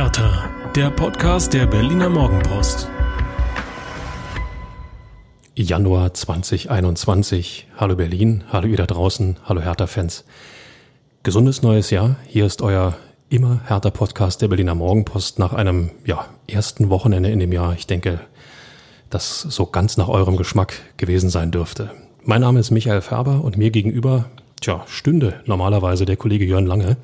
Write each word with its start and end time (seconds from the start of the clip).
Hertha, 0.00 0.48
der 0.74 0.88
Podcast 0.88 1.52
der 1.52 1.66
Berliner 1.66 2.08
Morgenpost. 2.08 2.88
Januar 5.54 6.14
2021. 6.14 7.66
Hallo 7.76 7.96
Berlin, 7.96 8.42
hallo 8.50 8.66
ihr 8.66 8.78
da 8.78 8.86
draußen, 8.86 9.36
hallo 9.44 9.60
Hertha-Fans. 9.60 10.24
Gesundes 11.22 11.60
neues 11.60 11.90
Jahr. 11.90 12.16
Hier 12.26 12.46
ist 12.46 12.62
euer 12.62 12.96
immer 13.28 13.60
Hertha-Podcast 13.66 14.40
der 14.40 14.48
Berliner 14.48 14.74
Morgenpost 14.74 15.38
nach 15.38 15.52
einem 15.52 15.90
ja, 16.06 16.24
ersten 16.46 16.88
Wochenende 16.88 17.28
in 17.28 17.38
dem 17.38 17.52
Jahr. 17.52 17.74
Ich 17.74 17.86
denke, 17.86 18.20
das 19.10 19.42
so 19.42 19.66
ganz 19.66 19.98
nach 19.98 20.08
eurem 20.08 20.38
Geschmack 20.38 20.80
gewesen 20.96 21.28
sein 21.28 21.50
dürfte. 21.50 21.90
Mein 22.24 22.40
Name 22.40 22.58
ist 22.58 22.70
Michael 22.70 23.02
Färber 23.02 23.44
und 23.44 23.58
mir 23.58 23.70
gegenüber, 23.70 24.30
tja, 24.62 24.82
stünde 24.88 25.42
normalerweise 25.44 26.06
der 26.06 26.16
Kollege 26.16 26.46
Jörn 26.46 26.64
Lange. 26.64 26.96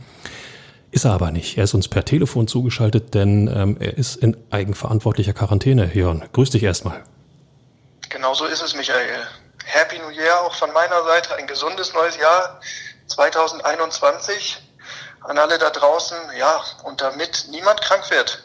Ist 0.90 1.04
er 1.04 1.12
aber 1.12 1.30
nicht. 1.30 1.58
Er 1.58 1.64
ist 1.64 1.74
uns 1.74 1.88
per 1.88 2.04
Telefon 2.04 2.48
zugeschaltet, 2.48 3.14
denn 3.14 3.50
ähm, 3.54 3.76
er 3.80 3.98
ist 3.98 4.16
in 4.16 4.36
eigenverantwortlicher 4.50 5.32
Quarantäne. 5.32 5.90
Jörn, 5.92 6.24
grüß 6.32 6.50
dich 6.50 6.62
erstmal. 6.62 7.04
Genau 8.08 8.34
so 8.34 8.46
ist 8.46 8.62
es, 8.62 8.74
Michael. 8.74 9.26
Happy 9.64 9.98
New 9.98 10.10
Year 10.10 10.40
auch 10.42 10.54
von 10.54 10.72
meiner 10.72 11.02
Seite. 11.04 11.34
Ein 11.34 11.46
gesundes 11.46 11.92
neues 11.92 12.16
Jahr 12.18 12.60
2021 13.08 14.65
an 15.20 15.38
alle 15.38 15.58
da 15.58 15.70
draußen, 15.70 16.16
ja, 16.38 16.60
und 16.84 17.00
damit 17.00 17.46
niemand 17.50 17.80
krank 17.82 18.10
wird, 18.10 18.42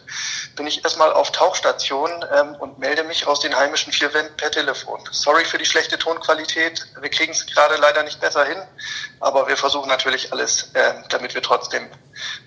bin 0.56 0.68
ich 0.68 0.84
erstmal 0.84 1.14
auf 1.14 1.32
Tauchstation 1.32 2.10
ähm, 2.36 2.56
und 2.60 2.80
melde 2.80 3.04
mich 3.04 3.28
aus 3.28 3.40
den 3.40 3.56
heimischen 3.56 3.94
vier 3.94 4.14
Wänden 4.14 4.36
per 4.38 4.52
Telefon. 4.52 5.00
Sorry 5.12 5.46
für 5.46 5.58
die 5.58 5.66
schlechte 5.66 5.98
Tonqualität. 5.98 6.88
Wir 7.00 7.10
kriegen 7.10 7.32
es 7.32 7.46
gerade 7.46 7.76
leider 7.80 8.04
nicht 8.04 8.20
besser 8.20 8.46
hin, 8.46 8.58
aber 9.20 9.48
wir 9.48 9.58
versuchen 9.58 9.90
natürlich 9.90 10.32
alles, 10.32 10.72
äh, 10.74 10.94
damit 11.10 11.36
wir 11.36 11.42
trotzdem 11.42 11.84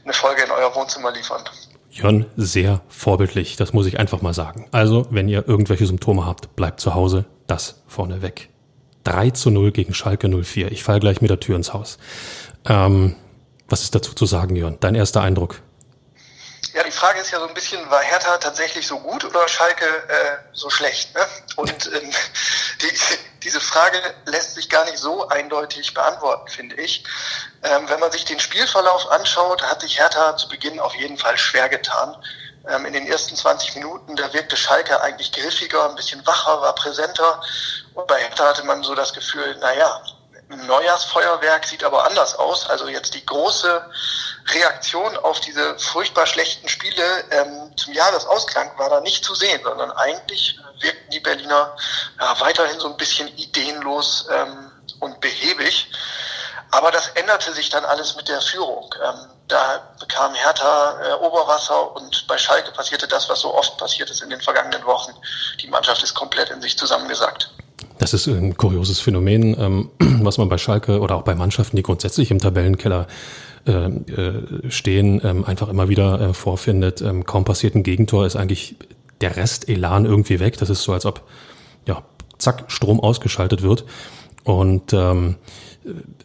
eine 0.05 0.13
Folge 0.13 0.43
in 0.43 0.51
euer 0.51 0.75
Wohnzimmer 0.75 1.13
liefern. 1.13 1.43
Jörn, 1.91 2.27
sehr 2.37 2.81
vorbildlich, 2.89 3.57
das 3.57 3.73
muss 3.73 3.87
ich 3.87 4.01
einfach 4.01 4.20
mal 4.20 4.35
sagen. 4.35 4.69
Also, 4.73 5.07
wenn 5.11 5.29
ihr 5.29 5.47
irgendwelche 5.47 5.87
Symptome 5.87 6.27
habt, 6.27 6.57
bleibt 6.57 6.81
zu 6.81 6.95
Hause, 6.95 7.25
das 7.47 7.83
vorne 7.87 8.20
weg. 8.20 8.48
3 9.05 9.31
zu 9.31 9.51
0 9.51 9.70
gegen 9.70 9.95
Schalke 9.95 10.29
04. 10.29 10.73
Ich 10.73 10.83
fall 10.83 10.98
gleich 10.98 11.20
mit 11.20 11.31
der 11.31 11.39
Tür 11.39 11.57
ins 11.57 11.73
Haus. 11.73 11.98
Ähm, 12.67 13.15
was 13.69 13.83
ist 13.83 13.95
dazu 13.95 14.12
zu 14.12 14.27
sagen, 14.27 14.57
Jörn? 14.57 14.79
Dein 14.81 14.95
erster 14.95 15.23
Eindruck? 15.23 15.61
Ja, 16.75 16.83
die 16.83 16.91
Frage 16.91 17.20
ist 17.20 17.31
ja 17.31 17.39
so 17.39 17.47
ein 17.47 17.55
bisschen, 17.55 17.89
war 17.89 18.03
Hertha 18.03 18.37
tatsächlich 18.39 18.84
so 18.87 18.98
gut 18.98 19.25
oder 19.25 19.47
Schalke 19.47 19.84
äh, 19.84 20.39
so 20.53 20.69
schlecht? 20.70 21.15
Ne? 21.15 21.25
Und 21.55 21.87
ähm, 21.87 22.11
die, 22.83 22.92
diese 23.45 23.61
Frage 23.61 23.98
lässt 24.25 24.55
sich 24.55 24.69
gar 24.69 24.85
nicht 24.85 24.98
so 24.98 25.29
eindeutig 25.29 25.95
beantworten, 25.95 26.48
finde 26.48 26.75
ich. 26.77 27.05
Ähm, 27.62 27.89
wenn 27.89 28.01
man 28.01 28.11
sich 28.11 28.25
den 28.25 28.41
Spielverlauf 28.41 29.09
anschaut, 29.11 29.62
hat 29.62 29.83
sich 29.83 29.98
Hertha 30.01 30.37
zu 30.37 30.48
Beginn 30.48 30.81
auf 30.81 30.95
jeden 30.97 31.17
Fall 31.17 31.39
schwer 31.39 31.69
getan. 31.69 32.17
Ähm, 32.69 32.87
in 32.87 32.92
den 32.92 33.07
ersten 33.07 33.37
20 33.37 33.77
Minuten, 33.77 34.17
da 34.17 34.33
wirkte 34.33 34.57
Schalke 34.57 35.01
eigentlich 35.01 35.31
griffiger, 35.31 35.89
ein 35.89 35.95
bisschen 35.95 36.27
wacher, 36.27 36.61
war 36.61 36.75
präsenter. 36.75 37.41
Und 37.92 38.07
bei 38.09 38.19
Hertha 38.19 38.48
hatte 38.48 38.65
man 38.65 38.83
so 38.83 38.95
das 38.95 39.12
Gefühl, 39.12 39.57
naja, 39.61 40.03
Neujahrsfeuerwerk 40.48 41.64
sieht 41.64 41.84
aber 41.84 42.05
anders 42.05 42.34
aus. 42.37 42.69
Also 42.69 42.89
jetzt 42.89 43.14
die 43.14 43.25
große 43.25 43.91
Reaktion 44.53 45.17
auf 45.19 45.41
diese 45.41 45.78
furchtbar 45.78 46.27
schlechten 46.27 46.69
Spiele 46.69 47.25
ähm, 47.31 47.73
zum 47.77 47.92
Jahresausklang 47.92 48.70
war 48.78 48.91
da 48.91 49.01
nicht 49.01 49.25
zu 49.25 49.34
sehen, 49.34 49.61
sondern 49.62 49.91
eigentlich 49.92 50.59
wirkten 50.81 51.11
die 51.11 51.20
Berliner 51.20 51.77
ja, 52.20 52.41
weiterhin 52.41 52.78
so 52.78 52.89
ein 52.89 52.97
bisschen 52.97 53.28
ideenlos 53.36 54.28
ähm, 54.31 54.70
und 55.01 55.20
behäbig. 55.20 55.91
Aber 56.70 56.91
das 56.91 57.08
änderte 57.11 57.53
sich 57.53 57.70
dann 57.70 57.84
alles 57.84 58.17
mit 58.17 58.29
der 58.29 58.41
Führung. 58.41 58.92
Ähm, 59.03 59.31
da 59.48 59.95
bekam 60.01 60.34
Hertha 60.34 61.01
äh, 61.03 61.12
Oberwasser 61.14 61.95
und 61.95 62.27
bei 62.27 62.36
Schalke 62.36 62.73
passierte 62.73 63.06
das, 63.06 63.29
was 63.29 63.41
so 63.41 63.55
oft 63.55 63.77
passiert 63.79 64.11
ist 64.11 64.23
in 64.23 64.30
den 64.30 64.40
vergangenen 64.40 64.85
Wochen. 64.85 65.13
Die 65.61 65.69
Mannschaft 65.69 66.02
ist 66.02 66.14
komplett 66.14 66.51
in 66.51 66.61
sich 66.61 66.77
zusammengesackt. 66.77 67.51
Das 68.05 68.13
ist 68.13 68.27
ein 68.27 68.55
kurioses 68.59 69.01
Phänomen, 69.01 69.57
ähm, 69.59 69.89
was 70.23 70.37
man 70.37 70.51
bei 70.51 70.59
Schalke 70.59 71.01
oder 71.01 71.17
auch 71.17 71.23
bei 71.23 71.35
Mannschaften, 71.35 71.75
die 71.75 71.83
grundsätzlich 71.83 72.31
im 72.31 72.39
Tabellenkeller 72.39 73.07
äh, 73.67 73.87
äh, 73.87 74.70
stehen, 74.70 75.23
ähm, 75.25 75.42
einfach 75.47 75.70
immer 75.70 75.89
wieder 75.89 76.20
äh, 76.20 76.35
vorfindet. 76.35 77.01
Ähm, 77.01 77.25
kaum 77.25 77.47
passiert 77.47 77.75
ein 77.75 77.83
Gegentor, 77.83 78.27
ist 78.27 78.37
eigentlich 78.37 78.77
der 79.23 79.37
Rest 79.37 79.70
Elan 79.70 80.05
irgendwie 80.05 80.39
weg. 80.39 80.59
Das 80.59 80.69
ist 80.69 80.83
so, 80.83 80.93
als 80.93 81.07
ob 81.07 81.23
ja 81.87 82.03
zack 82.37 82.64
Strom 82.67 83.01
ausgeschaltet 83.01 83.63
wird. 83.63 83.87
Und 84.43 84.93
ähm, 84.93 85.37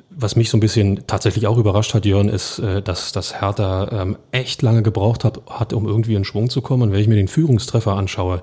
was 0.09 0.35
mich 0.35 0.49
so 0.49 0.57
ein 0.57 0.59
bisschen 0.59 1.07
tatsächlich 1.07 1.47
auch 1.47 1.57
überrascht 1.57 1.93
hat, 1.93 2.05
Jörn, 2.05 2.27
ist, 2.27 2.61
dass, 2.83 3.13
dass 3.13 3.39
Hertha 3.39 4.15
echt 4.31 4.61
lange 4.61 4.83
gebraucht 4.83 5.23
hat, 5.23 5.39
hat, 5.49 5.71
um 5.71 5.85
irgendwie 5.85 6.15
in 6.15 6.25
Schwung 6.25 6.49
zu 6.49 6.61
kommen. 6.61 6.83
Und 6.83 6.91
wenn 6.91 6.99
ich 6.99 7.07
mir 7.07 7.15
den 7.15 7.29
Führungstreffer 7.29 7.93
anschaue, 7.93 8.41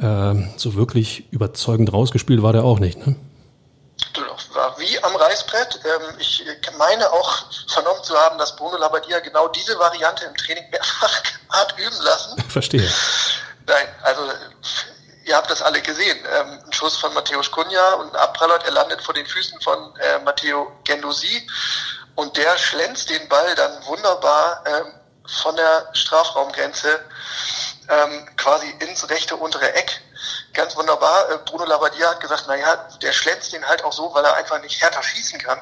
ähm, 0.00 0.52
so 0.56 0.74
wirklich 0.74 1.30
überzeugend 1.32 1.92
rausgespielt 1.92 2.42
war 2.42 2.52
der 2.52 2.64
auch 2.64 2.78
nicht. 2.78 3.06
Ne? 3.06 3.16
War 4.52 4.78
wie 4.78 5.02
am 5.02 5.14
Reißbrett. 5.14 5.80
Ähm, 5.84 6.16
ich 6.18 6.44
meine 6.78 7.10
auch 7.10 7.44
vernommen 7.68 8.02
zu 8.02 8.16
haben, 8.16 8.38
dass 8.38 8.56
Bruno 8.56 8.76
Labbadia 8.76 9.20
genau 9.20 9.48
diese 9.48 9.78
Variante 9.78 10.24
im 10.24 10.34
Training 10.36 10.64
mehrfach 10.70 11.22
hat 11.50 11.74
üben 11.78 11.96
lassen. 12.02 12.42
Verstehe. 12.48 12.88
Nein, 13.66 13.86
also 14.02 14.22
ihr 15.24 15.36
habt 15.36 15.50
das 15.50 15.60
alle 15.60 15.80
gesehen. 15.82 16.18
Ähm, 16.38 16.58
ein 16.64 16.72
Schuss 16.72 16.96
von 16.96 17.12
Matthäus 17.14 17.50
Kunja 17.50 17.94
und 17.94 18.10
ein 18.10 18.16
Abpraller, 18.16 18.58
der 18.60 18.72
landet 18.72 19.02
vor 19.02 19.14
den 19.14 19.26
Füßen 19.26 19.60
von 19.60 19.94
äh, 19.96 20.18
Matteo 20.24 20.72
Gendosi 20.84 21.46
und 22.14 22.36
der 22.36 22.56
schlänzt 22.56 23.10
den 23.10 23.28
Ball 23.28 23.54
dann 23.54 23.84
wunderbar 23.86 24.62
ähm, 24.66 24.92
von 25.26 25.56
der 25.56 25.88
Strafraumgrenze 25.92 27.00
ähm, 27.88 28.28
quasi 28.36 28.68
ins 28.80 29.08
rechte 29.08 29.36
untere 29.36 29.72
Eck. 29.74 30.00
Ganz 30.52 30.76
wunderbar. 30.76 31.30
Äh, 31.30 31.38
Bruno 31.44 31.64
Labbadia 31.64 32.10
hat 32.10 32.20
gesagt, 32.20 32.46
naja, 32.46 32.88
der 33.02 33.12
schlänzt 33.12 33.52
den 33.52 33.64
halt 33.64 33.84
auch 33.84 33.92
so, 33.92 34.12
weil 34.14 34.24
er 34.24 34.34
einfach 34.34 34.60
nicht 34.62 34.80
härter 34.80 35.02
schießen 35.02 35.38
kann. 35.38 35.60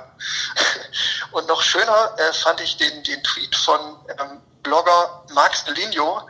Und 1.33 1.49
noch 1.49 1.63
schöner 1.63 2.15
äh, 2.19 2.33
fand 2.33 2.61
ich 2.61 2.77
den, 2.77 3.03
den 3.03 3.23
Tweet 3.23 3.55
von 3.57 3.97
ähm, 4.21 4.41
Blogger 4.63 5.25
Max 5.33 5.65
Deligno. 5.65 6.23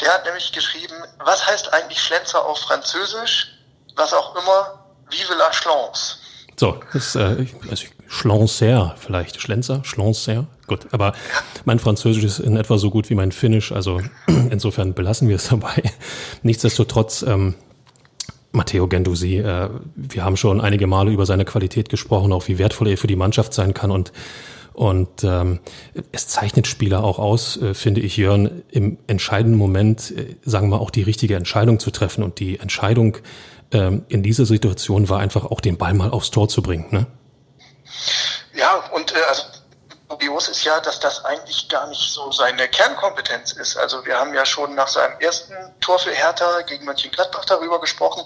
Der 0.00 0.14
hat 0.14 0.24
nämlich 0.24 0.52
geschrieben, 0.52 0.94
was 1.18 1.46
heißt 1.46 1.72
eigentlich 1.72 2.02
Schlenzer 2.02 2.44
auf 2.44 2.58
Französisch? 2.60 3.52
Was 3.96 4.12
auch 4.12 4.34
immer, 4.36 4.84
vive 5.10 5.34
la 5.34 5.50
Chlance. 5.50 6.16
So, 6.58 6.80
das, 6.92 7.14
äh, 7.14 7.46
also 7.70 7.86
Schlancer 8.06 8.94
vielleicht. 8.98 9.40
Schlenzer? 9.40 9.82
Schlancer? 9.84 10.46
Gut, 10.70 10.86
aber 10.92 11.14
mein 11.64 11.80
Französisch 11.80 12.22
ist 12.22 12.38
in 12.38 12.56
etwa 12.56 12.78
so 12.78 12.90
gut 12.90 13.10
wie 13.10 13.16
mein 13.16 13.32
Finnisch, 13.32 13.72
also 13.72 14.00
insofern 14.50 14.94
belassen 14.94 15.26
wir 15.26 15.34
es 15.34 15.48
dabei. 15.48 15.82
Nichtsdestotrotz, 16.44 17.22
ähm, 17.22 17.56
Matteo 18.52 18.86
Gendusi, 18.86 19.38
äh, 19.38 19.68
wir 19.96 20.24
haben 20.24 20.36
schon 20.36 20.60
einige 20.60 20.86
Male 20.86 21.10
über 21.10 21.26
seine 21.26 21.44
Qualität 21.44 21.88
gesprochen, 21.88 22.32
auch 22.32 22.46
wie 22.46 22.58
wertvoll 22.58 22.86
er 22.86 22.98
für 22.98 23.08
die 23.08 23.16
Mannschaft 23.16 23.52
sein 23.52 23.74
kann 23.74 23.90
und 23.90 24.12
und 24.72 25.24
ähm, 25.24 25.58
es 26.12 26.28
zeichnet 26.28 26.68
Spieler 26.68 27.02
auch 27.02 27.18
aus, 27.18 27.60
äh, 27.60 27.74
finde 27.74 28.00
ich, 28.00 28.16
Jörn, 28.16 28.62
im 28.70 28.96
entscheidenden 29.08 29.58
Moment, 29.58 30.12
äh, 30.16 30.36
sagen 30.44 30.68
wir 30.70 30.80
auch 30.80 30.90
die 30.90 31.02
richtige 31.02 31.34
Entscheidung 31.34 31.80
zu 31.80 31.90
treffen. 31.90 32.22
Und 32.22 32.38
die 32.38 32.60
Entscheidung 32.60 33.18
ähm, 33.72 34.04
in 34.08 34.22
dieser 34.22 34.46
Situation 34.46 35.08
war 35.08 35.18
einfach 35.18 35.44
auch 35.44 35.60
den 35.60 35.76
Ball 35.76 35.92
mal 35.92 36.10
aufs 36.10 36.30
Tor 36.30 36.48
zu 36.48 36.62
bringen. 36.62 36.86
Ne? 36.92 37.08
Ja, 38.56 38.76
und 38.94 39.12
äh, 39.12 39.16
also 39.28 39.59
kurios 40.10 40.48
ist 40.48 40.64
ja, 40.64 40.80
dass 40.80 40.98
das 40.98 41.24
eigentlich 41.24 41.68
gar 41.68 41.86
nicht 41.86 42.12
so 42.12 42.32
seine 42.32 42.68
Kernkompetenz 42.68 43.52
ist. 43.52 43.76
Also 43.76 44.04
wir 44.04 44.18
haben 44.18 44.34
ja 44.34 44.44
schon 44.44 44.74
nach 44.74 44.88
seinem 44.88 45.18
ersten 45.20 45.54
Tor 45.80 45.98
für 45.98 46.10
Hertha 46.10 46.62
gegen 46.62 46.84
Mönchengladbach 46.84 47.44
darüber 47.44 47.80
gesprochen, 47.80 48.22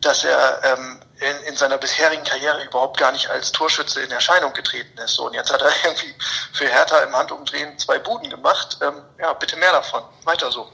dass 0.00 0.24
er 0.24 0.60
ähm, 0.64 1.00
in, 1.20 1.48
in 1.48 1.56
seiner 1.56 1.76
bisherigen 1.76 2.24
Karriere 2.24 2.64
überhaupt 2.64 2.98
gar 2.98 3.12
nicht 3.12 3.28
als 3.28 3.52
Torschütze 3.52 4.00
in 4.00 4.10
Erscheinung 4.10 4.52
getreten 4.54 4.96
ist. 5.04 5.14
So, 5.14 5.26
und 5.26 5.34
jetzt 5.34 5.52
hat 5.52 5.60
er 5.60 5.70
irgendwie 5.84 6.14
für 6.52 6.66
Hertha 6.66 6.98
im 7.00 7.12
Handumdrehen 7.12 7.78
zwei 7.78 7.98
Buden 7.98 8.30
gemacht. 8.30 8.78
Ähm, 8.82 8.94
ja, 9.20 9.32
bitte 9.34 9.56
mehr 9.56 9.72
davon. 9.72 10.02
Weiter 10.24 10.50
so. 10.50 10.68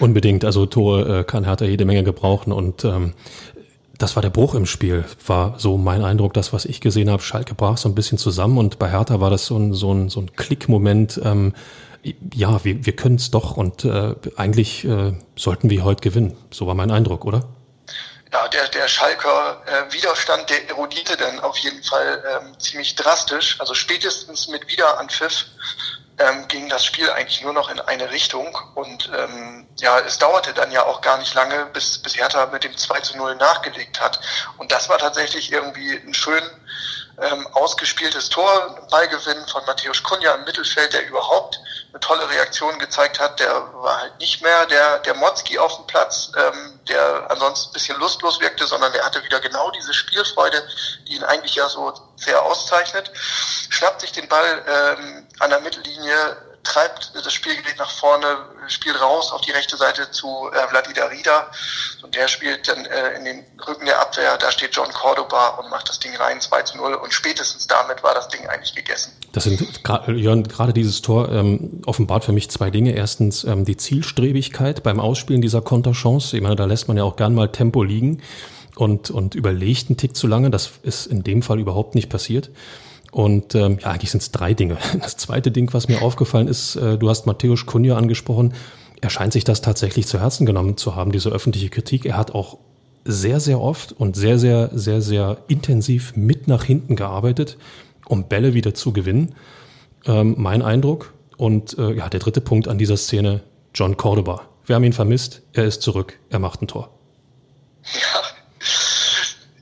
Unbedingt, 0.00 0.44
also 0.44 0.66
Tore 0.66 1.20
äh, 1.20 1.24
kann 1.24 1.44
Hertha 1.44 1.64
jede 1.64 1.84
Menge 1.84 2.04
gebrauchen 2.04 2.52
und 2.52 2.84
ähm, 2.84 3.14
das 4.02 4.16
war 4.16 4.20
der 4.20 4.30
Bruch 4.30 4.54
im 4.54 4.66
Spiel, 4.66 5.04
war 5.26 5.54
so 5.58 5.78
mein 5.78 6.04
Eindruck, 6.04 6.34
das, 6.34 6.52
was 6.52 6.64
ich 6.64 6.80
gesehen 6.80 7.08
habe. 7.08 7.22
Schalke 7.22 7.54
brach 7.54 7.78
so 7.78 7.88
ein 7.88 7.94
bisschen 7.94 8.18
zusammen 8.18 8.58
und 8.58 8.80
bei 8.80 8.90
Hertha 8.90 9.20
war 9.20 9.30
das 9.30 9.46
so 9.46 9.56
ein, 9.56 9.74
so 9.74 9.94
ein, 9.94 10.08
so 10.08 10.20
ein 10.20 10.34
Klickmoment. 10.34 11.20
Ähm, 11.22 11.54
ja, 12.34 12.64
wir, 12.64 12.84
wir 12.84 12.96
können 12.96 13.14
es 13.14 13.30
doch 13.30 13.56
und 13.56 13.84
äh, 13.84 14.16
eigentlich 14.36 14.84
äh, 14.84 15.12
sollten 15.36 15.70
wir 15.70 15.84
heute 15.84 16.00
gewinnen. 16.00 16.36
So 16.50 16.66
war 16.66 16.74
mein 16.74 16.90
Eindruck, 16.90 17.24
oder? 17.24 17.44
Ja, 18.32 18.48
der, 18.48 18.66
der 18.68 18.88
Schalker 18.88 19.62
äh, 19.66 19.92
Widerstand, 19.92 20.50
der 20.50 20.68
erodierte 20.68 21.16
dann 21.16 21.38
auf 21.38 21.56
jeden 21.58 21.82
Fall 21.84 22.24
ähm, 22.28 22.58
ziemlich 22.58 22.96
drastisch. 22.96 23.60
Also 23.60 23.72
spätestens 23.72 24.48
mit 24.48 24.66
Wiederanpfiff 24.68 25.46
ähm, 26.18 26.46
ging 26.48 26.68
das 26.68 26.84
Spiel 26.84 27.10
eigentlich 27.10 27.42
nur 27.42 27.52
noch 27.52 27.70
in 27.70 27.80
eine 27.80 28.10
Richtung. 28.10 28.56
Und 28.74 29.10
ähm, 29.16 29.66
ja, 29.80 29.98
es 30.00 30.18
dauerte 30.18 30.52
dann 30.52 30.70
ja 30.70 30.84
auch 30.84 31.00
gar 31.00 31.18
nicht 31.18 31.34
lange, 31.34 31.66
bis, 31.66 31.98
bis 31.98 32.16
Hertha 32.16 32.46
mit 32.46 32.64
dem 32.64 32.76
2 32.76 33.00
zu 33.00 33.16
0 33.16 33.36
nachgelegt 33.36 34.00
hat. 34.00 34.20
Und 34.58 34.72
das 34.72 34.88
war 34.88 34.98
tatsächlich 34.98 35.52
irgendwie 35.52 35.94
ein 35.96 36.14
schön 36.14 36.42
ähm, 37.20 37.46
ausgespieltes 37.52 38.28
Tor, 38.28 38.86
Ballgewinn 38.90 39.46
von 39.46 39.64
Matthäus 39.66 40.02
Kunja 40.02 40.34
im 40.34 40.44
Mittelfeld, 40.44 40.92
der 40.92 41.06
überhaupt 41.06 41.58
eine 41.90 42.00
tolle 42.00 42.28
Reaktion 42.28 42.78
gezeigt 42.78 43.20
hat. 43.20 43.38
Der 43.38 43.52
war 43.74 44.00
halt 44.00 44.18
nicht 44.18 44.42
mehr 44.42 44.66
der, 44.66 44.98
der 45.00 45.14
Motzki 45.14 45.58
auf 45.58 45.76
dem 45.76 45.86
Platz, 45.86 46.32
ähm, 46.36 46.80
der 46.88 47.30
ansonsten 47.30 47.70
ein 47.70 47.72
bisschen 47.74 47.98
lustlos 47.98 48.40
wirkte, 48.40 48.66
sondern 48.66 48.92
der 48.92 49.04
hatte 49.04 49.22
wieder 49.24 49.40
genau 49.40 49.70
diese 49.70 49.92
Spielfreude, 49.92 50.62
die 51.06 51.16
ihn 51.16 51.24
eigentlich 51.24 51.54
ja 51.54 51.68
so 51.68 51.92
sehr 52.16 52.42
auszeichnet. 52.42 53.10
Schnappt 53.68 54.00
sich 54.00 54.12
den 54.12 54.28
Ball 54.28 54.64
ähm, 54.66 55.26
an 55.40 55.50
der 55.50 55.60
Mittellinie, 55.60 56.36
treibt 56.64 57.12
das 57.14 57.32
Spielgerät 57.32 57.78
nach 57.78 57.90
vorne, 57.90 58.26
spielt 58.68 59.00
raus 59.00 59.32
auf 59.32 59.40
die 59.40 59.50
rechte 59.50 59.76
Seite 59.76 60.10
zu 60.10 60.50
äh, 60.52 60.68
Vladida 60.68 61.06
Rida 61.06 61.50
und 62.02 62.14
der 62.14 62.28
spielt 62.28 62.68
dann 62.68 62.84
äh, 62.86 63.16
in 63.18 63.24
den 63.24 63.44
Rücken 63.66 63.86
der 63.86 64.00
Abwehr, 64.00 64.36
da 64.38 64.50
steht 64.50 64.74
John 64.74 64.90
Cordoba 64.92 65.48
und 65.58 65.70
macht 65.70 65.88
das 65.88 65.98
Ding 65.98 66.14
rein, 66.16 66.40
2 66.40 66.62
zu 66.62 66.76
0 66.76 66.94
und 66.94 67.12
spätestens 67.12 67.66
damit 67.66 68.02
war 68.02 68.14
das 68.14 68.28
Ding 68.28 68.46
eigentlich 68.46 68.74
gegessen. 68.74 69.12
Das 69.32 69.44
sind 69.44 69.62
Jörn, 70.08 70.44
gerade 70.44 70.72
dieses 70.72 71.00
Tor 71.00 71.30
ähm, 71.30 71.82
offenbart 71.86 72.24
für 72.24 72.32
mich 72.32 72.50
zwei 72.50 72.70
Dinge. 72.70 72.92
Erstens 72.92 73.44
ähm, 73.44 73.64
die 73.64 73.78
Zielstrebigkeit 73.78 74.82
beim 74.82 75.00
Ausspielen 75.00 75.40
dieser 75.40 75.62
Konterchance. 75.62 76.36
Ich 76.36 76.42
meine, 76.42 76.56
da 76.56 76.66
lässt 76.66 76.86
man 76.88 76.98
ja 76.98 77.04
auch 77.04 77.16
gern 77.16 77.34
mal 77.34 77.50
Tempo 77.50 77.82
liegen 77.82 78.22
und, 78.76 79.10
und 79.10 79.34
überlegt 79.34 79.88
einen 79.88 79.96
Tick 79.96 80.16
zu 80.16 80.26
lange. 80.26 80.50
Das 80.50 80.72
ist 80.82 81.06
in 81.06 81.22
dem 81.22 81.42
Fall 81.42 81.58
überhaupt 81.58 81.94
nicht 81.94 82.10
passiert. 82.10 82.50
Und 83.12 83.54
ähm, 83.54 83.78
ja, 83.80 83.90
eigentlich 83.90 84.10
sind 84.10 84.22
es 84.22 84.32
drei 84.32 84.54
Dinge. 84.54 84.78
Das 85.00 85.16
zweite 85.16 85.52
Ding, 85.52 85.72
was 85.72 85.86
mir 85.86 86.02
aufgefallen 86.02 86.48
ist, 86.48 86.76
äh, 86.76 86.98
du 86.98 87.08
hast 87.08 87.26
Matthäus 87.26 87.66
Kunja 87.66 87.96
angesprochen. 87.96 88.54
Er 89.00 89.10
scheint 89.10 89.34
sich 89.34 89.44
das 89.44 89.60
tatsächlich 89.60 90.06
zu 90.06 90.18
Herzen 90.18 90.46
genommen 90.46 90.76
zu 90.76 90.96
haben, 90.96 91.12
diese 91.12 91.28
öffentliche 91.28 91.68
Kritik. 91.68 92.06
Er 92.06 92.16
hat 92.16 92.34
auch 92.34 92.58
sehr, 93.04 93.38
sehr 93.38 93.60
oft 93.60 93.92
und 93.92 94.16
sehr, 94.16 94.38
sehr, 94.38 94.70
sehr, 94.72 95.02
sehr 95.02 95.38
intensiv 95.48 96.16
mit 96.16 96.48
nach 96.48 96.64
hinten 96.64 96.96
gearbeitet, 96.96 97.58
um 98.06 98.28
Bälle 98.28 98.54
wieder 98.54 98.74
zu 98.74 98.92
gewinnen. 98.92 99.34
Ähm, 100.06 100.34
mein 100.38 100.62
Eindruck. 100.62 101.12
Und 101.36 101.76
äh, 101.78 101.92
ja, 101.92 102.08
der 102.08 102.20
dritte 102.20 102.40
Punkt 102.40 102.66
an 102.66 102.78
dieser 102.78 102.96
Szene, 102.96 103.42
John 103.74 103.96
Cordoba. 103.96 104.48
Wir 104.64 104.76
haben 104.76 104.84
ihn 104.84 104.92
vermisst, 104.92 105.42
er 105.52 105.64
ist 105.64 105.82
zurück, 105.82 106.18
er 106.30 106.38
macht 106.38 106.62
ein 106.62 106.68
Tor. 106.68 106.88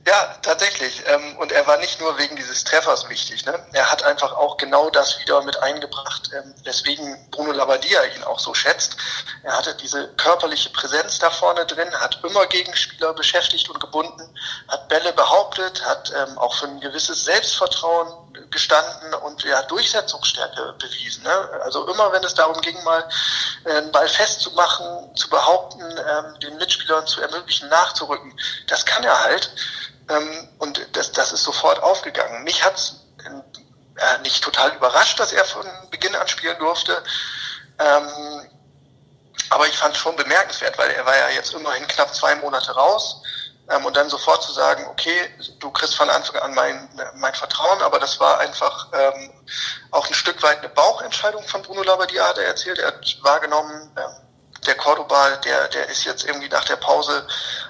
Ja, 0.05 0.35
tatsächlich. 0.41 1.01
Ähm, 1.07 1.37
und 1.39 1.51
er 1.51 1.60
war 1.71 1.77
nicht 1.77 2.01
nur 2.01 2.17
wegen 2.17 2.35
dieses 2.35 2.65
Treffers 2.65 3.07
wichtig. 3.07 3.45
Ne? 3.45 3.57
Er 3.71 3.89
hat 3.89 4.03
einfach 4.03 4.33
auch 4.33 4.57
genau 4.57 4.89
das 4.89 5.17
wieder 5.19 5.41
mit 5.43 5.57
eingebracht, 5.63 6.29
ähm, 6.35 6.53
weswegen 6.65 7.17
Bruno 7.31 7.53
Labbadia 7.53 8.03
ihn 8.13 8.25
auch 8.25 8.39
so 8.39 8.53
schätzt. 8.53 8.97
Er 9.43 9.57
hatte 9.57 9.73
diese 9.75 10.09
körperliche 10.15 10.69
Präsenz 10.71 11.19
da 11.19 11.29
vorne 11.29 11.65
drin, 11.65 11.89
hat 12.01 12.19
immer 12.25 12.45
Gegenspieler 12.47 13.13
beschäftigt 13.13 13.69
und 13.69 13.79
gebunden, 13.79 14.37
hat 14.67 14.89
Bälle 14.89 15.13
behauptet, 15.13 15.81
hat 15.85 16.11
ähm, 16.13 16.37
auch 16.39 16.53
für 16.55 16.65
ein 16.67 16.81
gewisses 16.81 17.23
Selbstvertrauen 17.23 18.33
gestanden 18.49 19.13
und 19.23 19.41
ja, 19.45 19.61
Durchsetzungsstärke 19.63 20.75
bewiesen. 20.77 21.23
Ne? 21.23 21.61
Also 21.63 21.87
immer, 21.87 22.11
wenn 22.11 22.23
es 22.25 22.33
darum 22.33 22.59
ging, 22.59 22.83
mal 22.83 23.07
äh, 23.63 23.77
einen 23.77 23.93
Ball 23.93 24.09
festzumachen, 24.09 25.15
zu 25.15 25.29
behaupten, 25.29 25.79
den 26.41 26.57
Mitspielern 26.57 27.05
zu 27.07 27.21
ermöglichen, 27.21 27.69
nachzurücken, 27.69 28.37
das 28.67 28.85
kann 28.85 29.03
er 29.03 29.17
halt. 29.23 29.51
Ähm, 30.11 30.49
und 30.59 30.87
das, 30.93 31.11
das 31.11 31.31
ist 31.31 31.43
sofort 31.43 31.81
aufgegangen. 31.81 32.43
Mich 32.43 32.63
hat 32.63 32.75
es 32.75 33.01
äh, 33.97 34.17
nicht 34.23 34.43
total 34.43 34.75
überrascht, 34.75 35.19
dass 35.19 35.31
er 35.31 35.45
von 35.45 35.65
Beginn 35.89 36.15
an 36.15 36.27
spielen 36.27 36.57
durfte. 36.59 37.03
Ähm, 37.79 38.49
aber 39.49 39.67
ich 39.67 39.77
fand 39.77 39.93
es 39.95 39.99
schon 39.99 40.15
bemerkenswert, 40.15 40.77
weil 40.77 40.91
er 40.91 41.05
war 41.05 41.15
ja 41.15 41.29
jetzt 41.29 41.53
immerhin 41.53 41.87
knapp 41.87 42.13
zwei 42.13 42.35
Monate 42.35 42.71
raus. 42.71 43.21
Ähm, 43.69 43.85
und 43.85 43.95
dann 43.95 44.09
sofort 44.09 44.43
zu 44.43 44.51
sagen, 44.51 44.85
okay, 44.87 45.29
du 45.59 45.71
kriegst 45.71 45.95
von 45.95 46.09
Anfang 46.09 46.41
an 46.41 46.53
mein, 46.53 46.89
mein 47.15 47.33
Vertrauen, 47.33 47.81
aber 47.81 47.99
das 47.99 48.19
war 48.19 48.39
einfach 48.39 48.87
ähm, 48.93 49.31
auch 49.91 50.07
ein 50.07 50.13
Stück 50.13 50.41
weit 50.41 50.59
eine 50.59 50.69
Bauchentscheidung 50.69 51.43
von 51.43 51.61
Bruno 51.61 51.83
Labbadia, 51.83 52.27
hat 52.27 52.37
er 52.37 52.45
erzählt. 52.45 52.79
Er 52.79 52.87
hat 52.87 53.17
wahrgenommen, 53.21 53.91
äh, 53.95 54.01
der 54.65 54.75
Cordoba, 54.75 55.37
der, 55.37 55.67
der 55.69 55.89
ist 55.89 56.05
jetzt 56.05 56.23
irgendwie 56.23 56.49
nach 56.49 56.65
der 56.65 56.75
Pause 56.75 57.27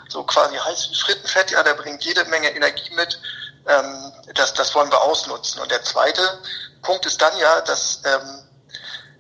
so 0.10 0.24
quasi 0.24 0.56
heiß 0.56 0.90
wie 0.92 0.96
Frittenfett, 0.96 1.52
ja, 1.52 1.64
der 1.64 1.74
bringt 1.74 2.04
jede 2.04 2.26
Menge 2.26 2.50
Energie 2.50 2.94
mit. 2.94 3.20
Ähm, 3.68 4.12
das, 4.34 4.54
das 4.54 4.74
wollen 4.76 4.92
wir 4.92 5.02
ausnutzen. 5.02 5.62
Und 5.62 5.72
der 5.72 5.84
zweite 5.84 6.40
Punkt 6.82 7.06
ist 7.06 7.22
dann 7.22 7.38
ja, 7.38 7.62
dass 7.62 8.02
ähm, 8.06 8.48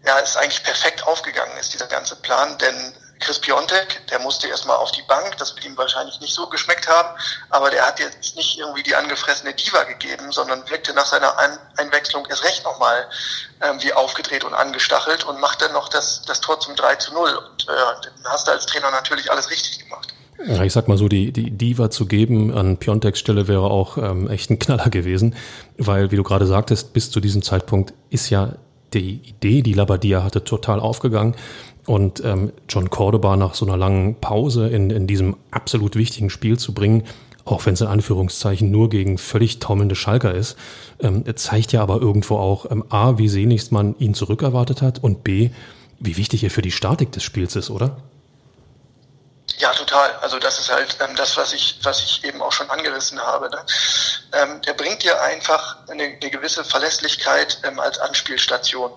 ja, 0.03 0.19
es 0.19 0.35
eigentlich 0.35 0.63
perfekt 0.63 1.06
aufgegangen 1.06 1.56
ist, 1.57 1.73
dieser 1.73 1.88
ganze 1.88 2.15
Plan, 2.18 2.57
denn 2.57 2.95
Chris 3.21 3.39
Piontek, 3.39 4.06
der 4.07 4.19
musste 4.19 4.47
erstmal 4.47 4.77
auf 4.77 4.91
die 4.91 5.03
Bank, 5.03 5.38
das 5.38 5.56
wird 5.56 5.65
ihm 5.65 5.77
wahrscheinlich 5.77 6.19
nicht 6.19 6.33
so 6.33 6.47
geschmeckt 6.47 6.88
haben, 6.88 7.09
aber 7.50 7.69
der 7.69 7.85
hat 7.85 8.00
jetzt 8.00 8.35
nicht 8.35 8.57
irgendwie 8.57 8.83
die 8.83 8.95
angefressene 8.95 9.53
Diva 9.53 9.83
gegeben, 9.83 10.31
sondern 10.31 10.68
wirkte 10.69 10.94
nach 10.94 11.06
seiner 11.06 11.38
Ein 11.38 11.57
Einwechslung 11.77 12.25
erst 12.29 12.44
recht 12.44 12.63
nochmal 12.63 13.07
ähm, 13.62 13.81
wie 13.81 13.94
aufgedreht 13.94 14.44
und 14.44 14.53
angestachelt 14.53 15.23
und 15.23 15.39
macht 15.39 15.62
dann 15.62 15.73
noch 15.73 15.89
das, 15.89 16.23
das 16.23 16.41
Tor 16.41 16.59
zum 16.59 16.75
3 16.75 16.95
zu 16.95 17.13
0. 17.13 17.29
Und 17.29 17.63
äh, 17.63 17.71
dann 18.03 18.31
hast 18.31 18.47
du 18.47 18.51
als 18.51 18.65
Trainer 18.65 18.91
natürlich 18.91 19.31
alles 19.31 19.50
richtig 19.50 19.79
gemacht. 19.79 20.13
Ja, 20.47 20.63
ich 20.63 20.73
sag 20.73 20.88
mal 20.88 20.97
so, 20.97 21.07
die, 21.07 21.31
die 21.31 21.51
Diva 21.51 21.89
zu 21.91 22.07
geben 22.07 22.57
an 22.57 22.77
Pionteks 22.77 23.19
Stelle 23.19 23.47
wäre 23.47 23.65
auch 23.65 23.97
ähm, 23.97 24.29
echt 24.29 24.50
ein 24.50 24.59
Knaller 24.59 24.89
gewesen, 24.89 25.35
weil, 25.77 26.12
wie 26.12 26.15
du 26.15 26.23
gerade 26.23 26.47
sagtest, 26.47 26.94
bis 26.94 27.12
zu 27.12 27.19
diesem 27.19 27.44
Zeitpunkt 27.44 27.94
ist 28.09 28.29
ja 28.29 28.53
die 28.94 29.21
Idee, 29.23 29.62
die 29.62 29.73
Labadia 29.73 30.23
hatte, 30.23 30.44
total 30.44 30.79
aufgegangen. 30.79 31.35
Und 31.86 32.24
ähm, 32.24 32.51
John 32.69 32.89
Cordoba 32.89 33.36
nach 33.38 33.56
so 33.56 33.66
einer 33.66 33.78
langen 33.78 34.16
Pause 34.16 34.68
in, 34.68 34.89
in 34.92 35.07
diesem 35.07 35.36
absolut 35.50 35.95
wichtigen 35.95 36.30
Spiel 36.30 36.60
zu 36.60 36.74
bringen, 36.74 37.04
auch 37.44 37.66
wenn 37.66 37.74
es 37.74 37.81
in 37.81 37.88
Anführungszeichen 37.88 38.69
nur 38.69 38.89
gegen 38.89 39.18
völlig 39.18 39.60
taumelnde 39.60 39.95
Schalker 39.95 40.33
ist, 40.33 40.57
ähm, 41.00 41.24
zeigt 41.36 41.72
ja 41.72 41.81
aber 41.81 42.00
irgendwo 42.00 42.38
auch 42.38 42.69
ähm, 42.69 42.83
A, 42.89 43.18
wie 43.18 43.30
sehnlichst 43.30 43.72
man 43.72 43.95
ihn 43.98 44.13
zurückerwartet 44.13 44.81
hat 44.81 45.04
und 45.04 45.24
B, 45.24 45.50
wie 46.00 46.18
wichtig 46.18 46.44
er 46.44 46.51
für 46.51 46.62
die 46.62 46.72
Statik 46.72 47.12
des 47.12 47.24
Spiels 47.24 47.56
ist, 47.56 47.69
oder? 47.69 47.98
Ja, 49.62 49.72
total. 49.74 50.16
Also 50.22 50.40
das 50.40 50.58
ist 50.58 50.72
halt 50.72 50.98
ähm, 51.02 51.16
das, 51.16 51.38
was 51.38 51.54
ich, 51.54 51.78
was 51.84 52.00
ich 52.00 52.24
eben 52.24 52.42
auch 52.42 52.52
schon 52.52 52.68
angerissen 52.72 53.22
habe. 53.22 53.48
Ne? 53.48 53.63
Ähm, 54.34 54.60
der 54.63 54.74
bringt 54.74 55.04
dir 55.04 55.22
einfach 55.22 55.78
eine, 55.88 56.04
eine 56.04 56.31
gewisse 56.31 56.66
Verlässlichkeit 56.66 57.60
ähm, 57.63 57.80
als 57.80 58.00
Anspielstation. 58.00 58.92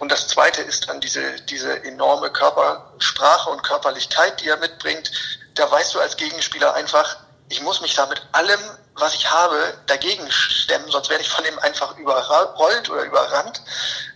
Und 0.00 0.10
das 0.10 0.26
Zweite 0.26 0.60
ist 0.62 0.88
dann 0.88 1.00
diese, 1.00 1.40
diese 1.42 1.84
enorme 1.84 2.30
Körpersprache 2.30 3.48
und 3.50 3.62
Körperlichkeit, 3.62 4.40
die 4.40 4.48
er 4.48 4.56
mitbringt. 4.56 5.12
Da 5.54 5.70
weißt 5.70 5.94
du 5.94 6.00
als 6.00 6.16
Gegenspieler 6.16 6.74
einfach, 6.74 7.18
ich 7.48 7.62
muss 7.62 7.80
mich 7.80 7.94
da 7.94 8.06
mit 8.06 8.20
allem, 8.32 8.60
was 9.00 9.14
ich 9.14 9.30
habe, 9.30 9.74
dagegen 9.86 10.30
stemmen, 10.30 10.90
sonst 10.90 11.10
werde 11.10 11.22
ich 11.22 11.28
von 11.28 11.44
ihm 11.44 11.58
einfach 11.60 11.96
überrollt 11.96 12.90
oder 12.90 13.02
überrannt. 13.02 13.62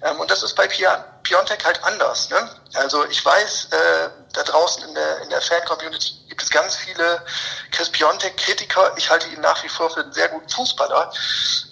Ähm, 0.03 0.19
und 0.21 0.31
das 0.31 0.43
ist 0.43 0.55
bei 0.55 0.67
Piontek 0.69 1.65
halt 1.65 1.83
anders. 1.85 2.31
Ne? 2.31 2.51
Also 2.75 3.05
ich 3.07 3.25
weiß, 3.25 3.69
äh, 3.71 4.11
da 4.33 4.43
draußen 4.43 4.85
in 4.89 4.95
der, 4.95 5.23
in 5.23 5.31
der 5.31 5.41
Fan-Community 5.41 6.12
gibt 6.29 6.43
es 6.43 6.51
ganz 6.51 6.77
viele 6.77 7.25
Chris 7.71 7.91
Piontek-Kritiker. 7.91 8.93
Ich 8.97 9.11
halte 9.11 9.29
ihn 9.29 9.41
nach 9.41 9.62
wie 9.62 9.69
vor 9.69 9.91
für 9.91 10.01
einen 10.01 10.12
sehr 10.12 10.29
guten 10.29 10.49
Fußballer, 10.49 11.12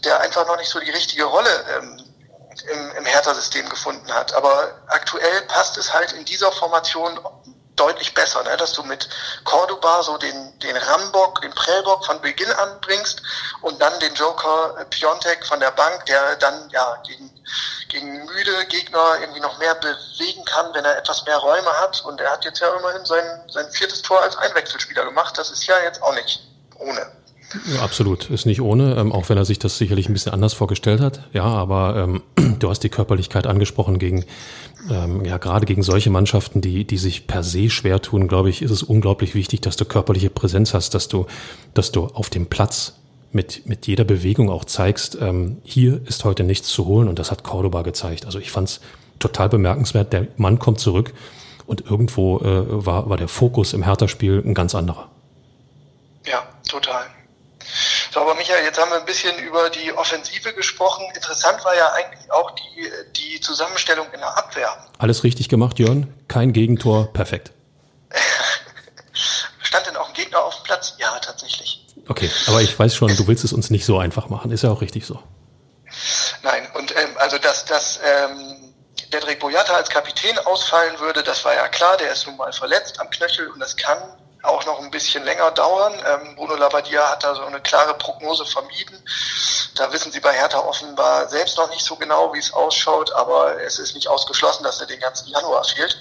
der 0.05 0.21
einfach 0.21 0.47
noch 0.47 0.57
nicht 0.57 0.71
so 0.71 0.79
die 0.81 0.91
richtige 0.91 1.25
Rolle 1.25 1.65
ähm, 1.77 2.05
im, 2.73 2.97
im 2.97 3.05
Hertha-System 3.05 3.69
gefunden 3.69 4.13
hat. 4.13 4.33
Aber 4.35 4.73
aktuell 4.89 5.43
passt 5.43 5.79
es 5.79 5.93
halt 5.93 6.13
in 6.13 6.25
dieser 6.25 6.53
Formation 6.53 7.19
deutlich 7.81 8.13
besser, 8.13 8.43
ne? 8.43 8.57
dass 8.59 8.75
du 8.75 8.83
mit 8.83 9.09
Cordoba 9.45 10.03
so 10.03 10.19
den, 10.19 10.59
den 10.59 10.77
Rambock, 10.77 11.41
den 11.41 11.53
Prellbock 11.53 12.05
von 12.05 12.21
Beginn 12.21 12.51
an 12.53 12.81
bringst 12.81 13.23
und 13.63 13.81
dann 13.81 13.99
den 14.01 14.15
Joker 14.15 14.77
äh, 14.79 14.85
Piontek 14.85 15.47
von 15.47 15.61
der 15.61 15.71
Bank, 15.71 16.05
der 16.05 16.37
dann 16.37 16.69
ja 16.71 17.03
gegen, 17.07 17.31
gegen 17.89 18.25
müde 18.27 18.67
Gegner 18.67 19.19
irgendwie 19.21 19.41
noch 19.41 19.57
mehr 19.59 19.75
bewegen 19.77 20.45
kann, 20.45 20.75
wenn 20.75 20.85
er 20.85 20.99
etwas 20.99 21.25
mehr 21.25 21.39
Räume 21.39 21.73
hat. 21.81 22.03
Und 22.05 22.21
er 22.21 22.31
hat 22.31 22.45
jetzt 22.45 22.61
ja 22.61 22.69
immerhin 22.75 23.05
sein, 23.07 23.43
sein 23.49 23.71
viertes 23.73 24.03
Tor 24.03 24.21
als 24.21 24.37
Einwechselspieler 24.37 25.05
gemacht. 25.05 25.39
Das 25.39 25.51
ist 25.51 25.67
ja 25.67 25.79
jetzt 25.81 26.03
auch 26.03 26.15
nicht 26.15 26.41
ohne. 26.79 27.20
Absolut, 27.81 28.31
ist 28.31 28.47
nicht 28.47 28.61
ohne, 28.61 28.95
ähm, 28.95 29.13
auch 29.13 29.29
wenn 29.29 29.37
er 29.37 29.45
sich 29.45 29.59
das 29.59 29.77
sicherlich 29.77 30.09
ein 30.09 30.13
bisschen 30.13 30.33
anders 30.33 30.55
vorgestellt 30.55 31.01
hat. 31.01 31.29
Ja, 31.33 31.45
aber 31.45 31.97
ähm, 31.97 32.23
du 32.59 32.71
hast 32.71 32.81
die 32.81 32.89
Körperlichkeit 32.89 33.47
angesprochen 33.47 33.99
gegen, 33.99 34.25
ähm, 34.89 35.25
ja, 35.25 35.39
gerade 35.39 35.67
gegen 35.67 35.83
solche 35.83 36.11
Mannschaften, 36.11 36.61
die, 36.61 36.85
die 36.85 36.99
sich 36.99 37.27
per 37.27 37.43
se 37.43 37.69
schwer 37.69 38.01
tun, 38.01 38.29
glaube 38.29 38.51
ich, 38.51 38.63
ist 38.63 38.71
es 38.71 38.83
unglaublich 38.83 39.35
wichtig, 39.35 39.61
dass 39.63 39.77
du 39.77 39.85
körperliche 39.85 40.31
Präsenz 40.31 40.75
hast, 40.75 40.95
dass 40.95 41.09
du, 41.09 41.27
dass 41.75 41.91
du 41.91 42.07
auf 42.07 42.31
dem 42.31 42.47
Platz 42.47 42.95
mit, 43.33 43.67
mit 43.67 43.87
jeder 43.87 44.05
Bewegung 44.05 44.49
auch 44.49 44.65
zeigst, 44.65 45.19
ähm, 45.21 45.59
hier 45.65 46.01
ist 46.07 46.25
heute 46.25 46.45
nichts 46.45 46.69
zu 46.69 46.87
holen 46.87 47.09
und 47.09 47.19
das 47.19 47.31
hat 47.31 47.43
Cordoba 47.43 47.83
gezeigt. 47.83 48.27
Also 48.27 48.39
ich 48.39 48.51
fand's 48.51 48.81
total 49.19 49.49
bemerkenswert. 49.49 50.13
Der 50.13 50.29
Mann 50.37 50.59
kommt 50.59 50.79
zurück 50.79 51.13
und 51.67 51.83
irgendwo 51.83 52.39
äh, 52.39 52.87
war, 52.87 53.09
war 53.09 53.17
der 53.17 53.29
Fokus 53.29 53.73
im 53.73 53.83
Hertha-Spiel 53.83 54.43
ein 54.45 54.55
ganz 54.55 54.75
anderer. 54.75 55.09
Ja, 56.27 56.43
total. 56.69 57.03
So, 58.13 58.21
aber 58.21 58.35
Michael, 58.35 58.65
jetzt 58.65 58.79
haben 58.79 58.91
wir 58.91 58.99
ein 58.99 59.05
bisschen 59.05 59.39
über 59.39 59.71
die 59.71 59.93
Offensive 59.93 60.53
gesprochen. 60.53 61.05
Interessant 61.15 61.65
war 61.65 61.77
ja 61.77 61.93
eigentlich 61.93 62.31
auch 62.33 62.51
die, 62.53 62.91
die 63.17 63.41
Zusammenstellung 63.41 64.07
in 64.13 64.19
der 64.19 64.37
Abwehr. 64.37 64.77
Alles 64.99 65.23
richtig 65.23 65.49
gemacht, 65.49 65.79
Jörn. 65.79 66.13
Kein 66.27 66.53
Gegentor, 66.53 67.13
perfekt. 67.13 67.53
Stand 69.63 69.87
denn 69.87 69.97
auch 69.97 70.09
ein 70.09 70.15
Gegner 70.15 70.43
auf 70.43 70.57
dem 70.57 70.65
Platz? 70.65 70.95
Ja, 70.99 71.17
tatsächlich. 71.21 71.87
Okay, 72.09 72.29
aber 72.49 72.61
ich 72.63 72.77
weiß 72.77 72.97
schon, 72.97 73.15
du 73.15 73.29
willst 73.29 73.45
es 73.45 73.53
uns 73.53 73.71
nicht 73.71 73.85
so 73.85 73.99
einfach 74.01 74.29
machen. 74.29 74.51
Ist 74.51 74.65
ja 74.65 74.71
auch 74.71 74.81
richtig 74.81 75.07
so. 75.07 75.23
Nein, 76.43 76.67
und 76.75 76.91
ähm, 76.97 77.11
also 77.19 77.39
das, 77.39 77.65
das, 77.65 78.01
ähm, 78.05 78.75
Dedrick 79.13 79.41
Boyata 79.41 79.75
als 79.75 79.89
Kapitän 79.89 80.39
ausfallen 80.39 80.99
würde, 80.99 81.23
das 81.23 81.45
war 81.45 81.55
ja 81.55 81.69
klar, 81.69 81.97
der 81.97 82.13
ist 82.13 82.27
nun 82.27 82.37
mal 82.37 82.53
verletzt 82.53 83.01
am 83.01 83.11
Knöchel 83.11 83.49
und 83.49 83.61
das 83.61 83.77
kann 83.77 83.99
auch 84.43 84.65
noch 84.67 84.81
ein 84.81 84.91
bisschen 84.91 85.25
länger 85.25 85.51
dauern. 85.51 85.93
Ähm, 86.07 86.37
Bruno 86.37 86.55
Labbadia 86.55 87.11
hat 87.11 87.25
da 87.25 87.35
so 87.35 87.43
eine 87.43 87.61
klare 87.61 87.95
Prognose 87.95 88.45
vermieden. 88.47 89.03
Da 89.77 89.93
wissen 89.93 90.13
Sie 90.13 90.21
bei 90.21 90.33
Hertha 90.33 90.59
offenbar 90.59 91.29
selbst 91.29 91.57
noch 91.57 91.71
nicht 91.71 91.85
so 91.85 91.97
genau, 91.97 92.33
wie 92.35 92.39
es 92.39 92.53
ausschaut, 92.53 93.13
aber 93.13 93.61
es 93.63 93.79
ist 93.79 93.95
nicht 93.95 94.09
ausgeschlossen, 94.09 94.65
dass 94.65 94.81
er 94.81 94.87
den 94.87 95.01
ganzen 95.01 95.29
Januar 95.29 95.65
fehlt. 95.65 95.97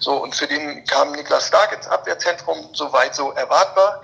So, 0.00 0.16
und 0.16 0.34
für 0.34 0.46
den 0.46 0.84
kam 0.86 1.12
Niklas 1.12 1.48
Stark 1.48 1.72
ins 1.72 1.86
Abwehrzentrum, 1.86 2.70
soweit 2.72 3.14
so 3.14 3.32
erwartbar. 3.32 4.00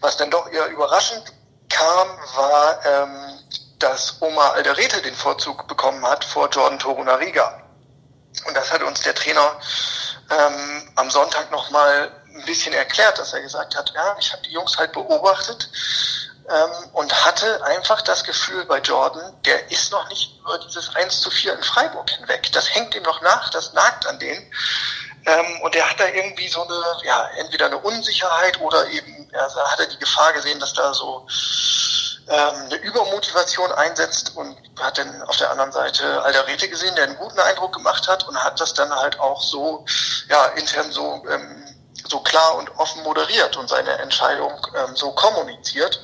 Was 0.00 0.16
dann 0.16 0.30
doch 0.30 0.50
eher 0.50 0.68
überraschend 0.68 1.32
kam, 1.68 2.08
war, 2.36 2.84
ähm, 2.84 3.38
dass 3.78 4.20
Omar 4.20 4.54
Alderete 4.54 5.00
den 5.02 5.14
Vorzug 5.14 5.66
bekommen 5.66 6.04
hat 6.06 6.24
vor 6.24 6.48
Jordan 6.48 6.78
Torunariga. 6.78 7.62
Und 8.46 8.56
das 8.56 8.72
hat 8.72 8.82
uns 8.82 9.00
der 9.00 9.14
Trainer 9.14 9.56
ähm, 10.30 10.92
am 10.96 11.10
Sonntag 11.10 11.50
nochmal 11.50 12.12
ein 12.34 12.44
bisschen 12.44 12.72
erklärt, 12.72 13.18
dass 13.18 13.32
er 13.32 13.40
gesagt 13.40 13.76
hat, 13.76 13.92
ja, 13.94 14.16
ich 14.18 14.32
habe 14.32 14.42
die 14.42 14.52
Jungs 14.52 14.76
halt 14.76 14.92
beobachtet 14.92 15.68
ähm, 16.48 16.90
und 16.92 17.24
hatte 17.24 17.62
einfach 17.64 18.00
das 18.02 18.24
Gefühl 18.24 18.64
bei 18.64 18.78
Jordan, 18.78 19.34
der 19.44 19.70
ist 19.70 19.92
noch 19.92 20.08
nicht 20.08 20.38
über 20.40 20.58
dieses 20.58 20.94
1 20.96 21.20
zu 21.20 21.30
4 21.30 21.54
in 21.54 21.62
Freiburg 21.62 22.10
hinweg. 22.10 22.50
Das 22.52 22.74
hängt 22.74 22.94
ihm 22.94 23.02
noch 23.02 23.20
nach, 23.22 23.50
das 23.50 23.72
nagt 23.72 24.06
an 24.06 24.18
denen. 24.18 24.52
Ähm, 25.26 25.60
und 25.62 25.76
er 25.76 25.88
hat 25.88 26.00
da 26.00 26.06
irgendwie 26.06 26.48
so 26.48 26.62
eine, 26.62 26.82
ja, 27.04 27.28
entweder 27.38 27.66
eine 27.66 27.78
Unsicherheit 27.78 28.58
oder 28.60 28.86
eben, 28.88 29.30
also 29.34 29.60
hat 29.60 29.78
er 29.78 29.86
die 29.86 29.98
Gefahr 29.98 30.32
gesehen, 30.32 30.58
dass 30.58 30.72
da 30.72 30.94
so 30.94 31.26
ähm, 32.28 32.64
eine 32.64 32.76
Übermotivation 32.76 33.70
einsetzt 33.72 34.36
und 34.36 34.56
hat 34.80 34.98
dann 34.98 35.22
auf 35.22 35.36
der 35.36 35.50
anderen 35.50 35.72
Seite 35.72 36.22
Alderete 36.22 36.68
gesehen, 36.68 36.94
der 36.94 37.04
einen 37.04 37.16
guten 37.16 37.38
Eindruck 37.38 37.74
gemacht 37.74 38.08
hat 38.08 38.26
und 38.26 38.42
hat 38.42 38.58
das 38.60 38.72
dann 38.72 38.94
halt 38.94 39.20
auch 39.20 39.42
so, 39.42 39.84
ja, 40.28 40.46
intern 40.56 40.90
so 40.90 41.22
ähm, 41.28 41.64
so 42.08 42.20
klar 42.20 42.56
und 42.56 42.70
offen 42.78 43.02
moderiert 43.02 43.56
und 43.56 43.68
seine 43.68 43.90
Entscheidung 43.98 44.52
ähm, 44.76 44.96
so 44.96 45.12
kommuniziert. 45.12 46.00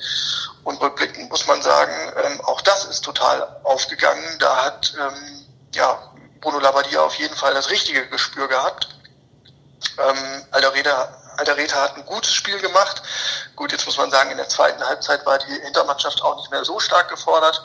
Und 0.65 0.81
rückblickend 0.81 1.31
muss 1.31 1.47
man 1.47 1.63
sagen, 1.63 2.13
ähm, 2.25 2.41
auch 2.45 2.61
das 2.63 2.85
ist 2.87 3.05
total 3.05 3.61
aufgegangen. 3.63 4.39
Da 4.39 4.65
hat 4.65 4.95
ähm, 4.99 5.47
ja, 5.75 5.99
Bruno 6.41 6.59
Labbadia 6.59 7.01
auf 7.01 7.15
jeden 7.15 7.37
Fall 7.37 7.55
das 7.55 7.71
richtige 7.71 8.07
Gespür 8.09 8.49
gehabt. 8.49 8.89
Ähm, 9.99 10.47
Alderete, 10.51 10.91
Alderete 11.37 11.75
hat 11.75 11.97
ein 11.97 12.07
gutes 12.07 12.33
Spiel 12.33 12.59
gemacht. 12.61 13.03
Gut, 13.55 13.73
jetzt 13.73 13.87
muss 13.87 13.97
man 13.97 14.11
sagen, 14.11 14.31
in 14.31 14.37
der 14.37 14.49
zweiten 14.49 14.83
Halbzeit 14.85 15.25
war 15.25 15.39
die 15.39 15.61
Hintermannschaft 15.63 16.23
auch 16.23 16.37
nicht 16.37 16.51
mehr 16.51 16.65
so 16.65 16.81
stark 16.81 17.09
gefordert. 17.09 17.63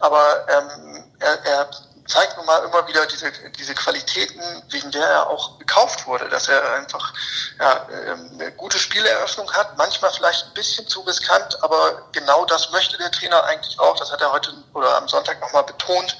Aber 0.00 0.46
ähm, 0.48 1.12
er, 1.20 1.44
er 1.44 1.70
zeigt 2.10 2.36
nun 2.36 2.44
mal 2.44 2.64
immer 2.64 2.86
wieder 2.88 3.06
diese, 3.06 3.30
diese 3.56 3.74
Qualitäten, 3.74 4.40
wegen 4.70 4.90
der 4.90 5.06
er 5.06 5.30
auch 5.30 5.58
gekauft 5.58 6.06
wurde, 6.06 6.28
dass 6.28 6.48
er 6.48 6.74
einfach 6.74 7.14
ja, 7.58 7.86
ähm, 8.06 8.30
eine 8.34 8.52
gute 8.52 8.78
Spieleröffnung 8.78 9.50
hat, 9.52 9.78
manchmal 9.78 10.10
vielleicht 10.10 10.46
ein 10.46 10.54
bisschen 10.54 10.86
zu 10.88 11.00
riskant, 11.02 11.62
aber 11.62 12.02
genau 12.12 12.44
das 12.46 12.70
möchte 12.72 12.98
der 12.98 13.12
Trainer 13.12 13.42
eigentlich 13.44 13.78
auch, 13.78 13.96
das 13.96 14.10
hat 14.10 14.20
er 14.20 14.32
heute 14.32 14.52
oder 14.74 14.96
am 14.96 15.08
Sonntag 15.08 15.40
nochmal 15.40 15.64
betont. 15.64 16.16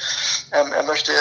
Ähm, 0.53 0.73
er 0.73 0.85
möchte 0.85 1.13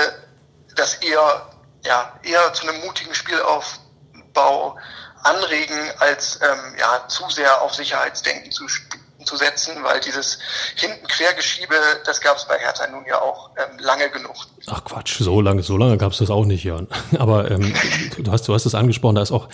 das 0.75 0.95
eher, 0.95 1.49
ja, 1.83 2.13
eher 2.23 2.53
zu 2.53 2.67
einem 2.67 2.79
mutigen 2.85 3.15
Spielaufbau 3.15 4.77
anregen, 5.23 5.91
als 5.97 6.39
ähm, 6.41 6.75
ja, 6.77 7.07
zu 7.07 7.27
sehr 7.29 7.61
auf 7.61 7.73
Sicherheitsdenken 7.73 8.51
zu 8.51 8.67
spielen 8.67 8.99
zu 9.29 9.38
setzen, 9.38 9.74
weil 9.83 10.00
dieses 10.00 10.39
hinten 10.75 11.07
Quergeschiebe, 11.07 11.75
das 12.05 12.19
gab 12.19 12.38
es 12.38 12.45
bei 12.45 12.57
Hertha 12.57 12.88
nun 12.88 13.03
ja 13.07 13.21
auch 13.21 13.51
ähm, 13.57 13.77
lange 13.79 14.09
genug. 14.09 14.36
Ach 14.67 14.83
Quatsch, 14.83 15.21
so 15.21 15.41
lange, 15.41 15.63
so 15.63 15.77
lange 15.77 15.98
gab 15.98 16.12
es 16.12 16.17
das 16.17 16.29
auch 16.29 16.45
nicht, 16.45 16.63
Jörn. 16.63 16.88
Aber 17.19 17.50
ähm, 17.51 17.74
du 18.17 18.31
hast, 18.31 18.48
du 18.48 18.53
hast 18.53 18.65
es 18.65 18.75
angesprochen, 18.75 19.15
da 19.15 19.21
ist 19.21 19.31
auch 19.31 19.48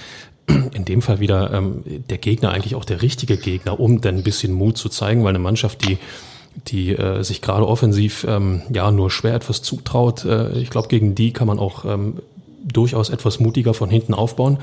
in 0.48 0.86
dem 0.86 1.02
Fall 1.02 1.20
wieder 1.20 1.52
ähm, 1.52 1.84
der 1.86 2.18
Gegner 2.18 2.52
eigentlich 2.52 2.76
auch 2.76 2.86
der 2.86 3.02
richtige 3.02 3.38
Gegner, 3.38 3.80
um 3.80 4.02
dann 4.02 4.16
ein 4.16 4.24
bisschen 4.24 4.54
Mut 4.54 4.78
zu 4.78 4.90
zeigen, 4.90 5.24
weil 5.24 5.30
eine 5.30 5.40
Mannschaft, 5.40 5.84
die 5.84 6.00
die 6.68 6.92
äh, 6.92 7.22
sich 7.22 7.42
gerade 7.42 7.68
offensiv 7.68 8.26
ähm, 8.30 8.62
ja 8.70 8.90
nur 8.90 9.12
schwer 9.12 9.34
etwas 9.34 9.62
zutraut. 9.62 10.24
Äh, 10.24 10.58
ich 10.58 10.70
glaube, 10.70 10.88
gegen 10.88 11.14
die 11.14 11.34
kann 11.34 11.48
man 11.48 11.60
auch 11.60 11.84
ähm, 11.84 12.22
durchaus 12.64 13.10
etwas 13.10 13.42
mutiger 13.42 13.74
von 13.74 13.90
hinten 13.90 14.14
aufbauen. 14.14 14.60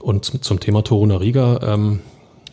Und 0.00 0.44
zum 0.44 0.58
Thema 0.58 0.82
Toruna 0.82 1.18
Riga, 1.18 1.60
ähm, 1.62 2.00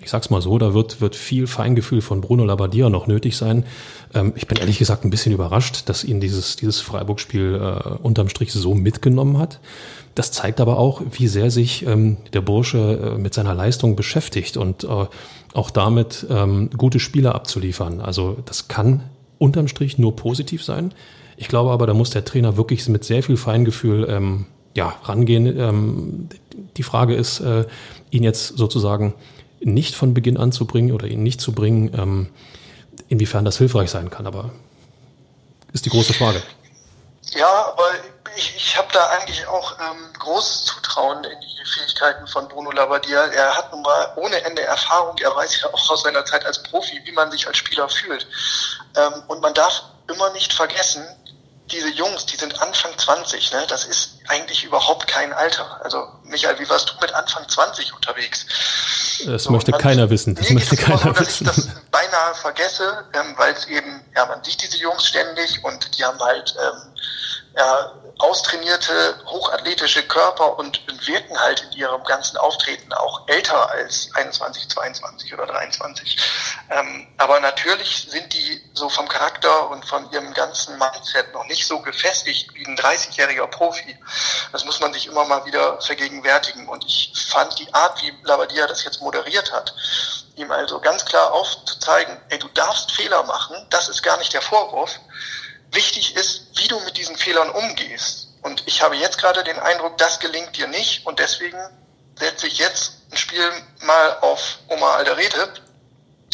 ich 0.05 0.11
sag's 0.11 0.29
mal 0.29 0.41
so, 0.41 0.59
da 0.59 0.75
wird, 0.75 1.01
wird 1.01 1.15
viel 1.15 1.47
Feingefühl 1.47 1.99
von 1.99 2.21
Bruno 2.21 2.45
Labbadia 2.45 2.91
noch 2.91 3.07
nötig 3.07 3.35
sein. 3.37 3.65
Ähm, 4.13 4.33
ich 4.35 4.47
bin 4.47 4.59
ehrlich 4.59 4.77
gesagt 4.77 5.03
ein 5.03 5.09
bisschen 5.09 5.33
überrascht, 5.33 5.89
dass 5.89 6.03
ihn 6.03 6.21
dieses, 6.21 6.55
dieses 6.55 6.79
Freiburg-Spiel 6.79 7.55
äh, 7.55 7.89
unterm 8.03 8.29
Strich 8.29 8.53
so 8.53 8.75
mitgenommen 8.75 9.39
hat. 9.39 9.59
Das 10.13 10.31
zeigt 10.31 10.61
aber 10.61 10.77
auch, 10.77 11.01
wie 11.11 11.27
sehr 11.27 11.49
sich 11.49 11.87
ähm, 11.87 12.17
der 12.33 12.41
Bursche 12.41 13.15
äh, 13.15 13.17
mit 13.17 13.33
seiner 13.33 13.55
Leistung 13.55 13.95
beschäftigt 13.95 14.57
und 14.57 14.83
äh, 14.83 15.07
auch 15.53 15.71
damit 15.71 16.27
ähm, 16.29 16.69
gute 16.77 16.99
Spiele 16.99 17.33
abzuliefern. 17.33 17.99
Also 17.99 18.37
das 18.45 18.67
kann 18.67 19.01
unterm 19.39 19.67
Strich 19.67 19.97
nur 19.97 20.15
positiv 20.15 20.63
sein. 20.63 20.93
Ich 21.35 21.47
glaube 21.47 21.71
aber, 21.71 21.87
da 21.87 21.95
muss 21.95 22.11
der 22.11 22.25
Trainer 22.25 22.57
wirklich 22.57 22.87
mit 22.89 23.03
sehr 23.03 23.23
viel 23.23 23.37
Feingefühl 23.37 24.05
ähm, 24.07 24.45
ja, 24.77 24.93
rangehen. 25.03 25.47
Ähm, 25.59 26.29
die 26.77 26.83
Frage 26.83 27.15
ist, 27.15 27.39
äh, 27.39 27.65
ihn 28.11 28.23
jetzt 28.23 28.55
sozusagen 28.55 29.15
nicht 29.65 29.95
von 29.95 30.13
Beginn 30.13 30.37
an 30.37 30.51
zu 30.51 30.65
bringen 30.65 30.91
oder 30.91 31.07
ihn 31.07 31.23
nicht 31.23 31.41
zu 31.41 31.51
bringen, 31.51 31.91
ähm, 31.97 32.29
inwiefern 33.09 33.45
das 33.45 33.57
hilfreich 33.57 33.89
sein 33.89 34.09
kann. 34.09 34.27
Aber 34.27 34.51
ist 35.73 35.85
die 35.85 35.89
große 35.89 36.13
Frage. 36.13 36.41
Ja, 37.31 37.65
aber 37.73 37.89
ich, 38.35 38.55
ich 38.55 38.77
habe 38.77 38.87
da 38.93 39.07
eigentlich 39.07 39.45
auch 39.47 39.77
ähm, 39.79 40.13
großes 40.19 40.65
Zutrauen 40.65 41.23
in 41.23 41.39
die 41.41 41.69
Fähigkeiten 41.69 42.27
von 42.27 42.47
Bruno 42.47 42.71
Labbadia. 42.71 43.25
Er 43.25 43.57
hat 43.57 43.71
nun 43.71 43.81
mal 43.81 44.13
ohne 44.15 44.41
Ende 44.43 44.61
Erfahrung. 44.61 45.17
Er 45.17 45.35
weiß 45.35 45.61
ja 45.61 45.73
auch 45.73 45.89
aus 45.89 46.03
seiner 46.03 46.23
Zeit 46.25 46.45
als 46.45 46.61
Profi, 46.63 47.01
wie 47.03 47.11
man 47.11 47.31
sich 47.31 47.47
als 47.47 47.57
Spieler 47.57 47.89
fühlt. 47.89 48.27
Ähm, 48.95 49.23
und 49.27 49.41
man 49.41 49.53
darf 49.53 49.83
immer 50.07 50.31
nicht 50.31 50.53
vergessen, 50.53 51.03
diese 51.71 51.89
Jungs, 51.89 52.27
die 52.27 52.37
sind 52.37 52.61
Anfang 52.61 52.95
20, 52.97 53.51
ne? 53.51 53.65
das 53.67 53.85
ist 53.85 54.19
eigentlich 54.27 54.63
überhaupt 54.63 55.07
kein 55.07 55.33
Alter. 55.33 55.81
Also 55.83 56.07
Michael, 56.29 56.59
wie 56.59 56.69
warst 56.69 56.89
du 56.89 56.93
mit 57.01 57.13
Anfang 57.13 57.47
20 57.47 57.93
unterwegs? 57.93 58.45
Das 59.25 59.43
so, 59.43 59.51
möchte 59.51 59.71
keiner 59.71 60.09
wissen. 60.09 60.35
Das 60.35 60.49
möchte 60.49 60.75
keiner 60.75 60.97
so, 60.97 61.11
dass 61.11 61.27
wissen. 61.27 61.47
ich 61.47 61.55
das 61.55 61.69
beinahe 61.91 62.35
vergesse, 62.35 63.05
ähm, 63.13 63.33
weil 63.37 63.53
es 63.53 63.65
eben, 63.67 64.01
ja, 64.15 64.25
man 64.25 64.43
sieht 64.43 64.61
diese 64.61 64.77
Jungs 64.77 65.05
ständig 65.05 65.63
und 65.63 65.97
die 65.97 66.03
haben 66.03 66.19
halt 66.19 66.55
ähm, 66.59 66.91
ja, 67.57 67.93
austrainierte, 68.19 69.19
hochathletische 69.25 70.03
Körper 70.03 70.57
und 70.57 70.81
wirken 71.07 71.39
halt 71.39 71.61
in 71.61 71.79
ihrem 71.79 72.03
ganzen 72.03 72.37
Auftreten 72.37 72.91
auch 72.93 73.27
älter 73.27 73.69
als 73.71 74.09
21, 74.13 74.69
22 74.69 75.33
oder 75.33 75.45
23. 75.45 76.17
Ähm, 76.69 77.07
aber 77.17 77.39
natürlich 77.39 78.07
sind 78.09 78.33
die 78.33 78.61
so 78.73 78.89
vom 78.89 79.07
Charakter 79.07 79.69
und 79.69 79.85
von 79.85 80.09
ihrem 80.11 80.33
ganzen 80.33 80.77
Mindset 80.77 81.33
noch 81.33 81.45
nicht 81.45 81.65
so 81.65 81.79
gefestigt 81.79 82.53
wie 82.55 82.65
ein 82.65 82.77
30-jähriger 82.77 83.47
Profi. 83.47 83.97
Das 84.51 84.65
muss 84.65 84.79
man 84.79 84.93
sich 84.93 85.07
immer 85.07 85.25
mal 85.25 85.45
wieder 85.45 85.79
vergegenwärtigen. 85.81 86.67
Und 86.67 86.83
ich 86.85 87.13
fand 87.29 87.57
die 87.59 87.73
Art, 87.73 88.01
wie 88.01 88.13
Labadia 88.23 88.67
das 88.67 88.83
jetzt 88.83 89.01
moderiert 89.01 89.51
hat, 89.53 89.73
ihm 90.35 90.51
also 90.51 90.79
ganz 90.79 91.05
klar 91.05 91.31
aufzuzeigen, 91.31 92.17
ey, 92.29 92.39
du 92.39 92.47
darfst 92.49 92.91
Fehler 92.91 93.23
machen, 93.23 93.55
das 93.69 93.87
ist 93.87 94.03
gar 94.03 94.17
nicht 94.17 94.33
der 94.33 94.41
Vorwurf 94.41 94.99
Wichtig 95.75 96.15
ist, 96.15 96.47
wie 96.55 96.67
du 96.67 96.79
mit 96.81 96.97
diesen 96.97 97.17
Fehlern 97.17 97.49
umgehst. 97.49 98.29
Und 98.41 98.63
ich 98.65 98.81
habe 98.81 98.95
jetzt 98.95 99.17
gerade 99.17 99.43
den 99.43 99.59
Eindruck, 99.59 99.97
das 99.97 100.19
gelingt 100.19 100.55
dir 100.55 100.67
nicht. 100.67 101.05
Und 101.05 101.19
deswegen 101.19 101.57
setze 102.17 102.47
ich 102.47 102.57
jetzt 102.57 102.93
ein 103.11 103.17
Spiel 103.17 103.51
mal 103.81 104.17
auf 104.21 104.59
Omar 104.69 104.95
Alderete. 104.95 105.53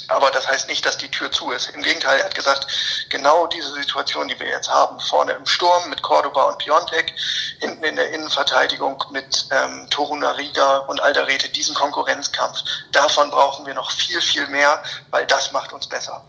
Aber 0.08 0.30
das 0.30 0.48
heißt 0.48 0.68
nicht, 0.68 0.86
dass 0.86 0.98
die 0.98 1.10
Tür 1.10 1.32
zu 1.32 1.52
ist. 1.52 1.70
Im 1.70 1.82
Gegenteil, 1.82 2.20
er 2.20 2.26
hat 2.26 2.36
gesagt, 2.36 2.68
genau 3.10 3.48
diese 3.48 3.72
Situation, 3.74 4.28
die 4.28 4.38
wir 4.40 4.48
jetzt 4.48 4.70
haben, 4.70 5.00
vorne 5.00 5.32
im 5.32 5.46
Sturm 5.46 5.90
mit 5.90 6.02
Cordoba 6.02 6.44
und 6.50 6.58
Piontek, 6.58 7.14
hinten 7.60 7.84
in 7.84 7.96
der 7.96 8.12
Innenverteidigung 8.12 9.02
mit 9.12 9.48
ähm, 9.52 9.88
Toruna 9.90 10.32
Riga 10.32 10.80
und 10.80 11.02
Alderete, 11.02 11.50
diesen 11.50 11.76
Konkurrenzkampf, 11.76 12.60
davon 12.92 13.32
brauchen 13.32 13.66
wir 13.66 13.74
noch 13.74 13.90
viel, 13.92 14.22
viel 14.22 14.46
mehr, 14.48 14.84
weil 15.12 15.26
das 15.28 15.52
macht 15.54 15.72
uns 15.72 15.88
besser. 15.88 16.26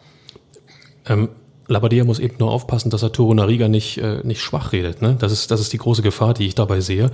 Ähm, 1.06 1.34
Labadia 1.68 2.04
muss 2.04 2.18
eben 2.18 2.36
nur 2.38 2.50
aufpassen, 2.50 2.90
dass 2.90 3.02
er 3.02 3.12
Toro 3.12 3.34
Nariga 3.34 3.68
nicht, 3.68 3.98
äh, 3.98 4.20
nicht 4.24 4.40
schwach 4.40 4.72
redet. 4.72 5.02
Ne? 5.02 5.16
Das, 5.18 5.32
ist, 5.32 5.50
das 5.50 5.60
ist 5.60 5.72
die 5.72 5.78
große 5.78 6.02
Gefahr, 6.02 6.34
die 6.34 6.46
ich 6.46 6.54
dabei 6.54 6.80
sehe. 6.80 7.10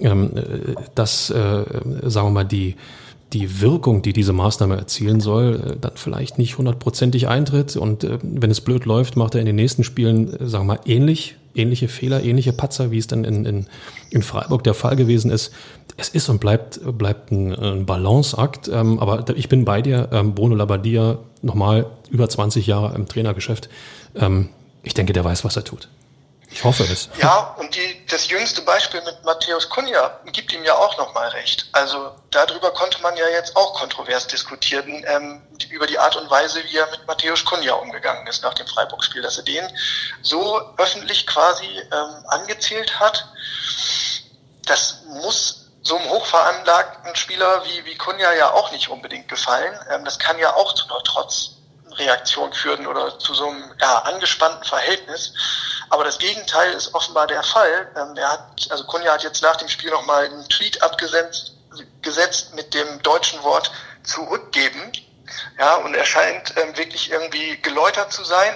Ähm, 0.00 0.36
äh, 0.36 0.74
dass, 0.94 1.30
äh, 1.30 1.64
sagen 2.02 2.28
wir 2.28 2.30
mal, 2.30 2.44
die, 2.44 2.76
die 3.32 3.60
Wirkung, 3.60 4.02
die 4.02 4.12
diese 4.12 4.32
Maßnahme 4.32 4.76
erzielen 4.76 5.20
soll, 5.20 5.74
äh, 5.74 5.76
dann 5.80 5.92
vielleicht 5.96 6.38
nicht 6.38 6.58
hundertprozentig 6.58 7.28
eintritt. 7.28 7.76
Und 7.76 8.04
äh, 8.04 8.18
wenn 8.22 8.50
es 8.50 8.60
blöd 8.60 8.84
läuft, 8.84 9.16
macht 9.16 9.34
er 9.34 9.40
in 9.40 9.46
den 9.46 9.56
nächsten 9.56 9.84
Spielen, 9.84 10.34
äh, 10.34 10.48
sagen 10.48 10.66
wir 10.66 10.74
mal, 10.74 10.80
ähnlich, 10.86 11.36
ähnliche 11.54 11.88
Fehler, 11.88 12.22
ähnliche 12.22 12.52
Patzer, 12.52 12.90
wie 12.90 12.98
es 12.98 13.06
dann 13.06 13.24
in, 13.24 13.44
in, 13.44 13.66
in 14.10 14.22
Freiburg 14.22 14.64
der 14.64 14.74
Fall 14.74 14.96
gewesen 14.96 15.30
ist. 15.30 15.52
Es 15.96 16.08
ist 16.08 16.28
und 16.28 16.40
bleibt, 16.40 16.80
bleibt 16.96 17.30
ein, 17.30 17.54
ein 17.54 17.86
Balanceakt. 17.86 18.68
Ähm, 18.68 18.98
aber 18.98 19.24
ich 19.36 19.48
bin 19.48 19.64
bei 19.64 19.82
dir, 19.82 20.08
ähm, 20.12 20.34
Bruno 20.34 20.54
Labbadia, 20.54 21.18
nochmal 21.42 21.86
über 22.10 22.28
20 22.28 22.66
Jahre 22.66 22.94
im 22.94 23.08
Trainergeschäft. 23.08 23.68
Ähm, 24.14 24.48
ich 24.82 24.94
denke, 24.94 25.12
der 25.12 25.24
weiß, 25.24 25.44
was 25.44 25.56
er 25.56 25.64
tut. 25.64 25.88
Ich 26.52 26.64
hoffe 26.64 26.82
es. 26.84 27.08
Ja, 27.18 27.54
und 27.58 27.74
die, 27.74 28.06
das 28.08 28.28
jüngste 28.28 28.60
Beispiel 28.62 29.00
mit 29.02 29.24
Matthäus 29.24 29.68
Kunja 29.70 30.20
gibt 30.32 30.52
ihm 30.52 30.62
ja 30.64 30.74
auch 30.74 30.98
nochmal 30.98 31.28
recht. 31.28 31.66
Also 31.72 32.12
darüber 32.30 32.70
konnte 32.72 33.00
man 33.00 33.16
ja 33.16 33.26
jetzt 33.30 33.56
auch 33.56 33.72
kontrovers 33.80 34.26
diskutieren, 34.26 35.02
ähm, 35.06 35.40
über 35.70 35.86
die 35.86 35.98
Art 35.98 36.14
und 36.16 36.30
Weise, 36.30 36.62
wie 36.64 36.76
er 36.76 36.90
mit 36.90 37.06
Matthäus 37.06 37.42
Kunja 37.44 37.72
umgegangen 37.74 38.26
ist 38.26 38.42
nach 38.42 38.52
dem 38.52 38.66
Freiburg-Spiel, 38.66 39.22
dass 39.22 39.38
er 39.38 39.44
den 39.44 39.64
so 40.20 40.60
öffentlich 40.76 41.26
quasi 41.26 41.64
ähm, 41.64 42.24
angezählt 42.26 43.00
hat. 43.00 43.26
Das 44.66 45.02
muss 45.22 45.61
so 45.82 45.96
einem 45.96 46.08
hochveranlagten 46.10 47.14
Spieler 47.16 47.64
wie, 47.64 47.84
wie 47.84 47.96
Kunja 47.96 48.32
ja 48.32 48.52
auch 48.52 48.70
nicht 48.72 48.88
unbedingt 48.88 49.28
gefallen. 49.28 49.78
Ähm, 49.90 50.04
das 50.04 50.18
kann 50.18 50.38
ja 50.38 50.54
auch 50.54 50.74
zu 50.74 50.84
einer 50.86 51.02
Trotzreaktion 51.02 52.52
führen 52.52 52.86
oder 52.86 53.18
zu 53.18 53.34
so 53.34 53.48
einem 53.48 53.74
ja, 53.80 53.98
angespannten 53.98 54.64
Verhältnis. 54.64 55.34
Aber 55.90 56.04
das 56.04 56.18
Gegenteil 56.18 56.72
ist 56.72 56.94
offenbar 56.94 57.26
der 57.26 57.42
Fall. 57.42 57.90
Ähm, 57.96 58.16
er 58.16 58.32
hat, 58.32 58.68
also 58.70 58.84
Kunja 58.84 59.12
hat 59.12 59.22
jetzt 59.22 59.42
nach 59.42 59.56
dem 59.56 59.68
Spiel 59.68 59.90
nochmal 59.90 60.24
einen 60.24 60.48
Tweet 60.48 60.82
abgesetzt 60.82 61.52
gesetzt 62.02 62.54
mit 62.54 62.74
dem 62.74 63.02
deutschen 63.02 63.42
Wort 63.42 63.70
zurückgeben. 64.02 64.92
Ja, 65.58 65.76
und 65.76 65.94
er 65.94 66.04
scheint 66.04 66.54
ähm, 66.56 66.76
wirklich 66.76 67.10
irgendwie 67.10 67.56
geläutert 67.62 68.12
zu 68.12 68.24
sein, 68.24 68.54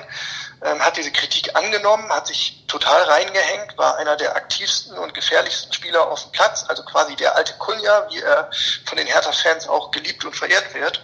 ähm, 0.63 0.81
hat 0.81 0.97
diese 0.97 1.13
Kritik 1.13 1.55
angenommen, 1.55 2.09
hat 2.11 2.27
sich 2.27 2.65
total 2.67 3.03
reingehängt, 3.03 3.77
war 3.77 3.97
einer 3.97 4.17
der 4.17 4.35
aktivsten 4.35 4.97
und 4.99 5.15
gefährlichsten 5.15 5.73
Spieler 5.73 6.11
auf 6.11 6.23
dem 6.23 6.33
Platz, 6.33 6.65
also 6.69 6.83
quasi 6.85 7.15
der 7.17 7.37
alte 7.37 7.55
Kunja, 7.59 8.07
wie 8.11 8.21
er 8.21 8.51
von 8.87 8.97
den 8.97 9.07
Hertha-Fans 9.07 9.69
auch 9.69 9.91
geliebt 9.91 10.25
und 10.25 10.35
verehrt 10.35 10.75
wird 10.75 11.03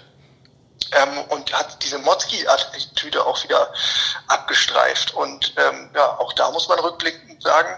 ähm, 0.93 1.25
und 1.29 1.53
hat 1.53 1.83
diese 1.83 1.99
Motzki-Attitüde 1.99 3.25
auch 3.25 3.43
wieder 3.45 3.73
abgestreift. 4.29 5.15
Und 5.15 5.55
ähm, 5.57 5.91
ja, 5.95 6.19
auch 6.19 6.33
da 6.35 6.51
muss 6.51 6.69
man 6.69 6.79
rückblickend 6.79 7.43
sagen, 7.43 7.69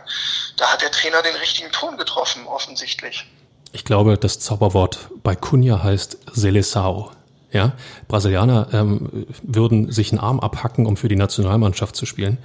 da 0.56 0.72
hat 0.72 0.82
der 0.82 0.90
Trainer 0.90 1.22
den 1.22 1.36
richtigen 1.36 1.70
Ton 1.72 1.96
getroffen, 1.96 2.46
offensichtlich. 2.46 3.26
Ich 3.72 3.84
glaube, 3.84 4.18
das 4.18 4.38
Zauberwort 4.38 5.08
bei 5.22 5.34
Cunha 5.34 5.82
heißt 5.82 6.18
Seleção. 6.32 7.10
Ja, 7.54 7.73
Brasilianer 8.08 8.68
ähm, 8.73 9.26
würden 9.42 9.90
sich 9.92 10.11
einen 10.11 10.18
Arm 10.18 10.40
abhacken, 10.40 10.87
um 10.87 10.96
für 10.96 11.08
die 11.08 11.16
Nationalmannschaft 11.16 11.94
zu 11.94 12.04
spielen. 12.04 12.38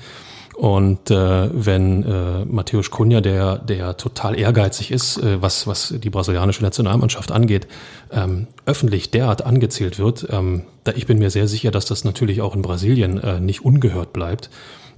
Und 0.55 1.09
äh, 1.09 1.49
wenn 1.53 2.03
äh, 2.03 2.45
Matthäus 2.45 2.91
Cunha, 2.91 3.21
der, 3.21 3.57
der 3.57 3.97
total 3.97 4.37
ehrgeizig 4.37 4.91
ist, 4.91 5.17
äh, 5.17 5.41
was, 5.41 5.67
was 5.67 5.93
die 5.97 6.09
brasilianische 6.09 6.61
Nationalmannschaft 6.61 7.31
angeht, 7.31 7.65
ähm, 8.11 8.47
öffentlich 8.65 9.09
derart 9.09 9.45
angezählt 9.45 9.99
wird, 9.99 10.27
ähm, 10.29 10.63
da 10.83 10.91
ich 10.91 11.07
bin 11.07 11.17
mir 11.17 11.29
sehr 11.29 11.47
sicher, 11.47 11.71
dass 11.71 11.85
das 11.85 12.03
natürlich 12.03 12.41
auch 12.41 12.55
in 12.55 12.61
Brasilien 12.61 13.23
äh, 13.23 13.39
nicht 13.39 13.63
ungehört 13.65 14.13
bleibt 14.13 14.49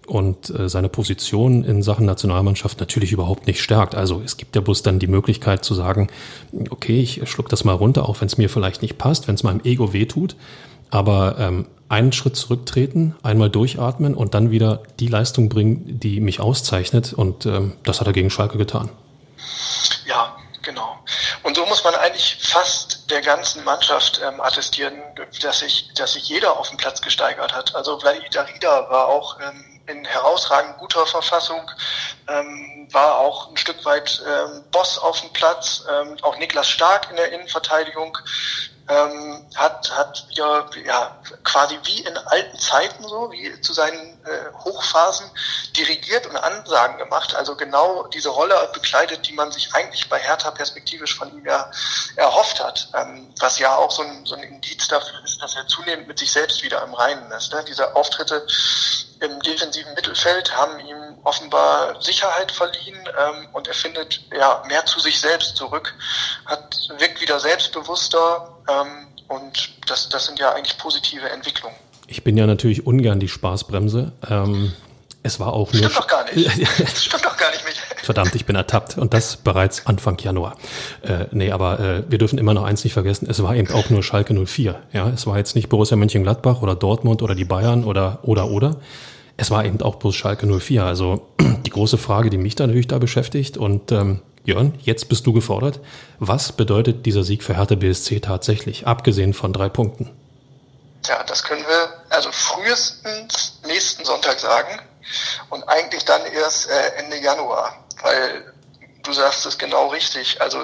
und 0.08 0.50
äh, 0.50 0.68
seine 0.68 0.90
Position 0.90 1.64
in 1.64 1.84
Sachen 1.84 2.06
Nationalmannschaft 2.06 2.80
natürlich 2.80 3.12
überhaupt 3.12 3.48
nicht 3.48 3.62
stärkt. 3.62 3.96
Also 3.96 4.22
es 4.24 4.38
gibt 4.38 4.56
der 4.56 4.62
Bus 4.62 4.84
dann 4.84 5.00
die 5.00 5.08
Möglichkeit 5.08 5.64
zu 5.64 5.74
sagen, 5.74 6.10
okay, 6.70 7.00
ich 7.00 7.22
schluck 7.30 7.50
das 7.50 7.64
mal 7.64 7.74
runter, 7.74 8.08
auch 8.08 8.22
wenn 8.22 8.28
es 8.28 8.38
mir 8.38 8.50
vielleicht 8.50 8.82
nicht 8.82 8.98
passt, 8.98 9.28
wenn 9.28 9.36
es 9.36 9.44
meinem 9.44 9.62
Ego 9.64 9.94
wehtut. 9.94 10.36
Aber 10.90 11.38
ähm, 11.40 11.68
einen 11.88 12.12
Schritt 12.14 12.36
zurücktreten, 12.36 13.16
einmal 13.24 13.50
durchatmen 13.50 14.16
und 14.16 14.34
dann 14.34 14.52
wieder 14.52 14.82
die 15.00 15.08
Leistung 15.08 15.50
bringen, 15.50 16.00
die 16.00 16.20
mich 16.20 16.40
auszeichnet. 16.40 17.14
Und 17.14 17.46
ähm, 17.46 17.74
das 17.84 18.00
hat 18.00 18.08
er 18.08 18.14
gegen 18.14 18.30
Schalke 18.30 18.58
getan. 18.58 18.90
Ja, 20.06 20.36
genau. 20.62 21.00
Und 21.44 21.56
so 21.56 21.66
muss 21.66 21.84
man 21.84 21.96
eigentlich 21.96 22.38
fast 22.42 23.10
der 23.12 23.22
ganzen 23.22 23.64
Mannschaft 23.64 24.22
ähm, 24.26 24.40
attestieren, 24.40 24.94
dass 25.42 25.60
sich, 25.60 25.92
dass 25.96 26.14
sich 26.14 26.28
jeder 26.30 26.58
auf 26.58 26.70
dem 26.70 26.78
Platz 26.78 27.02
gesteigert 27.02 27.54
hat. 27.54 27.76
Also 27.76 28.00
Vladimir 28.00 28.30
Rida 28.30 28.90
war 28.90 29.08
auch 29.08 29.38
ähm, 29.40 29.71
in 29.92 30.06
herausragend 30.06 30.78
guter 30.78 31.06
Verfassung, 31.06 31.70
ähm, 32.28 32.88
war 32.92 33.18
auch 33.18 33.50
ein 33.50 33.58
Stück 33.58 33.84
weit 33.86 34.22
ähm, 34.28 34.64
Boss 34.72 34.98
auf 34.98 35.20
dem 35.22 35.32
Platz, 35.34 35.84
ähm, 35.90 36.18
auch 36.22 36.38
Niklas 36.38 36.70
Stark 36.70 37.10
in 37.10 37.18
der 37.18 37.32
Innenverteidigung 37.32 38.18
ähm, 38.92 39.46
hat, 39.56 39.90
hat 39.96 40.26
wieder 40.30 40.70
ja, 40.86 41.18
quasi 41.44 41.80
wie 41.84 42.02
in 42.02 42.18
alten 42.18 42.60
Zeiten 42.60 43.08
so, 43.08 43.32
wie 43.32 43.60
zu 43.62 43.72
seinen 43.74 44.20
äh, 44.26 44.54
Hochphasen 44.66 45.30
dirigiert 45.78 46.28
und 46.28 46.36
Ansagen 46.36 46.98
gemacht. 46.98 47.34
Also 47.36 47.56
genau 47.56 48.04
diese 48.08 48.30
Rolle 48.30 48.70
bekleidet, 48.74 49.28
die 49.28 49.34
man 49.34 49.52
sich 49.52 49.74
eigentlich 49.74 50.10
bei 50.10 50.20
Hertha 50.20 50.52
perspektivisch 50.52 51.16
von 51.16 51.32
ihm 51.32 51.46
ja 51.46 51.72
erhofft 52.18 52.62
hat. 52.62 52.90
Ähm, 52.94 53.34
was 53.40 53.60
ja 53.60 53.76
auch 53.76 53.92
so 53.92 54.04
ein, 54.04 54.26
so 54.26 54.36
ein 54.36 54.44
Indiz 54.44 54.88
dafür 54.90 55.24
ist, 55.24 55.42
dass 55.42 55.56
er 55.56 55.66
zunehmend 55.68 56.08
mit 56.08 56.20
sich 56.20 56.32
selbst 56.32 56.62
wieder 56.62 56.84
im 56.84 56.94
Reinen 56.94 57.32
ist. 57.32 57.54
Ne? 57.54 57.64
Diese 57.68 57.96
Auftritte 57.96 58.46
im 59.22 59.40
defensiven 59.42 59.94
Mittelfeld 59.94 60.56
haben 60.56 60.80
ihm 60.80 61.18
offenbar 61.24 62.02
Sicherheit 62.02 62.52
verliehen 62.52 63.08
ähm, 63.18 63.48
und 63.54 63.68
er 63.68 63.74
findet 63.74 64.20
ja 64.36 64.64
mehr 64.68 64.86
zu 64.86 65.00
sich 65.00 65.20
selbst 65.20 65.56
zurück, 65.56 65.94
hat 66.48 66.76
wirkt 66.98 67.22
wieder 67.22 67.40
selbstbewusster 67.40 68.51
und 69.28 69.72
das, 69.88 70.10
das 70.10 70.26
sind 70.26 70.40
ja 70.40 70.54
eigentlich 70.54 70.78
positive 70.78 71.30
Entwicklungen. 71.30 71.76
Ich 72.08 72.24
bin 72.24 72.36
ja 72.36 72.46
natürlich 72.46 72.86
ungern 72.86 73.20
die 73.20 73.30
Spaßbremse. 73.30 74.12
Ähm, 74.30 74.74
es 75.24 75.40
war 75.40 75.54
auch 75.54 75.72
nur. 75.72 75.84
Stimmt 75.84 75.98
doch 75.98 76.08
gar 76.08 76.26
nicht. 76.34 76.50
Stimmt 76.98 77.24
doch 77.24 77.38
gar 77.38 77.52
nicht, 77.52 77.64
Michael. 77.64 77.98
Verdammt, 78.04 78.36
ich 78.36 78.46
bin 78.46 78.56
ertappt. 78.56 78.98
Und 78.98 79.14
das 79.14 79.38
bereits 79.38 79.86
Anfang 79.86 80.18
Januar. 80.20 80.58
Äh, 81.04 81.26
nee, 81.32 81.52
aber 81.52 81.80
äh, 81.80 82.04
wir 82.10 82.18
dürfen 82.18 82.40
immer 82.40 82.54
noch 82.54 82.64
eins 82.64 82.84
nicht 82.84 82.94
vergessen. 82.94 83.28
Es 83.30 83.42
war 83.44 83.56
eben 83.56 83.72
auch 83.72 83.90
nur 83.90 84.04
Schalke 84.04 84.34
04. 84.34 84.82
Ja, 84.92 85.10
es 85.10 85.28
war 85.28 85.38
jetzt 85.38 85.56
nicht 85.56 85.70
Borussia 85.70 85.96
Mönchengladbach 85.96 86.62
oder 86.62 86.76
Dortmund 86.76 87.22
oder 87.22 87.36
die 87.36 87.46
Bayern 87.46 87.84
oder, 87.84 88.20
oder, 88.24 88.50
oder. 88.50 88.78
Es 89.38 89.52
war 89.52 89.64
eben 89.64 89.82
auch 89.82 89.96
bloß 89.96 90.16
Schalke 90.16 90.48
04. 90.48 90.84
Also 90.84 91.28
die 91.66 91.70
große 91.70 91.98
Frage, 91.98 92.30
die 92.30 92.38
mich 92.38 92.56
da 92.56 92.66
natürlich 92.66 92.88
da 92.88 92.98
beschäftigt 92.98 93.58
und 93.58 93.92
ähm, 93.92 94.22
Jörn, 94.44 94.74
jetzt 94.82 95.08
bist 95.10 95.26
du 95.28 95.34
gefordert. 95.34 95.80
Was 96.20 96.52
bedeutet 96.52 97.06
dieser 97.06 97.24
Sieg 97.24 97.44
für 97.44 97.56
Hertha 97.56 97.76
BSC 97.76 98.20
tatsächlich, 98.20 98.88
abgesehen 98.88 99.34
von 99.34 99.54
drei 99.54 99.70
Punkten? 99.70 100.10
Ja, 101.08 101.24
das 101.24 101.44
können 101.44 101.64
wir 101.68 101.94
also 102.10 102.32
frühestens 102.32 103.60
nächsten 103.66 104.06
Sonntag 104.06 104.40
sagen 104.40 104.80
und 105.50 105.64
eigentlich 105.68 106.06
dann 106.06 106.26
erst 106.26 106.70
äh, 106.70 106.88
Ende 106.98 107.18
Januar, 107.18 107.84
weil 108.02 108.54
du 109.04 109.14
sagst 109.14 109.46
es 109.46 109.58
genau 109.58 109.88
richtig. 109.88 110.42
Also 110.42 110.58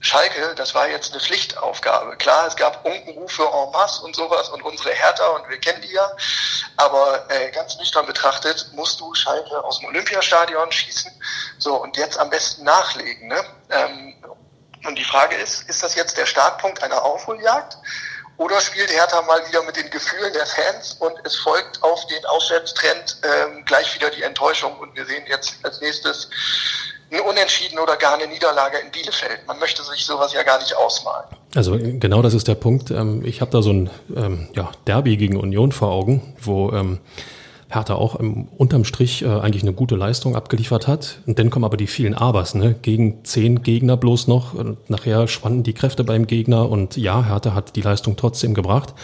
Schalke, 0.00 0.54
das 0.54 0.74
war 0.74 0.88
jetzt 0.88 1.12
eine 1.12 1.20
Pflichtaufgabe. 1.20 2.16
Klar, 2.16 2.46
es 2.46 2.56
gab 2.56 2.84
Unkenrufe 2.86 3.42
en 3.42 3.70
masse 3.70 4.02
und 4.02 4.16
sowas 4.16 4.48
und 4.48 4.62
unsere 4.62 4.92
Hertha 4.92 5.26
und 5.28 5.48
wir 5.48 5.58
kennen 5.58 5.82
die 5.82 5.92
ja. 5.92 6.10
Aber 6.78 7.30
äh, 7.30 7.50
ganz 7.50 7.76
nüchtern 7.76 8.06
betrachtet 8.06 8.70
musst 8.72 8.98
du 8.98 9.14
Schalke 9.14 9.62
aus 9.62 9.78
dem 9.80 9.88
Olympiastadion 9.88 10.72
schießen. 10.72 11.12
So, 11.58 11.76
und 11.76 11.96
jetzt 11.98 12.18
am 12.18 12.30
besten 12.30 12.64
nachlegen. 12.64 13.28
Ne? 13.28 13.44
Ähm, 13.68 14.14
und 14.86 14.96
die 14.96 15.04
Frage 15.04 15.36
ist, 15.36 15.68
ist 15.68 15.82
das 15.82 15.94
jetzt 15.94 16.16
der 16.16 16.24
Startpunkt 16.24 16.82
einer 16.82 17.04
Aufholjagd? 17.04 17.76
Oder 18.40 18.58
spielt 18.62 18.90
Hertha 18.90 19.20
mal 19.20 19.46
wieder 19.46 19.62
mit 19.64 19.76
den 19.76 19.90
Gefühlen 19.90 20.32
der 20.32 20.46
Fans 20.46 20.96
und 20.98 21.12
es 21.24 21.36
folgt 21.36 21.82
auf 21.82 22.06
den 22.06 22.24
Aufwärtstrend 22.24 23.18
ähm, 23.22 23.62
gleich 23.66 23.94
wieder 23.94 24.08
die 24.08 24.22
Enttäuschung 24.22 24.78
und 24.78 24.96
wir 24.96 25.04
sehen 25.04 25.24
jetzt 25.28 25.56
als 25.62 25.82
nächstes 25.82 26.30
ein 27.12 27.20
Unentschieden 27.20 27.78
oder 27.78 27.96
gar 27.96 28.14
eine 28.14 28.26
Niederlage 28.26 28.78
in 28.78 28.90
Bielefeld. 28.90 29.46
Man 29.46 29.58
möchte 29.58 29.82
sich 29.82 30.06
sowas 30.06 30.32
ja 30.32 30.42
gar 30.42 30.58
nicht 30.58 30.74
ausmalen. 30.74 31.26
Also 31.54 31.76
genau 31.78 32.22
das 32.22 32.32
ist 32.32 32.48
der 32.48 32.54
Punkt. 32.54 32.90
Ähm, 32.90 33.22
ich 33.26 33.42
habe 33.42 33.50
da 33.50 33.60
so 33.60 33.74
ein 33.74 33.90
ähm, 34.16 34.48
ja, 34.54 34.72
Derby 34.86 35.18
gegen 35.18 35.36
Union 35.36 35.70
vor 35.70 35.90
Augen, 35.90 36.34
wo 36.40 36.72
ähm, 36.72 36.98
Hertha 37.70 37.94
auch 37.94 38.16
unterm 38.16 38.84
Strich 38.84 39.22
äh, 39.22 39.28
eigentlich 39.28 39.62
eine 39.62 39.72
gute 39.72 39.94
Leistung 39.94 40.34
abgeliefert 40.34 40.88
hat. 40.88 41.20
Und 41.26 41.38
dann 41.38 41.50
kommen 41.50 41.64
aber 41.64 41.76
die 41.76 41.86
vielen 41.86 42.14
Abers, 42.14 42.54
ne? 42.54 42.74
Gegen 42.82 43.24
zehn 43.24 43.62
Gegner 43.62 43.96
bloß 43.96 44.26
noch. 44.26 44.54
Und 44.54 44.90
nachher 44.90 45.28
schwanden 45.28 45.62
die 45.62 45.72
Kräfte 45.72 46.02
beim 46.02 46.26
Gegner 46.26 46.68
und 46.68 46.96
ja, 46.96 47.24
Hertha 47.24 47.54
hat 47.54 47.76
die 47.76 47.82
Leistung 47.82 48.16
trotzdem 48.16 48.54
gebracht 48.54 48.94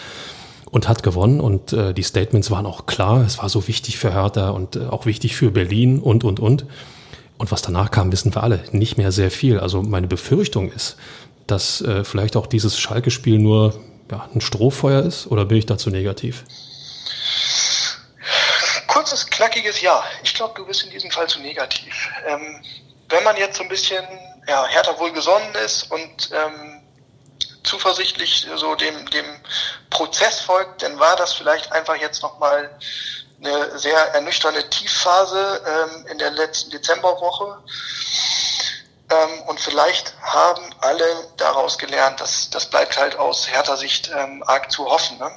und 0.70 0.88
hat 0.88 1.04
gewonnen 1.04 1.40
und 1.40 1.72
äh, 1.72 1.94
die 1.94 2.02
Statements 2.02 2.50
waren 2.50 2.66
auch 2.66 2.86
klar. 2.86 3.24
Es 3.24 3.38
war 3.38 3.48
so 3.48 3.68
wichtig 3.68 3.98
für 3.98 4.12
Hertha 4.12 4.50
und 4.50 4.74
äh, 4.76 4.86
auch 4.86 5.06
wichtig 5.06 5.36
für 5.36 5.52
Berlin 5.52 6.00
und 6.00 6.24
und 6.24 6.40
und. 6.40 6.66
Und 7.38 7.52
was 7.52 7.62
danach 7.62 7.90
kam, 7.92 8.10
wissen 8.10 8.34
wir 8.34 8.42
alle. 8.42 8.64
Nicht 8.72 8.98
mehr 8.98 9.12
sehr 9.12 9.30
viel. 9.30 9.60
Also 9.60 9.82
meine 9.82 10.08
Befürchtung 10.08 10.72
ist, 10.72 10.96
dass 11.46 11.82
äh, 11.82 12.02
vielleicht 12.02 12.36
auch 12.36 12.46
dieses 12.46 12.78
Schalke-Spiel 12.78 13.38
nur 13.38 13.74
ja, 14.10 14.28
ein 14.34 14.40
Strohfeuer 14.40 15.02
ist 15.02 15.28
oder 15.28 15.44
bin 15.44 15.58
ich 15.58 15.66
dazu 15.66 15.90
negativ? 15.90 16.44
Kurzes, 18.96 19.26
knackiges 19.26 19.82
Ja. 19.82 20.02
Ich 20.22 20.32
glaube, 20.32 20.54
du 20.54 20.64
bist 20.64 20.82
in 20.84 20.88
diesem 20.88 21.10
Fall 21.10 21.28
zu 21.28 21.38
negativ. 21.40 22.08
Ähm, 22.24 22.64
wenn 23.10 23.22
man 23.24 23.36
jetzt 23.36 23.58
so 23.58 23.62
ein 23.62 23.68
bisschen 23.68 24.06
ja, 24.48 24.64
härter 24.64 24.98
wohlgesonnen 24.98 25.54
ist 25.56 25.90
und 25.90 26.30
ähm, 26.32 26.82
zuversichtlich 27.62 28.46
so 28.54 28.74
dem, 28.74 29.04
dem 29.10 29.26
Prozess 29.90 30.40
folgt, 30.40 30.82
dann 30.82 30.98
war 30.98 31.14
das 31.16 31.34
vielleicht 31.34 31.70
einfach 31.72 31.96
jetzt 31.96 32.22
nochmal 32.22 32.70
eine 33.44 33.78
sehr 33.78 33.98
ernüchternde 34.14 34.66
Tiefphase 34.70 35.60
ähm, 35.66 36.06
in 36.06 36.16
der 36.16 36.30
letzten 36.30 36.70
Dezemberwoche. 36.70 37.58
Ähm, 39.10 39.42
und 39.42 39.60
vielleicht 39.60 40.14
haben 40.22 40.74
alle 40.80 41.28
daraus 41.36 41.76
gelernt, 41.76 42.18
dass 42.18 42.48
das 42.48 42.70
bleibt 42.70 42.96
halt 42.96 43.14
aus 43.16 43.46
härter 43.46 43.76
Sicht 43.76 44.10
ähm, 44.16 44.42
arg 44.46 44.72
zu 44.72 44.86
hoffen. 44.86 45.18
Ne? 45.18 45.30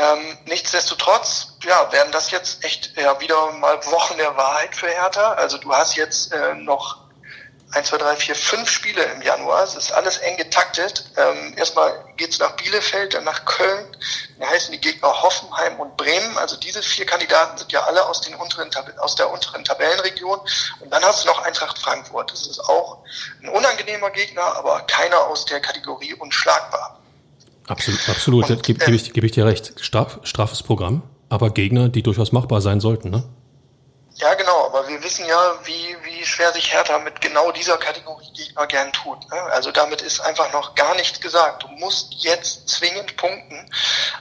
Ähm, 0.00 0.38
nichtsdestotrotz, 0.46 1.58
ja, 1.62 1.92
werden 1.92 2.10
das 2.10 2.30
jetzt 2.30 2.64
echt 2.64 2.96
ja, 2.96 3.20
wieder 3.20 3.52
mal 3.52 3.84
Wochen 3.86 4.16
der 4.16 4.34
Wahrheit 4.34 4.74
für 4.74 4.88
Hertha. 4.88 5.32
Also 5.32 5.58
du 5.58 5.70
hast 5.74 5.94
jetzt 5.94 6.32
äh, 6.32 6.54
noch 6.54 7.00
1, 7.72 7.86
2, 7.88 7.98
3, 7.98 8.16
4, 8.16 8.34
5 8.34 8.70
Spiele 8.70 9.02
im 9.02 9.20
Januar. 9.20 9.62
Es 9.62 9.74
ist 9.74 9.92
alles 9.92 10.16
eng 10.18 10.38
getaktet. 10.38 11.04
Ähm, 11.18 11.54
erstmal 11.56 12.02
geht's 12.16 12.38
nach 12.38 12.52
Bielefeld, 12.52 13.12
dann 13.12 13.24
nach 13.24 13.44
Köln. 13.44 13.94
Dann 14.38 14.48
heißen 14.48 14.72
die 14.72 14.80
Gegner 14.80 15.22
Hoffenheim 15.22 15.78
und 15.78 15.94
Bremen. 15.98 16.38
Also 16.38 16.56
diese 16.56 16.82
vier 16.82 17.04
Kandidaten 17.04 17.58
sind 17.58 17.70
ja 17.70 17.82
alle 17.84 18.04
aus, 18.06 18.22
den 18.22 18.34
unteren, 18.36 18.70
aus 19.00 19.16
der 19.16 19.30
unteren 19.30 19.64
Tabellenregion. 19.64 20.40
Und 20.80 20.90
dann 20.90 21.04
hast 21.04 21.24
du 21.24 21.28
noch 21.28 21.42
Eintracht 21.42 21.78
Frankfurt. 21.78 22.32
Das 22.32 22.46
ist 22.46 22.60
auch 22.60 23.04
ein 23.42 23.50
unangenehmer 23.50 24.10
Gegner, 24.10 24.56
aber 24.56 24.80
keiner 24.86 25.26
aus 25.26 25.44
der 25.44 25.60
Kategorie 25.60 26.14
unschlagbar. 26.14 27.00
Absolut, 27.70 28.08
absolut. 28.08 28.50
Und, 28.50 28.62
gebe, 28.64 28.84
gebe, 28.84 28.96
ich, 28.96 29.12
gebe 29.12 29.26
ich 29.26 29.32
dir 29.32 29.46
recht. 29.46 29.74
Straf, 29.80 30.18
strafes 30.24 30.62
Programm, 30.62 31.02
aber 31.28 31.50
Gegner, 31.50 31.88
die 31.88 32.02
durchaus 32.02 32.32
machbar 32.32 32.60
sein 32.60 32.80
sollten, 32.80 33.10
ne? 33.10 33.22
Ja, 34.16 34.34
genau, 34.34 34.66
aber 34.66 34.86
wir 34.88 35.02
wissen 35.02 35.24
ja, 35.24 35.54
wie, 35.64 35.96
wie 36.02 36.26
schwer 36.26 36.52
sich 36.52 36.72
Hertha 36.74 36.98
mit 36.98 37.20
genau 37.22 37.52
dieser 37.52 37.78
Kategorie 37.78 38.30
Gegner 38.36 38.66
gern 38.66 38.92
tut. 38.92 39.18
Ne? 39.30 39.40
Also 39.52 39.70
damit 39.70 40.02
ist 40.02 40.20
einfach 40.20 40.52
noch 40.52 40.74
gar 40.74 40.94
nichts 40.96 41.20
gesagt. 41.20 41.62
Du 41.62 41.68
musst 41.68 42.12
jetzt 42.18 42.68
zwingend 42.68 43.16
punkten. 43.16 43.70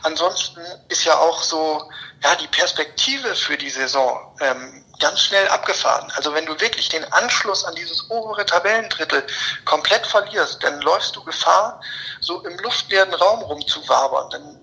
Ansonsten 0.03 0.62
ist 0.88 1.03
ja 1.03 1.17
auch 1.17 1.43
so, 1.43 1.89
ja, 2.23 2.35
die 2.35 2.47
Perspektive 2.47 3.35
für 3.35 3.57
die 3.57 3.69
Saison 3.69 4.33
ähm, 4.39 4.79
ganz 4.99 5.21
schnell 5.21 5.47
abgefahren. 5.47 6.12
Also 6.15 6.33
wenn 6.33 6.45
du 6.45 6.59
wirklich 6.59 6.89
den 6.89 7.03
Anschluss 7.13 7.63
an 7.65 7.75
dieses 7.75 8.09
obere 8.09 8.45
Tabellendrittel 8.45 9.25
komplett 9.65 10.05
verlierst, 10.05 10.62
dann 10.63 10.81
läufst 10.81 11.15
du 11.15 11.23
Gefahr, 11.23 11.81
so 12.19 12.41
im 12.43 12.57
luftleeren 12.59 13.13
Raum 13.13 13.41
rumzuwabern. 13.41 14.29
Dann 14.29 14.59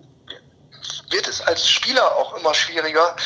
wird 1.10 1.26
es 1.28 1.40
als 1.40 1.68
Spieler 1.68 2.16
auch 2.16 2.34
immer 2.34 2.54
schwieriger, 2.54 3.16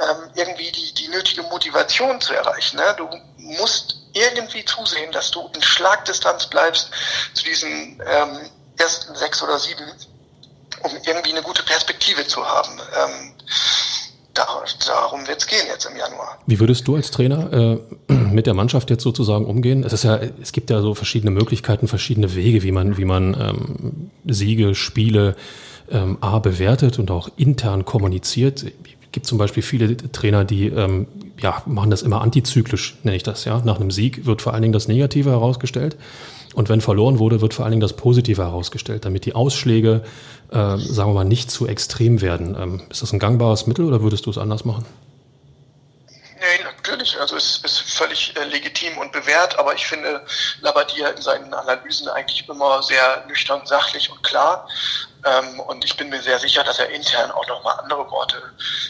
ähm, 0.00 0.30
irgendwie 0.34 0.70
die, 0.72 0.94
die 0.94 1.08
nötige 1.08 1.42
Motivation 1.44 2.20
zu 2.20 2.34
erreichen. 2.34 2.76
Ne? 2.76 2.94
Du 2.96 3.08
musst 3.36 3.96
irgendwie 4.12 4.64
zusehen, 4.64 5.12
dass 5.12 5.30
du 5.30 5.48
in 5.54 5.62
Schlagdistanz 5.62 6.46
bleibst 6.46 6.90
zu 7.34 7.44
diesen 7.44 8.02
ähm, 8.04 8.50
ersten 8.78 9.14
sechs 9.14 9.42
oder 9.42 9.58
sieben, 9.58 9.92
um 10.82 10.96
irgendwie 11.04 11.30
eine 11.30 11.42
gute 11.42 11.62
Perspektive 11.62 12.26
zu 12.26 12.46
haben. 12.46 12.80
Darum 14.34 15.26
wird 15.26 15.38
es 15.38 15.46
gehen 15.46 15.66
jetzt 15.68 15.84
im 15.86 15.96
Januar. 15.96 16.38
Wie 16.46 16.60
würdest 16.60 16.86
du 16.86 16.94
als 16.94 17.10
Trainer 17.10 17.52
äh, 17.52 18.12
mit 18.12 18.46
der 18.46 18.54
Mannschaft 18.54 18.90
jetzt 18.90 19.02
sozusagen 19.02 19.44
umgehen? 19.44 19.82
Es 19.84 19.92
ist 19.92 20.04
ja, 20.04 20.18
es 20.40 20.52
gibt 20.52 20.70
ja 20.70 20.80
so 20.80 20.94
verschiedene 20.94 21.30
Möglichkeiten, 21.30 21.88
verschiedene 21.88 22.34
Wege, 22.34 22.62
wie 22.62 22.72
man, 22.72 22.96
wie 22.98 23.04
man 23.04 23.34
ähm, 23.34 24.10
Siege, 24.26 24.74
Spiele 24.74 25.34
ähm, 25.90 26.18
A 26.20 26.38
bewertet 26.38 26.98
und 26.98 27.10
auch 27.10 27.30
intern 27.36 27.84
kommuniziert. 27.84 28.62
Es 28.62 29.12
gibt 29.12 29.26
zum 29.26 29.38
Beispiel 29.38 29.62
viele 29.62 29.96
Trainer, 29.96 30.44
die 30.44 30.68
ähm, 30.68 31.08
ja, 31.40 31.62
machen 31.66 31.90
das 31.90 32.02
immer 32.02 32.20
antizyklisch, 32.20 32.96
nenne 33.02 33.16
ich 33.16 33.22
das. 33.22 33.44
Ja? 33.44 33.62
Nach 33.64 33.80
einem 33.80 33.90
Sieg 33.90 34.26
wird 34.26 34.42
vor 34.42 34.52
allen 34.52 34.62
Dingen 34.62 34.72
das 34.72 34.88
Negative 34.88 35.30
herausgestellt. 35.30 35.96
Und 36.58 36.68
wenn 36.68 36.80
verloren 36.80 37.20
wurde, 37.20 37.40
wird 37.40 37.54
vor 37.54 37.64
allen 37.64 37.70
Dingen 37.70 37.80
das 37.80 37.92
Positive 37.92 38.42
herausgestellt, 38.42 39.04
damit 39.04 39.24
die 39.26 39.36
Ausschläge, 39.36 40.02
äh, 40.50 40.76
sagen 40.76 41.10
wir 41.10 41.14
mal, 41.14 41.24
nicht 41.24 41.52
zu 41.52 41.68
extrem 41.68 42.20
werden. 42.20 42.56
Ähm, 42.60 42.82
ist 42.90 43.00
das 43.00 43.12
ein 43.12 43.20
gangbares 43.20 43.68
Mittel 43.68 43.84
oder 43.84 44.02
würdest 44.02 44.26
du 44.26 44.30
es 44.30 44.38
anders 44.38 44.64
machen? 44.64 44.84
Nee, 46.08 46.64
natürlich. 46.64 47.16
Also 47.20 47.36
es 47.36 47.58
ist 47.58 47.78
völlig 47.78 48.34
äh, 48.36 48.42
legitim 48.46 48.98
und 48.98 49.12
bewährt, 49.12 49.56
aber 49.56 49.72
ich 49.72 49.86
finde 49.86 50.20
Labadia 50.60 51.10
in 51.10 51.22
seinen 51.22 51.54
Analysen 51.54 52.08
eigentlich 52.08 52.48
immer 52.48 52.82
sehr 52.82 53.24
nüchtern, 53.28 53.60
sachlich 53.64 54.10
und 54.10 54.20
klar. 54.24 54.68
Ähm, 55.24 55.60
und 55.60 55.84
ich 55.84 55.96
bin 55.96 56.08
mir 56.08 56.22
sehr 56.22 56.38
sicher, 56.38 56.62
dass 56.64 56.78
er 56.78 56.90
intern 56.90 57.30
auch 57.30 57.46
nochmal 57.46 57.78
andere 57.80 58.08
Worte 58.10 58.40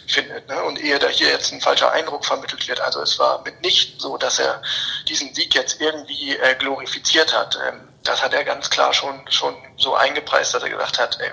findet. 0.06 0.46
Ne? 0.48 0.62
Und 0.64 0.78
ehe 0.80 0.98
da 0.98 1.08
hier 1.08 1.28
jetzt 1.28 1.52
ein 1.52 1.60
falscher 1.60 1.92
Eindruck 1.92 2.24
vermittelt 2.24 2.66
wird, 2.68 2.80
also 2.80 3.00
es 3.00 3.18
war 3.18 3.42
mitnichten 3.42 3.98
so, 3.98 4.16
dass 4.16 4.38
er 4.38 4.60
diesen 5.08 5.34
Sieg 5.34 5.54
jetzt 5.54 5.80
irgendwie 5.80 6.36
äh, 6.36 6.54
glorifiziert 6.56 7.32
hat. 7.34 7.58
Ähm, 7.68 7.88
das 8.04 8.22
hat 8.22 8.34
er 8.34 8.44
ganz 8.44 8.70
klar 8.70 8.92
schon, 8.92 9.20
schon 9.30 9.56
so 9.76 9.94
eingepreist, 9.94 10.54
dass 10.54 10.62
er 10.62 10.70
gesagt 10.70 10.98
hat, 10.98 11.18
ey, 11.20 11.30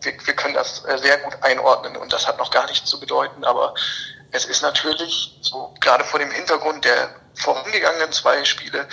wir, 0.00 0.12
wir 0.24 0.34
können 0.34 0.54
das 0.54 0.84
äh, 0.84 0.98
sehr 0.98 1.18
gut 1.18 1.36
einordnen 1.42 1.96
und 1.96 2.12
das 2.12 2.26
hat 2.26 2.38
noch 2.38 2.50
gar 2.50 2.66
nichts 2.66 2.88
zu 2.88 3.00
bedeuten, 3.00 3.44
aber 3.44 3.74
es 4.32 4.44
ist 4.44 4.62
natürlich 4.62 5.38
so 5.40 5.74
gerade 5.80 6.04
vor 6.04 6.18
dem 6.18 6.30
Hintergrund 6.30 6.84
der 6.84 7.10
vorangegangenen 7.34 8.12
zwei 8.12 8.44
Spiele 8.44 8.88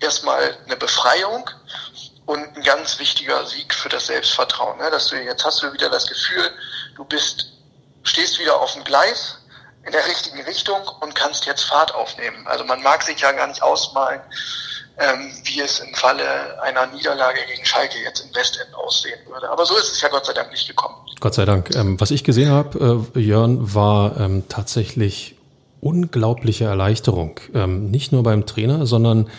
erstmal 0.00 0.56
eine 0.66 0.76
Befreiung 0.76 1.50
und 2.28 2.40
ein 2.56 2.62
ganz 2.62 2.98
wichtiger 2.98 3.46
Sieg 3.46 3.72
für 3.74 3.88
das 3.88 4.06
Selbstvertrauen. 4.06 4.76
Ne? 4.76 4.90
Dass 4.90 5.08
du 5.08 5.16
jetzt 5.16 5.46
hast 5.46 5.62
du 5.62 5.72
wieder 5.72 5.88
das 5.88 6.06
Gefühl, 6.06 6.50
du 6.94 7.04
bist, 7.06 7.46
stehst 8.02 8.38
wieder 8.38 8.60
auf 8.60 8.74
dem 8.74 8.84
Gleis 8.84 9.38
in 9.86 9.92
der 9.92 10.06
richtigen 10.06 10.42
Richtung 10.42 10.76
und 11.00 11.14
kannst 11.14 11.46
jetzt 11.46 11.62
Fahrt 11.62 11.94
aufnehmen. 11.94 12.46
Also 12.46 12.64
man 12.64 12.82
mag 12.82 13.02
sich 13.02 13.18
ja 13.18 13.32
gar 13.32 13.46
nicht 13.46 13.62
ausmalen, 13.62 14.20
ähm, 14.98 15.32
wie 15.44 15.60
es 15.60 15.80
im 15.80 15.94
Falle 15.94 16.62
einer 16.62 16.86
Niederlage 16.88 17.38
gegen 17.48 17.64
Schalke 17.64 17.96
jetzt 18.04 18.20
im 18.20 18.34
Westend 18.34 18.74
aussehen 18.74 19.20
würde. 19.26 19.48
Aber 19.48 19.64
so 19.64 19.74
ist 19.78 19.90
es 19.90 20.02
ja 20.02 20.08
Gott 20.08 20.26
sei 20.26 20.34
Dank 20.34 20.50
nicht 20.50 20.68
gekommen. 20.68 20.96
Gott 21.20 21.32
sei 21.32 21.46
Dank. 21.46 21.74
Ähm, 21.74 21.98
was 21.98 22.10
ich 22.10 22.24
gesehen 22.24 22.50
habe, 22.50 23.08
äh, 23.16 23.20
Jörn, 23.20 23.74
war 23.74 24.20
ähm, 24.20 24.46
tatsächlich 24.50 25.34
unglaubliche 25.80 26.66
Erleichterung. 26.66 27.40
Ähm, 27.54 27.90
nicht 27.90 28.12
nur 28.12 28.22
beim 28.22 28.44
Trainer, 28.44 28.84
sondern 28.84 29.30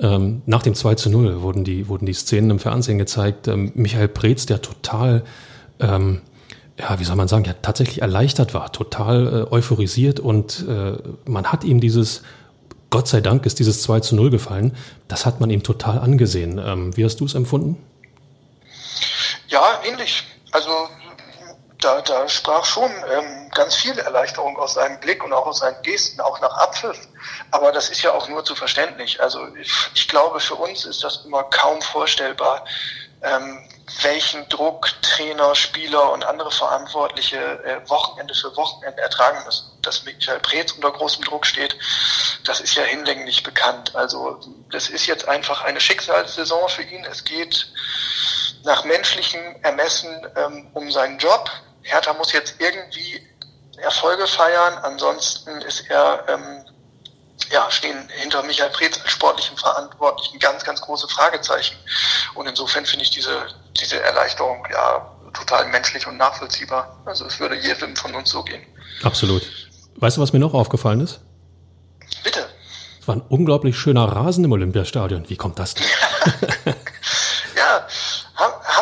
ähm, 0.00 0.42
nach 0.46 0.62
dem 0.62 0.74
2 0.74 0.94
zu 0.94 1.10
0 1.10 1.42
wurden 1.42 1.64
die, 1.64 1.88
wurden 1.88 2.06
die 2.06 2.14
Szenen 2.14 2.50
im 2.50 2.58
Fernsehen 2.58 2.98
gezeigt. 2.98 3.48
Ähm, 3.48 3.72
Michael 3.74 4.08
Preetz, 4.08 4.46
der 4.46 4.62
total, 4.62 5.24
ähm, 5.80 6.20
ja, 6.78 6.98
wie 7.00 7.04
soll 7.04 7.16
man 7.16 7.28
sagen, 7.28 7.44
ja, 7.44 7.54
tatsächlich 7.60 8.02
erleichtert 8.02 8.54
war, 8.54 8.72
total 8.72 9.48
äh, 9.50 9.52
euphorisiert 9.52 10.20
und 10.20 10.66
äh, 10.68 10.92
man 11.26 11.46
hat 11.46 11.64
ihm 11.64 11.80
dieses 11.80 12.22
Gott 12.90 13.06
sei 13.06 13.20
Dank 13.20 13.44
ist 13.44 13.58
dieses 13.58 13.82
2 13.82 14.00
zu 14.00 14.16
0 14.16 14.30
gefallen. 14.30 14.74
Das 15.08 15.26
hat 15.26 15.40
man 15.40 15.50
ihm 15.50 15.62
total 15.62 15.98
angesehen. 15.98 16.58
Ähm, 16.62 16.96
wie 16.96 17.04
hast 17.04 17.20
du 17.20 17.26
es 17.26 17.34
empfunden? 17.34 17.76
Ja, 19.48 19.80
ähnlich. 19.86 20.24
Also 20.52 20.70
da, 21.80 22.00
da 22.02 22.28
sprach 22.28 22.64
schon 22.64 22.90
ähm, 23.12 23.50
ganz 23.54 23.76
viel 23.76 23.96
Erleichterung 23.98 24.56
aus 24.58 24.74
seinem 24.74 24.98
Blick 25.00 25.22
und 25.22 25.32
auch 25.32 25.46
aus 25.46 25.60
seinen 25.60 25.80
Gesten, 25.82 26.20
auch 26.20 26.40
nach 26.40 26.52
Abpfiff. 26.56 26.98
Aber 27.50 27.70
das 27.72 27.88
ist 27.88 28.02
ja 28.02 28.12
auch 28.12 28.28
nur 28.28 28.44
zu 28.44 28.54
verständlich. 28.54 29.20
Also 29.20 29.46
ich, 29.54 29.72
ich 29.94 30.08
glaube, 30.08 30.40
für 30.40 30.56
uns 30.56 30.84
ist 30.84 31.04
das 31.04 31.24
immer 31.24 31.44
kaum 31.44 31.80
vorstellbar, 31.80 32.64
ähm, 33.22 33.68
welchen 34.02 34.48
Druck 34.48 34.90
Trainer, 35.02 35.54
Spieler 35.54 36.12
und 36.12 36.24
andere 36.24 36.50
Verantwortliche 36.50 37.38
äh, 37.38 37.88
Wochenende 37.88 38.34
für 38.34 38.54
Wochenende 38.56 39.00
ertragen 39.00 39.38
müssen. 39.44 39.66
Dass 39.82 40.04
Michael 40.04 40.40
Preetz 40.40 40.72
unter 40.72 40.90
großem 40.90 41.24
Druck 41.24 41.46
steht, 41.46 41.76
das 42.44 42.60
ist 42.60 42.74
ja 42.74 42.82
hinlänglich 42.82 43.42
bekannt. 43.42 43.94
Also 43.94 44.40
das 44.70 44.88
ist 44.88 45.06
jetzt 45.06 45.26
einfach 45.28 45.62
eine 45.62 45.80
Schicksalssaison 45.80 46.68
für 46.68 46.82
ihn. 46.82 47.04
Es 47.04 47.24
geht 47.24 47.72
nach 48.64 48.84
menschlichem 48.84 49.56
Ermessen 49.62 50.26
ähm, 50.36 50.68
um 50.74 50.90
seinen 50.90 51.18
Job. 51.18 51.50
Hertha 51.88 52.12
muss 52.14 52.32
jetzt 52.32 52.54
irgendwie 52.58 53.26
Erfolge 53.78 54.26
feiern, 54.26 54.74
ansonsten 54.82 55.60
ist 55.62 55.88
er 55.88 56.24
ähm, 56.28 56.64
ja, 57.50 57.70
stehen 57.70 58.08
hinter 58.20 58.42
Michael 58.42 58.70
Preetz 58.70 59.00
als 59.00 59.12
sportlichen 59.12 59.56
Verantwortlichen 59.56 60.38
ganz, 60.38 60.64
ganz 60.64 60.80
große 60.80 61.08
Fragezeichen. 61.08 61.76
Und 62.34 62.46
insofern 62.46 62.84
finde 62.84 63.04
ich 63.04 63.10
diese, 63.10 63.46
diese 63.80 64.02
Erleichterung 64.02 64.66
ja 64.70 65.14
total 65.32 65.66
menschlich 65.68 66.06
und 66.06 66.16
nachvollziehbar. 66.16 67.00
Also 67.04 67.24
es 67.26 67.38
würde 67.40 67.56
jedem 67.56 67.96
von 67.96 68.14
uns 68.14 68.30
so 68.30 68.42
gehen. 68.42 68.62
Absolut. 69.02 69.42
Weißt 69.96 70.16
du, 70.16 70.20
was 70.20 70.32
mir 70.32 70.38
noch 70.38 70.54
aufgefallen 70.54 71.00
ist? 71.00 71.20
Bitte. 72.22 72.46
Es 73.00 73.08
war 73.08 73.16
ein 73.16 73.22
unglaublich 73.22 73.78
schöner 73.78 74.04
Rasen 74.04 74.44
im 74.44 74.52
Olympiastadion. 74.52 75.28
Wie 75.28 75.36
kommt 75.36 75.58
das 75.58 75.74
denn? 75.74 75.86
ja, 77.56 77.86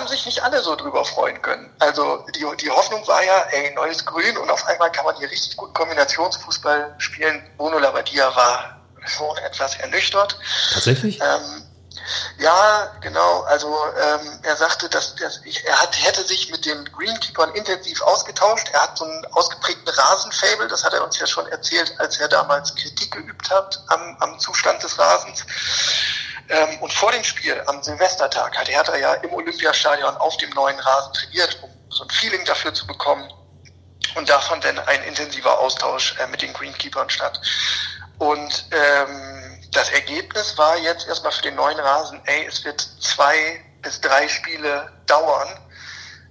haben 0.06 0.12
sich 0.12 0.26
nicht 0.26 0.42
alle 0.42 0.62
so 0.62 0.76
drüber 0.76 1.04
freuen 1.04 1.40
können. 1.42 1.68
Also 1.80 2.24
die, 2.34 2.46
die 2.60 2.70
Hoffnung 2.70 3.06
war 3.08 3.24
ja, 3.24 3.38
ey, 3.50 3.74
neues 3.74 4.04
Grün 4.04 4.36
und 4.38 4.48
auf 4.50 4.64
einmal 4.66 4.90
kann 4.92 5.04
man 5.04 5.16
hier 5.16 5.28
richtig 5.28 5.56
gut 5.56 5.74
Kombinationsfußball 5.74 6.94
spielen. 6.98 7.42
Bruno 7.56 7.78
Labbadia 7.78 8.34
war 8.36 8.80
schon 9.04 9.36
etwas 9.38 9.74
ernüchtert. 9.76 10.38
Tatsächlich? 10.72 11.20
Ähm, 11.20 11.62
ja, 12.38 12.92
genau. 13.00 13.40
Also 13.42 13.66
ähm, 14.00 14.38
er 14.44 14.54
sagte, 14.54 14.88
dass, 14.88 15.16
dass 15.16 15.40
ich, 15.44 15.64
er 15.66 15.76
hat, 15.76 15.96
hätte 16.04 16.22
sich 16.22 16.52
mit 16.52 16.64
den 16.64 16.84
Greenkeepern 16.92 17.52
intensiv 17.54 18.00
ausgetauscht. 18.02 18.68
Er 18.72 18.82
hat 18.84 18.96
so 18.96 19.04
einen 19.04 19.26
ausgeprägten 19.32 19.88
Rasenfable, 19.88 20.68
das 20.68 20.84
hat 20.84 20.94
er 20.94 21.02
uns 21.02 21.18
ja 21.18 21.26
schon 21.26 21.48
erzählt, 21.48 21.92
als 21.98 22.20
er 22.20 22.28
damals 22.28 22.72
Kritik 22.76 23.10
geübt 23.10 23.50
hat 23.50 23.82
am, 23.88 24.16
am 24.20 24.38
Zustand 24.38 24.80
des 24.84 24.96
Rasens. 24.96 25.44
Ähm, 26.48 26.78
und 26.80 26.92
vor 26.92 27.12
dem 27.12 27.24
Spiel 27.24 27.60
am 27.66 27.82
Silvestertag 27.82 28.56
hat 28.56 28.68
Hertha 28.68 28.96
ja 28.96 29.14
im 29.14 29.32
Olympiastadion 29.32 30.16
auf 30.16 30.36
dem 30.36 30.50
neuen 30.50 30.78
Rasen 30.78 31.12
trainiert, 31.12 31.58
um 31.62 31.70
so 31.90 32.04
ein 32.04 32.10
Feeling 32.10 32.44
dafür 32.44 32.72
zu 32.72 32.86
bekommen. 32.86 33.28
Und 34.14 34.28
da 34.28 34.40
fand 34.40 34.64
dann 34.64 34.78
ein 34.78 35.02
intensiver 35.04 35.58
Austausch 35.58 36.16
äh, 36.18 36.26
mit 36.28 36.42
den 36.42 36.52
Greenkeepern 36.52 37.10
statt. 37.10 37.40
Und 38.18 38.66
ähm, 38.70 39.60
das 39.72 39.90
Ergebnis 39.90 40.56
war 40.56 40.76
jetzt 40.78 41.06
erstmal 41.06 41.32
für 41.32 41.42
den 41.42 41.54
neuen 41.54 41.78
Rasen, 41.78 42.20
ey, 42.24 42.46
es 42.46 42.64
wird 42.64 42.80
zwei 43.00 43.62
bis 43.82 44.00
drei 44.00 44.26
Spiele 44.28 44.90
dauern, 45.06 45.48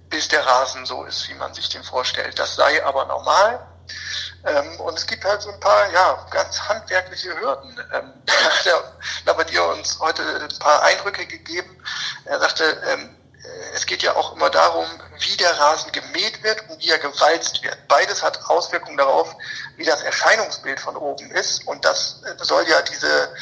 bis 0.08 0.28
der 0.28 0.44
Rasen 0.44 0.84
so 0.86 1.04
ist, 1.04 1.28
wie 1.28 1.34
man 1.34 1.54
sich 1.54 1.68
den 1.68 1.84
vorstellt. 1.84 2.38
Das 2.38 2.56
sei 2.56 2.84
aber 2.84 3.04
normal. 3.06 3.66
Ähm, 4.46 4.80
und 4.80 4.96
es 4.96 5.06
gibt 5.06 5.24
halt 5.24 5.42
so 5.42 5.50
ein 5.50 5.60
paar, 5.60 5.90
ja, 5.92 6.26
ganz 6.30 6.60
handwerkliche 6.60 7.38
Hürden. 7.40 7.78
Ähm, 7.92 8.12
der 8.64 8.82
Labadier 9.24 9.64
uns 9.66 9.98
heute 10.00 10.22
ein 10.22 10.58
paar 10.58 10.82
Eindrücke 10.82 11.26
gegeben. 11.26 11.76
Er 12.24 12.38
sagte, 12.38 12.64
ähm, 12.88 13.16
es 13.74 13.86
geht 13.86 14.02
ja 14.02 14.14
auch 14.16 14.34
immer 14.34 14.50
darum, 14.50 14.86
wie 15.20 15.36
der 15.36 15.58
Rasen 15.58 15.92
gemäht 15.92 16.42
wird 16.42 16.68
und 16.68 16.80
wie 16.80 16.90
er 16.90 16.98
gewalzt 16.98 17.62
wird. 17.62 17.76
Beides 17.88 18.22
hat 18.22 18.40
Auswirkungen 18.48 18.96
darauf, 18.96 19.34
wie 19.76 19.84
das 19.84 20.02
Erscheinungsbild 20.02 20.80
von 20.80 20.96
oben 20.96 21.30
ist. 21.32 21.66
Und 21.66 21.84
das 21.84 22.22
soll 22.42 22.66
ja 22.68 22.82
diese, 22.82 23.34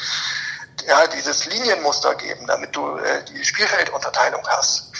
ja, 0.87 1.07
dieses 1.07 1.45
Linienmuster 1.45 2.15
geben, 2.15 2.45
damit 2.47 2.75
du 2.75 2.97
äh, 2.97 3.23
die 3.25 3.43
Spielfeldunterteilung 3.43 4.45
hast 4.47 4.91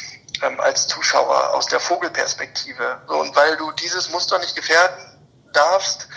ähm, 0.41 0.60
als 0.60 0.88
Zuschauer 0.88 1.54
aus 1.54 1.68
der 1.68 1.80
Vogelperspektive. 1.80 3.02
So, 3.08 3.20
und 3.20 3.36
weil 3.36 3.58
du 3.58 3.72
dieses 3.74 4.10
Muster 4.10 4.39
nicht 4.39 4.56
gefährden 4.56 5.14
darfst, 5.56 6.08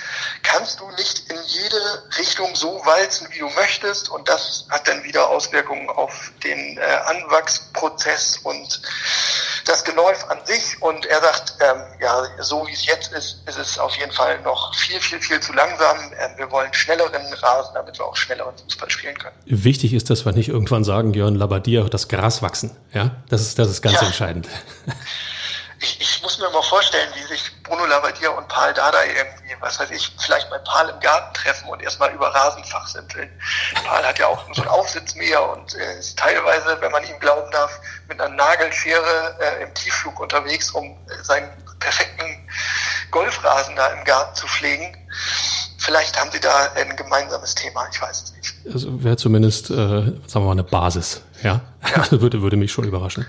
kannst 0.43 0.81
du 0.81 0.91
nicht 0.93 1.31
in 1.31 1.37
jede 1.47 2.03
Richtung 2.19 2.55
so 2.55 2.81
walzen, 2.85 3.29
wie 3.31 3.39
du 3.39 3.49
möchtest. 3.51 4.09
Und 4.09 4.29
das 4.29 4.67
hat 4.71 4.87
dann 4.89 5.03
wieder 5.05 5.29
Auswirkungen 5.29 5.89
auf 5.91 6.33
den 6.43 6.79
äh, 6.79 6.81
Anwachsprozess 7.07 8.39
und 8.45 8.81
das 9.65 9.85
Geläuf 9.85 10.29
an 10.31 10.39
sich. 10.45 10.81
Und 10.81 11.07
er 11.07 11.21
sagt, 11.21 11.55
ähm, 11.61 11.83
ja, 12.01 12.23
so 12.41 12.67
wie 12.67 12.73
es 12.73 12.87
jetzt 12.87 13.13
ist, 13.13 13.43
ist 13.47 13.59
es 13.59 13.79
auf 13.79 13.95
jeden 13.97 14.13
Fall 14.13 14.41
noch 14.43 14.75
viel, 14.75 15.01
viel, 15.01 15.21
viel 15.21 15.41
zu 15.41 15.53
langsam. 15.53 15.97
Ähm, 16.19 16.33
wir 16.37 16.51
wollen 16.51 16.73
schnelleren 16.73 17.33
Rasen, 17.35 17.75
damit 17.75 17.99
wir 17.99 18.07
auch 18.07 18.17
schnelleren 18.17 18.57
Fußball 18.59 18.91
spielen 18.91 19.19
können. 19.19 19.37
Wichtig 19.47 19.93
ist, 19.93 20.11
dass 20.11 20.25
wir 20.25 20.33
nicht 20.33 20.49
irgendwann 20.49 20.85
sagen, 20.85 21.15
Jörn 21.15 21.35
Labadier, 21.35 21.85
das 21.85 22.09
Gras 22.09 22.43
wachsen. 22.43 22.77
Ja, 22.93 23.17
das 23.29 23.43
ist, 23.43 23.59
das 23.59 23.69
ist 23.69 23.83
ganz 23.83 24.01
ja. 24.01 24.07
entscheidend. 24.07 24.49
ich, 25.81 26.01
ich 26.01 26.23
muss 26.23 26.39
mir 26.39 26.51
mal 26.51 26.63
vorstellen, 26.63 27.09
wie 27.15 27.23
sich 27.23 27.51
Bruno 27.63 27.87
Labbadia 27.87 28.31
und 28.31 28.49
Paul 28.49 28.73
Dada 28.73 29.05
irgendwie, 29.05 29.55
was 29.61 29.79
weiß 29.79 29.91
ich, 29.91 30.13
vielleicht 30.19 30.51
bei 30.51 30.59
Paul 30.59 30.89
im 30.89 31.01
Garten 31.01 31.35
treffen 31.35 31.69
und 31.69 31.83
erstmal 31.83 32.13
über 32.13 32.35
Rasenfach 32.35 32.87
simpeln. 32.87 33.31
Paul 33.87 34.05
hat 34.05 34.19
ja 34.19 34.27
auch 34.27 34.43
so 34.55 34.63
ein 34.63 34.69
Aufsitzmäher 34.69 35.43
und 35.51 35.75
äh, 35.75 35.99
ist 35.99 36.19
teilweise, 36.19 36.77
wenn 36.81 36.91
man 36.91 37.05
ihm 37.05 37.19
glauben 37.21 37.51
darf, 37.53 37.81
mit 38.09 38.21
einer 38.21 38.35
Nagelschere 38.35 39.37
äh, 39.41 39.63
im 39.63 39.75
Tiefflug 39.75 40.19
unterwegs, 40.21 40.71
um 40.73 40.85
äh, 40.87 41.23
seinen 41.23 41.51
perfekten 41.79 42.49
Golfrasen 43.11 43.77
da 43.77 43.89
im 43.89 44.05
Garten 44.05 44.35
zu 44.35 44.47
pflegen. 44.47 44.97
Vielleicht 45.79 46.19
haben 46.21 46.31
sie 46.33 46.41
da 46.41 46.73
ein 46.75 46.97
gemeinsames 46.97 47.55
Thema, 47.55 47.89
ich 47.93 48.03
weiß 48.03 48.23
es 48.25 48.33
nicht. 48.33 48.55
Also 48.73 49.03
wäre 49.03 49.17
zumindest, 49.17 49.71
äh, 49.71 49.75
sagen 49.75 50.17
wir 50.33 50.41
mal, 50.41 50.53
eine 50.53 50.65
Basis, 50.65 51.23
ja. 51.43 51.61
ja. 51.97 52.11
würde, 52.21 52.43
würde 52.43 52.57
mich 52.57 52.73
schon 52.73 52.85
überraschen. 52.85 53.27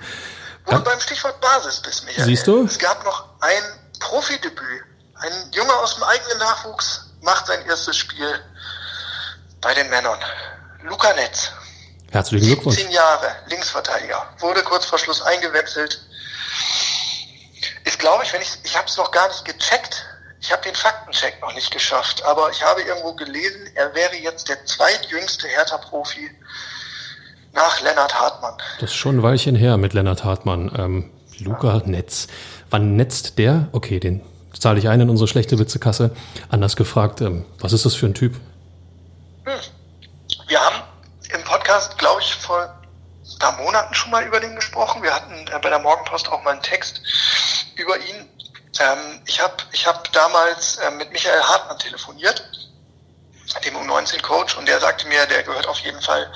Du 0.69 0.83
beim 0.83 0.99
Stichwort 0.99 1.39
Basis 1.41 1.81
bist, 1.81 2.05
Michael. 2.05 2.25
Siehst 2.25 2.47
du? 2.47 2.65
Es 2.65 2.77
gab 2.77 3.03
noch 3.03 3.25
ein 3.41 3.63
Profidebüt. 3.99 4.83
Ein 5.15 5.51
Junge 5.51 5.73
aus 5.73 5.95
dem 5.95 6.03
eigenen 6.03 6.37
Nachwuchs 6.37 7.05
macht 7.21 7.47
sein 7.47 7.65
erstes 7.65 7.97
Spiel 7.97 8.39
bei 9.61 9.73
den 9.73 9.89
Männern. 9.89 10.19
Luca 10.83 11.13
Netz. 11.13 11.51
Herzlichen 12.11 12.47
Glückwunsch. 12.47 12.77
17 12.77 12.91
Jahre, 12.93 13.35
Linksverteidiger. 13.47 14.27
Wurde 14.39 14.63
kurz 14.63 14.85
vor 14.85 14.97
Schluss 14.97 15.21
eingewechselt. 15.21 16.01
Ist, 17.83 17.99
glaube 17.99 18.23
ich, 18.23 18.33
wenn 18.33 18.41
ich, 18.41 18.57
ich 18.63 18.75
habe 18.77 18.87
es 18.87 18.97
noch 18.97 19.11
gar 19.11 19.27
nicht 19.27 19.45
gecheckt. 19.45 20.05
Ich 20.41 20.51
habe 20.51 20.61
den 20.61 20.75
Faktencheck 20.75 21.41
noch 21.41 21.53
nicht 21.53 21.71
geschafft. 21.71 22.23
Aber 22.23 22.49
ich 22.49 22.63
habe 22.63 22.81
irgendwo 22.81 23.13
gelesen, 23.13 23.69
er 23.75 23.93
wäre 23.93 24.15
jetzt 24.15 24.47
der 24.47 24.65
zweitjüngste 24.65 25.47
Hertha-Profi 25.47 26.31
nach 27.53 27.81
Lennart 27.81 28.19
Hartmann. 28.19 28.53
Das 28.79 28.91
ist 28.91 28.95
schon 28.95 29.17
ein 29.17 29.23
Weilchen 29.23 29.55
her 29.55 29.77
mit 29.77 29.93
Lennart 29.93 30.23
Hartmann. 30.23 30.71
Ähm, 30.77 31.11
Luca 31.39 31.81
Netz. 31.85 32.27
Wann 32.69 32.95
netzt 32.95 33.37
der? 33.37 33.69
Okay, 33.71 33.99
den 33.99 34.21
zahle 34.57 34.79
ich 34.79 34.89
ein 34.89 35.01
in 35.01 35.09
unsere 35.09 35.27
schlechte 35.27 35.57
Witzekasse. 35.57 36.11
Anders 36.49 36.75
gefragt, 36.75 37.21
ähm, 37.21 37.45
was 37.59 37.73
ist 37.73 37.85
das 37.85 37.95
für 37.95 38.07
ein 38.07 38.13
Typ? 38.13 38.35
Hm. 39.45 39.59
Wir 40.47 40.59
haben 40.59 40.83
im 41.33 41.43
Podcast, 41.43 41.97
glaube 41.97 42.21
ich, 42.21 42.33
vor 42.35 42.61
ein 42.61 43.39
paar 43.39 43.57
Monaten 43.57 43.93
schon 43.93 44.11
mal 44.11 44.23
über 44.25 44.39
den 44.39 44.55
gesprochen. 44.55 45.01
Wir 45.03 45.13
hatten 45.13 45.33
äh, 45.47 45.59
bei 45.61 45.69
der 45.69 45.79
Morgenpost 45.79 46.29
auch 46.29 46.43
mal 46.43 46.51
einen 46.51 46.61
Text 46.61 47.01
über 47.75 47.97
ihn. 47.97 48.27
Ähm, 48.79 49.21
ich 49.25 49.41
habe 49.41 49.55
ich 49.71 49.87
hab 49.87 50.11
damals 50.11 50.77
äh, 50.77 50.91
mit 50.91 51.11
Michael 51.11 51.41
Hartmann 51.41 51.77
telefoniert 51.79 52.68
dem 53.65 53.75
U19-Coach, 53.75 54.57
und 54.57 54.67
der 54.67 54.79
sagte 54.79 55.07
mir, 55.07 55.25
der 55.25 55.43
gehört 55.43 55.67
auf 55.67 55.79
jeden 55.79 56.01
Fall 56.01 56.31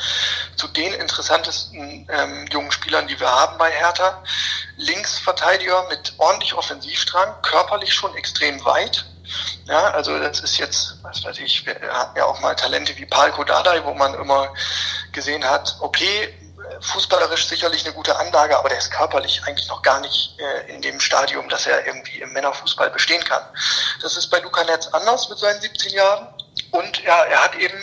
zu 0.56 0.68
den 0.68 0.94
interessantesten 0.94 2.08
ähm, 2.12 2.48
jungen 2.52 2.72
Spielern, 2.72 3.08
die 3.08 3.20
wir 3.20 3.30
haben 3.30 3.58
bei 3.58 3.72
Hertha. 3.72 4.24
Linksverteidiger 4.78 5.88
mit 5.90 6.14
ordentlich 6.18 6.54
Offensivdrang, 6.54 7.42
körperlich 7.42 7.94
schon 7.94 8.16
extrem 8.16 8.64
weit. 8.66 9.06
Ja, 9.66 9.92
also 9.92 10.20
das 10.20 10.42
ist 10.42 10.58
jetzt, 10.58 10.98
was 11.02 11.24
weiß 11.24 11.40
ich, 11.40 11.66
wir 11.66 11.76
hatten 11.94 12.18
ja 12.18 12.26
auch 12.26 12.40
mal 12.42 12.56
Talente 12.56 12.96
wie 12.98 13.06
Palko 13.06 13.44
Dardai, 13.44 13.84
wo 13.86 13.94
man 13.94 14.14
immer 14.16 14.54
gesehen 15.12 15.44
hat, 15.46 15.78
okay, 15.80 16.34
fußballerisch 16.82 17.48
sicherlich 17.48 17.86
eine 17.86 17.94
gute 17.94 18.16
Anlage, 18.18 18.58
aber 18.58 18.70
der 18.70 18.78
ist 18.78 18.92
körperlich 18.92 19.42
eigentlich 19.46 19.68
noch 19.68 19.82
gar 19.82 20.00
nicht 20.02 20.38
äh, 20.40 20.74
in 20.74 20.82
dem 20.82 21.00
Stadium, 21.00 21.48
dass 21.50 21.66
er 21.66 21.86
irgendwie 21.86 22.20
im 22.20 22.32
Männerfußball 22.34 22.90
bestehen 22.90 23.24
kann. 23.24 23.44
Das 24.02 24.18
ist 24.18 24.28
bei 24.28 24.40
Luca 24.40 24.64
Netz 24.64 24.88
anders 24.88 25.30
mit 25.30 25.38
seinen 25.40 25.62
17 25.62 25.94
Jahren. 25.94 26.33
Und 26.74 27.04
ja, 27.04 27.24
er 27.26 27.44
hat 27.44 27.56
eben 27.56 27.78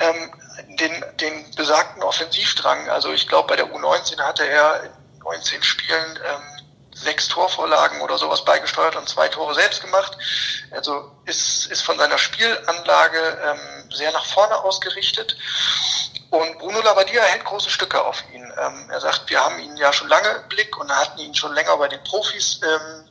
ähm, 0.00 0.30
den, 0.78 1.04
den 1.20 1.50
besagten 1.54 2.02
Offensivdrang. 2.02 2.88
Also 2.88 3.12
ich 3.12 3.28
glaube, 3.28 3.48
bei 3.48 3.56
der 3.56 3.66
U19 3.66 4.18
hatte 4.22 4.48
er 4.48 4.84
in 4.84 4.90
19 5.22 5.62
Spielen 5.62 6.18
ähm, 6.24 6.66
sechs 6.94 7.28
Torvorlagen 7.28 8.00
oder 8.00 8.16
sowas 8.16 8.42
beigesteuert 8.42 8.96
und 8.96 9.06
zwei 9.06 9.28
Tore 9.28 9.54
selbst 9.54 9.82
gemacht. 9.82 10.16
Also 10.70 11.12
ist, 11.26 11.66
ist 11.66 11.82
von 11.82 11.98
seiner 11.98 12.16
Spielanlage 12.16 13.38
ähm, 13.44 13.90
sehr 13.92 14.12
nach 14.12 14.24
vorne 14.24 14.56
ausgerichtet. 14.64 15.36
Und 16.30 16.58
Bruno 16.58 16.80
Labbadia 16.80 17.22
hält 17.22 17.44
große 17.44 17.68
Stücke 17.68 18.02
auf 18.02 18.24
ihn. 18.32 18.50
Ähm, 18.58 18.88
er 18.90 19.00
sagt, 19.00 19.28
wir 19.28 19.44
haben 19.44 19.58
ihn 19.58 19.76
ja 19.76 19.92
schon 19.92 20.08
lange 20.08 20.28
im 20.28 20.48
Blick 20.48 20.74
und 20.78 20.90
hatten 20.90 21.18
ihn 21.18 21.34
schon 21.34 21.52
länger 21.52 21.76
bei 21.76 21.88
den 21.88 22.02
Profis 22.04 22.60
ähm, 22.62 23.04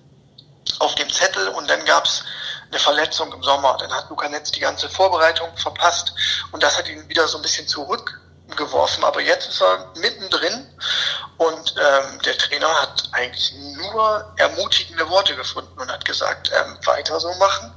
auf 0.80 0.96
dem 0.96 1.12
Zettel 1.12 1.50
und 1.50 1.70
dann 1.70 1.86
gab's 1.86 2.24
eine 2.69 2.80
Verletzung 2.80 3.32
im 3.34 3.43
Sommer. 3.43 3.78
Dann 3.80 3.91
hat 3.91 4.10
Luca 4.10 4.28
Netz 4.30 4.51
die 4.51 4.60
ganze 4.60 4.89
Vorbereitung 4.89 5.56
verpasst 5.58 6.13
und 6.51 6.63
das 6.63 6.78
hat 6.78 6.88
ihn 6.88 7.08
wieder 7.10 7.28
so 7.28 7.38
ein 7.38 7.41
bisschen 7.41 7.67
zurückgeworfen. 7.67 9.04
Aber 9.04 9.21
jetzt 9.21 9.49
ist 9.49 9.62
er 9.62 9.91
mittendrin 9.97 10.67
und 11.38 11.75
ähm, 11.78 12.19
der 12.23 12.38
Trainer 12.38 12.69
hat 12.82 13.10
eigentlich 13.12 13.54
nur 13.78 14.34
ermutigende 14.38 15.10
Worte 15.10 15.36
gefunden 15.36 15.80
und 15.80 15.91
hat 15.91 16.06
gesagt, 16.06 16.51
ähm, 16.54 16.78
weiter 16.86 17.19
so 17.19 17.34
machen 17.36 17.73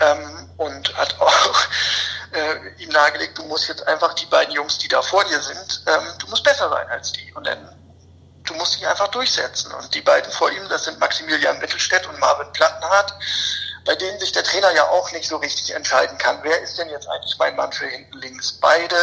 ähm, 0.00 0.50
und 0.56 0.96
hat 0.96 1.20
auch 1.20 1.56
äh, 2.32 2.82
ihm 2.82 2.90
nahegelegt, 2.90 3.38
du 3.38 3.44
musst 3.44 3.68
jetzt 3.68 3.86
einfach 3.86 4.14
die 4.14 4.26
beiden 4.26 4.54
Jungs, 4.54 4.78
die 4.78 4.88
da 4.88 5.02
vor 5.02 5.24
dir 5.24 5.40
sind, 5.40 5.82
ähm, 5.86 6.06
du 6.18 6.26
musst 6.28 6.44
besser 6.44 6.68
sein 6.68 6.88
als 6.88 7.12
die. 7.12 7.32
Und 7.34 7.46
dann 7.46 7.68
du 8.44 8.54
musst 8.54 8.74
dich 8.74 8.86
einfach 8.86 9.08
durchsetzen. 9.08 9.72
Und 9.72 9.94
die 9.94 10.00
beiden 10.00 10.30
vor 10.32 10.50
ihm, 10.50 10.68
das 10.68 10.84
sind 10.84 10.98
Maximilian 10.98 11.58
Mittelstädt 11.58 12.06
und 12.06 12.18
Marvin 12.18 12.52
Plattenhardt 12.52 13.14
bei 13.84 13.94
denen 13.94 14.18
sich 14.20 14.32
der 14.32 14.44
Trainer 14.44 14.72
ja 14.72 14.88
auch 14.88 15.10
nicht 15.12 15.28
so 15.28 15.36
richtig 15.36 15.74
entscheiden 15.74 16.16
kann, 16.18 16.38
wer 16.42 16.60
ist 16.60 16.78
denn 16.78 16.88
jetzt 16.88 17.08
eigentlich 17.08 17.36
mein 17.38 17.56
Mann 17.56 17.72
für 17.72 17.86
hinten 17.86 18.18
links. 18.18 18.52
Beide 18.52 18.96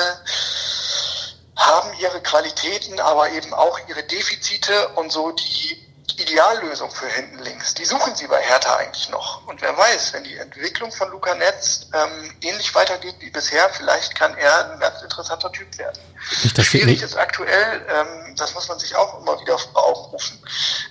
haben 1.56 1.92
ihre 2.00 2.22
Qualitäten, 2.22 3.00
aber 3.00 3.30
eben 3.32 3.54
auch 3.54 3.80
ihre 3.88 4.04
Defizite 4.04 4.90
und 4.96 5.12
so 5.12 5.32
die 5.32 5.90
Ideallösung 6.20 6.92
für 6.92 7.08
hinten 7.08 7.40
links. 7.40 7.74
Die 7.74 7.86
suchen 7.86 8.16
sie 8.16 8.28
bei 8.28 8.42
Hertha 8.42 8.76
eigentlich 8.76 9.10
noch. 9.10 9.46
Und 9.48 9.62
wer 9.62 9.78
weiß, 9.78 10.14
wenn 10.14 10.24
die 10.24 10.38
Entwicklung 10.38 10.92
von 10.92 11.10
Luca 11.12 11.34
Netz 11.36 11.88
ähm, 11.94 12.34
ähnlich 12.42 12.74
weitergeht 12.76 13.16
wie 13.20 13.30
bisher, 13.30 13.70
vielleicht 13.70 14.16
kann 14.16 14.36
er 14.38 14.72
ein 14.74 14.80
ganz 14.80 15.02
interessanter 15.02 15.52
Typ 15.52 15.78
werden. 15.78 16.00
Nicht, 16.44 16.66
Schwierig 16.66 17.02
ist 17.02 17.16
aktuell, 17.16 17.86
ähm, 17.90 18.36
das 18.36 18.54
muss 18.54 18.68
man 18.68 18.80
sich 18.80 18.96
auch 18.96 19.22
immer 19.22 19.40
wieder 19.40 19.58
vor 19.58 19.86
Augen 19.86 20.12
rufen, 20.12 20.44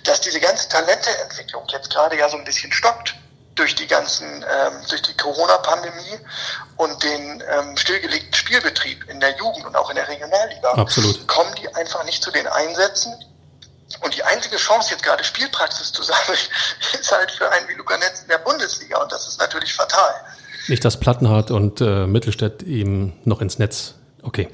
dass 0.03 0.21
diese 0.21 0.39
ganze 0.39 0.67
Talenteentwicklung 0.69 1.65
jetzt 1.67 1.91
gerade 1.91 2.17
ja 2.17 2.27
so 2.27 2.37
ein 2.37 2.43
bisschen 2.43 2.71
stockt 2.71 3.15
durch 3.59 3.75
die 3.75 3.87
ganzen, 3.87 4.25
ähm, 4.25 4.73
durch 4.87 5.01
die 5.01 5.13
Corona-Pandemie 5.17 6.17
und 6.77 7.03
den 7.03 7.43
ähm, 7.51 7.75
stillgelegten 7.75 8.33
Spielbetrieb 8.33 9.09
in 9.09 9.19
der 9.19 9.35
Jugend 9.37 9.65
und 9.65 9.75
auch 9.75 9.89
in 9.89 9.97
der 9.97 10.07
Regionalliga, 10.07 10.71
Absolut. 10.71 11.27
kommen 11.27 11.53
die 11.55 11.67
einfach 11.75 12.03
nicht 12.05 12.23
zu 12.23 12.31
den 12.31 12.47
Einsätzen. 12.47 13.13
Und 14.01 14.15
die 14.15 14.23
einzige 14.23 14.55
Chance, 14.55 14.91
jetzt 14.91 15.03
gerade 15.03 15.23
Spielpraxis 15.23 15.91
zu 15.91 16.03
sammeln, 16.11 16.39
ist 16.99 17.11
halt 17.11 17.31
für 17.31 17.51
einen 17.51 17.67
wie 17.67 17.73
Luca 17.73 17.97
Netz 17.97 18.21
in 18.21 18.29
der 18.29 18.37
Bundesliga. 18.37 19.01
Und 19.01 19.11
das 19.11 19.27
ist 19.27 19.39
natürlich 19.39 19.73
fatal. 19.73 20.13
Nicht, 20.69 20.85
dass 20.85 20.99
Plattenhardt 20.99 21.51
und 21.51 21.81
äh, 21.81 22.07
Mittelstädt 22.07 22.61
ihm 22.63 23.13
noch 23.25 23.41
ins 23.41 23.59
Netz 23.59 23.95
Okay. 24.21 24.47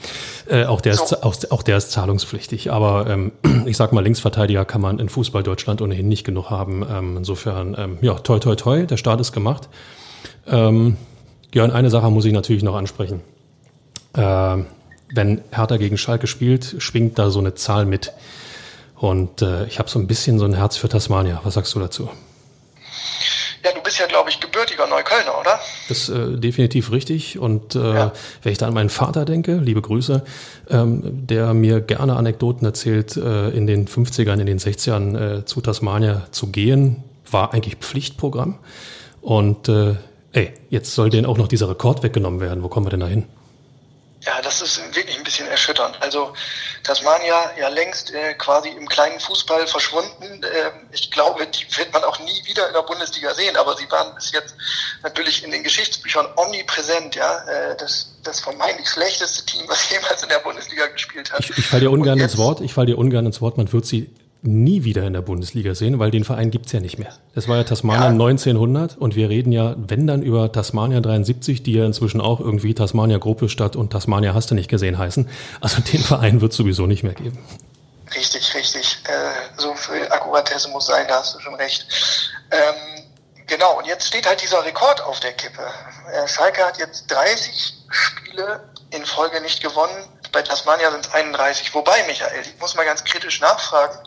Äh, 0.47 0.65
auch, 0.65 0.81
der 0.81 0.95
so. 0.95 1.03
ist, 1.03 1.23
auch, 1.23 1.35
auch, 1.49 1.63
der 1.63 1.77
ist 1.77 1.91
zahlungspflichtig. 1.91 2.71
Aber 2.71 3.07
ähm, 3.07 3.31
ich 3.65 3.77
sag 3.77 3.93
mal, 3.93 4.03
Linksverteidiger 4.03 4.65
kann 4.65 4.81
man 4.81 4.99
in 4.99 5.09
Fußball 5.09 5.43
Deutschland 5.43 5.81
ohnehin 5.81 6.07
nicht 6.07 6.23
genug 6.23 6.49
haben. 6.49 6.85
Ähm, 6.89 7.17
insofern, 7.17 7.75
ähm, 7.77 7.97
ja, 8.01 8.13
toi, 8.15 8.39
toi, 8.39 8.55
toi, 8.55 8.85
der 8.85 8.97
Start 8.97 9.19
ist 9.21 9.31
gemacht. 9.31 9.69
Ähm, 10.47 10.97
Jörn, 11.53 11.71
eine 11.71 11.89
Sache 11.89 12.09
muss 12.11 12.25
ich 12.25 12.33
natürlich 12.33 12.63
noch 12.63 12.75
ansprechen. 12.75 13.21
Äh, 14.13 14.57
wenn 15.13 15.41
Hertha 15.51 15.77
gegen 15.77 15.97
Schalke 15.97 16.27
spielt, 16.27 16.75
schwingt 16.79 17.17
da 17.17 17.29
so 17.29 17.39
eine 17.39 17.55
Zahl 17.55 17.85
mit. 17.85 18.13
Und 18.95 19.41
äh, 19.41 19.65
ich 19.65 19.79
habe 19.79 19.89
so 19.89 19.99
ein 19.99 20.07
bisschen 20.07 20.39
so 20.39 20.45
ein 20.45 20.53
Herz 20.53 20.77
für 20.77 20.89
Tasmania. 20.89 21.41
Was 21.43 21.55
sagst 21.55 21.73
du 21.75 21.79
dazu? 21.79 22.09
Ja, 23.65 23.71
du 23.71 23.81
bist 23.81 23.97
ja, 23.97 24.05
glaube 24.05 24.29
ich, 24.29 24.39
gebürtiger 24.39 24.85
Neuköllner, 24.85 25.39
oder? 25.39 25.59
Das 25.89 26.07
ist 26.07 26.09
äh, 26.09 26.37
definitiv 26.37 26.91
richtig. 26.91 27.39
Und 27.39 27.73
äh, 27.73 27.79
ja. 27.79 28.11
wenn 28.43 28.51
ich 28.51 28.59
da 28.59 28.67
an 28.67 28.75
meinen 28.75 28.91
Vater 28.91 29.25
denke, 29.25 29.55
liebe 29.55 29.81
Grüße, 29.81 30.23
ähm, 30.69 31.01
der 31.25 31.55
mir 31.55 31.81
gerne 31.81 32.15
Anekdoten 32.15 32.63
erzählt, 32.63 33.17
äh, 33.17 33.49
in 33.49 33.65
den 33.65 33.87
50ern, 33.87 34.39
in 34.39 34.45
den 34.45 34.59
60ern 34.59 35.39
äh, 35.39 35.45
zu 35.45 35.61
Tasmania 35.61 36.27
zu 36.29 36.51
gehen, 36.51 37.03
war 37.31 37.55
eigentlich 37.55 37.77
Pflichtprogramm. 37.77 38.59
Und 39.21 39.67
äh, 39.67 39.95
ey, 40.33 40.53
jetzt 40.69 40.93
soll 40.93 41.09
denen 41.09 41.25
auch 41.25 41.39
noch 41.39 41.47
dieser 41.47 41.67
Rekord 41.67 42.03
weggenommen 42.03 42.41
werden. 42.41 42.61
Wo 42.61 42.67
kommen 42.67 42.85
wir 42.85 42.91
denn 42.91 42.99
da 42.99 43.07
hin? 43.07 43.23
Ja, 44.21 44.41
das 44.41 44.61
ist 44.61 44.79
wirklich 44.95 45.17
ein 45.17 45.23
bisschen 45.23 45.47
erschütternd. 45.47 46.01
Also 46.01 46.33
Tasmania 46.83 47.51
ja 47.59 47.67
längst 47.67 48.11
äh, 48.11 48.33
quasi 48.35 48.69
im 48.69 48.87
kleinen 48.87 49.19
Fußball 49.19 49.67
verschwunden. 49.67 50.41
Äh, 50.43 50.71
ich 50.91 51.11
glaube, 51.11 51.45
die 51.45 51.77
wird 51.77 51.93
man 51.93 52.03
auch 52.03 52.17
nie 52.19 52.41
wieder 52.45 52.67
in 52.67 52.73
der 52.73 52.81
Bundesliga 52.81 53.33
sehen, 53.35 53.55
aber 53.55 53.75
sie 53.77 53.89
waren 53.91 54.15
bis 54.15 54.31
jetzt 54.31 54.55
natürlich 55.03 55.43
in 55.43 55.51
den 55.51 55.63
Geschichtsbüchern 55.63 56.27
omnipräsent, 56.37 57.15
ja. 57.15 57.37
Äh, 57.47 57.77
das, 57.77 58.15
das 58.23 58.39
vermeintlich 58.39 58.89
schlechteste 58.89 59.45
Team, 59.45 59.63
was 59.67 59.89
jemals 59.91 60.23
in 60.23 60.29
der 60.29 60.39
Bundesliga 60.39 60.87
gespielt 60.87 61.31
hat. 61.31 61.41
Ich, 61.41 61.57
ich 61.57 61.67
falle 61.67 61.81
dir 61.81 61.91
ungern 61.91 62.19
ins 62.19 62.37
Wort, 62.37 62.61
ich 62.61 62.73
falle 62.73 62.87
dir 62.87 62.97
ungern 62.97 63.25
ins 63.25 63.41
Wort, 63.41 63.57
man 63.57 63.71
wird 63.71 63.85
sie 63.85 64.09
nie 64.47 64.83
wieder 64.83 65.03
in 65.03 65.13
der 65.13 65.21
Bundesliga 65.21 65.75
sehen, 65.75 65.99
weil 65.99 66.11
den 66.11 66.23
Verein 66.23 66.51
gibt's 66.51 66.71
ja 66.71 66.79
nicht 66.79 66.97
mehr. 66.97 67.13
Das 67.33 67.47
war 67.47 67.57
ja 67.57 67.63
Tasmania 67.63 68.05
ja. 68.05 68.09
1900 68.09 68.97
und 68.97 69.15
wir 69.15 69.29
reden 69.29 69.51
ja, 69.51 69.75
wenn 69.77 70.07
dann 70.07 70.21
über 70.21 70.51
Tasmania 70.51 71.01
73, 71.01 71.63
die 71.63 71.73
ja 71.73 71.85
inzwischen 71.85 72.21
auch 72.21 72.39
irgendwie 72.39 72.73
Tasmania 72.73 73.17
Gruppe 73.17 73.49
statt 73.49 73.75
und 73.75 73.91
Tasmania 73.91 74.33
hast 74.33 74.51
du 74.51 74.55
nicht 74.55 74.69
gesehen 74.69 74.97
heißen. 74.97 75.29
Also 75.61 75.81
den 75.81 76.01
Verein 76.01 76.41
wird 76.41 76.53
sowieso 76.53 76.85
nicht 76.85 77.03
mehr 77.03 77.13
geben. 77.13 77.37
Richtig, 78.13 78.53
richtig. 78.53 78.99
Äh, 79.05 79.59
so 79.59 79.73
viel 79.75 80.07
Akkuratesse 80.09 80.69
muss 80.69 80.85
sein, 80.85 81.05
da 81.07 81.15
hast 81.15 81.35
du 81.35 81.39
schon 81.39 81.55
recht. 81.55 81.85
Ähm, 82.51 83.03
genau, 83.47 83.77
und 83.77 83.87
jetzt 83.87 84.07
steht 84.07 84.27
halt 84.27 84.41
dieser 84.41 84.63
Rekord 84.63 85.01
auf 85.01 85.19
der 85.19 85.33
Kippe. 85.33 85.63
Äh, 86.13 86.27
Schalke 86.27 86.63
hat 86.63 86.77
jetzt 86.77 87.09
30 87.11 87.73
Spiele 87.89 88.63
in 88.91 89.05
Folge 89.05 89.41
nicht 89.41 89.61
gewonnen. 89.61 90.07
Bei 90.35 90.41
Tasmania 90.41 90.91
sind 90.91 91.05
es 91.05 91.13
31. 91.13 91.73
Wobei, 91.73 92.03
Michael, 92.07 92.41
ich 92.41 92.59
muss 92.59 92.75
mal 92.75 92.83
ganz 92.83 93.05
kritisch 93.05 93.39
nachfragen, 93.39 93.97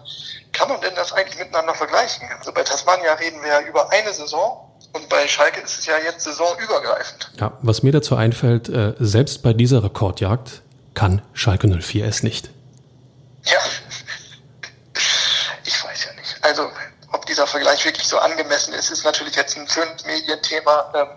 kann 0.52 0.68
man 0.68 0.78
denn 0.82 0.94
das 0.94 1.14
eigentlich 1.14 1.38
miteinander 1.38 1.74
vergleichen? 1.74 2.28
Also 2.38 2.52
bei 2.52 2.62
Tasmania 2.64 3.14
reden 3.14 3.40
wir 3.40 3.48
ja 3.48 3.60
über 3.62 3.90
eine 3.90 4.12
Saison 4.12 4.70
und 4.92 5.08
bei 5.08 5.26
Schalke 5.26 5.62
ist 5.62 5.78
es 5.78 5.86
ja 5.86 5.96
jetzt 5.96 6.24
saisonübergreifend. 6.24 7.30
Ja, 7.40 7.56
was 7.62 7.82
mir 7.82 7.92
dazu 7.92 8.14
einfällt, 8.14 8.68
äh, 8.68 8.92
selbst 8.98 9.42
bei 9.42 9.54
dieser 9.54 9.82
Rekordjagd 9.82 10.60
kann 10.92 11.22
Schalke 11.32 11.66
04 11.66 12.04
es 12.04 12.22
nicht. 12.22 12.50
Ja, 13.44 13.60
ich 15.64 15.82
weiß 15.82 16.04
ja 16.04 16.12
nicht. 16.12 16.36
Also, 16.42 16.70
ob 17.10 17.24
dieser 17.24 17.46
Vergleich 17.46 17.82
wirklich 17.86 18.06
so 18.06 18.18
angemessen 18.18 18.74
ist, 18.74 18.90
ist 18.90 19.02
natürlich 19.02 19.34
jetzt 19.34 19.56
ein 19.56 19.66
schönes 19.66 20.04
Medienthema. 20.04 20.92
Ähm, 20.94 21.08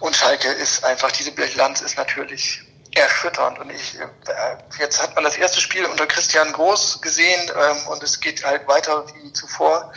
und 0.00 0.14
Schalke 0.14 0.48
ist 0.48 0.84
einfach, 0.84 1.10
diese 1.10 1.32
Bilanz 1.32 1.80
ist 1.80 1.96
natürlich 1.96 2.66
erschütternd. 2.94 3.58
Und 3.58 3.70
ich, 3.70 3.98
äh, 3.98 4.56
jetzt 4.78 5.02
hat 5.02 5.14
man 5.14 5.24
das 5.24 5.36
erste 5.36 5.60
Spiel 5.60 5.84
unter 5.86 6.06
Christian 6.06 6.52
Groß 6.52 7.00
gesehen 7.00 7.50
ähm, 7.50 7.86
und 7.88 8.02
es 8.02 8.20
geht 8.20 8.44
halt 8.44 8.66
weiter 8.66 9.04
wie 9.14 9.32
zuvor. 9.32 9.92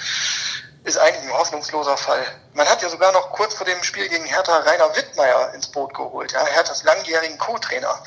Ist 0.83 0.97
eigentlich 0.97 1.31
ein 1.31 1.37
hoffnungsloser 1.37 1.95
Fall. 1.95 2.25
Man 2.53 2.67
hat 2.67 2.81
ja 2.81 2.89
sogar 2.89 3.13
noch 3.13 3.31
kurz 3.31 3.55
vor 3.55 3.65
dem 3.65 3.81
Spiel 3.83 4.09
gegen 4.09 4.25
Hertha 4.25 4.57
Rainer 4.57 4.93
Wittmeier 4.95 5.53
ins 5.53 5.67
Boot 5.67 5.93
geholt, 5.93 6.33
ja, 6.33 6.45
Herthas 6.45 6.83
langjährigen 6.83 7.37
Co-Trainer. 7.37 8.03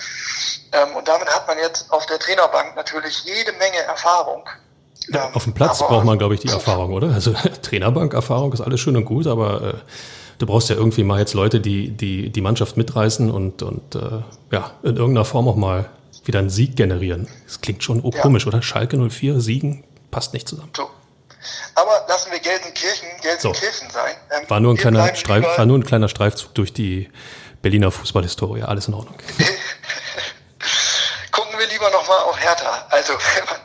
Ähm, 0.73 0.95
und 0.95 1.09
damit 1.09 1.29
hat 1.35 1.47
man 1.47 1.59
jetzt 1.59 1.91
auf 1.91 2.05
der 2.07 2.19
Trainerbank 2.19 2.77
natürlich 2.77 3.25
jede 3.25 3.53
Menge 3.53 3.79
Erfahrung. 3.79 4.47
Ja, 5.09 5.31
auf 5.33 5.45
dem 5.45 5.55
Platz 5.55 5.79
braucht 5.79 6.05
man, 6.05 6.19
glaube 6.19 6.35
ich, 6.35 6.41
die 6.41 6.49
Erfahrung, 6.49 6.93
oder? 6.93 7.13
Also 7.15 7.33
Trainerbank-Erfahrung 7.63 8.53
ist 8.53 8.61
alles 8.61 8.81
schön 8.81 8.97
und 8.97 9.05
gut, 9.05 9.27
aber 9.27 9.63
äh, 9.63 9.75
du 10.39 10.47
brauchst 10.47 10.69
ja 10.69 10.77
irgendwie 10.77 11.05
mal 11.05 11.21
jetzt 11.21 11.35
Leute, 11.35 11.61
die 11.61 11.91
die, 11.91 12.31
die 12.31 12.41
Mannschaft 12.41 12.77
mitreißen 12.77 13.31
und, 13.31 13.63
und 13.63 13.95
äh, 13.95 14.23
ja, 14.53 14.73
in 14.83 14.97
irgendeiner 14.97 15.25
Form 15.25 15.49
auch 15.49 15.57
mal 15.57 15.89
wieder 16.25 16.41
einen 16.41 16.51
Sieg 16.51 16.77
generieren. 16.77 17.29
Das 17.47 17.61
klingt 17.61 17.83
schon 17.83 18.01
oh, 18.03 18.11
ja. 18.13 18.21
komisch, 18.21 18.47
oder? 18.47 18.63
Schalke 18.63 18.97
04, 18.97 19.41
Siegen, 19.41 19.85
passt 20.11 20.33
nicht 20.33 20.49
zusammen. 20.49 20.71
So. 20.77 20.91
Aber 21.75 22.05
lassen 22.09 22.33
wir 22.33 22.41
Gelsenkirchen 22.41 23.09
Gelsenkirchen 23.23 23.89
so. 23.89 23.95
sein. 23.95 24.15
Ähm, 24.31 24.51
war, 24.51 24.61
nur 24.61 24.75
ein 24.75 24.77
kleiner 24.77 25.15
Streif, 25.15 25.45
war 25.45 25.67
nur 25.67 25.79
ein 25.79 25.85
kleiner 25.85 26.09
Streifzug 26.09 26.55
durch 26.55 26.73
die 26.73 27.09
Berliner 27.63 27.91
Fußballhistorie. 27.91 28.63
Alles 28.63 28.89
in 28.89 28.95
Ordnung. 28.95 29.17
Gucken 31.33 31.59
wir 31.59 31.67
lieber 31.69 31.91
nochmal 31.91 32.19
auf 32.21 32.41
Hertha. 32.41 32.87
Also, 32.91 33.13
wenn 33.37 33.45
man 33.45 33.57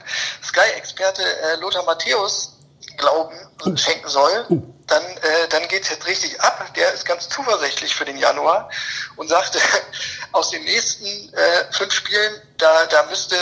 Sky-Experte 0.44 1.24
äh, 1.24 1.60
Lothar 1.62 1.86
Matthäus 1.86 2.58
Glauben 2.98 3.36
uh. 3.66 3.78
schenken 3.78 4.10
soll, 4.10 4.46
uh. 4.50 4.62
dann, 4.88 5.04
äh, 5.04 5.48
dann 5.50 5.68
geht 5.68 5.84
es 5.84 5.90
jetzt 5.90 6.08
richtig 6.08 6.40
ab. 6.42 6.74
Der 6.76 6.94
ist 6.94 7.06
ganz 7.06 7.30
zuversichtlich 7.30 7.96
für 7.96 8.06
den 8.06 8.18
Januar 8.18 8.70
und 9.16 9.30
sagte, 9.30 9.60
aus 10.32 10.50
den 10.50 10.64
nächsten 10.64 11.06
äh, 11.34 11.72
fünf 11.72 11.94
Spielen, 11.94 12.42
da, 12.58 12.86
da 12.88 13.06
müsste 13.10 13.36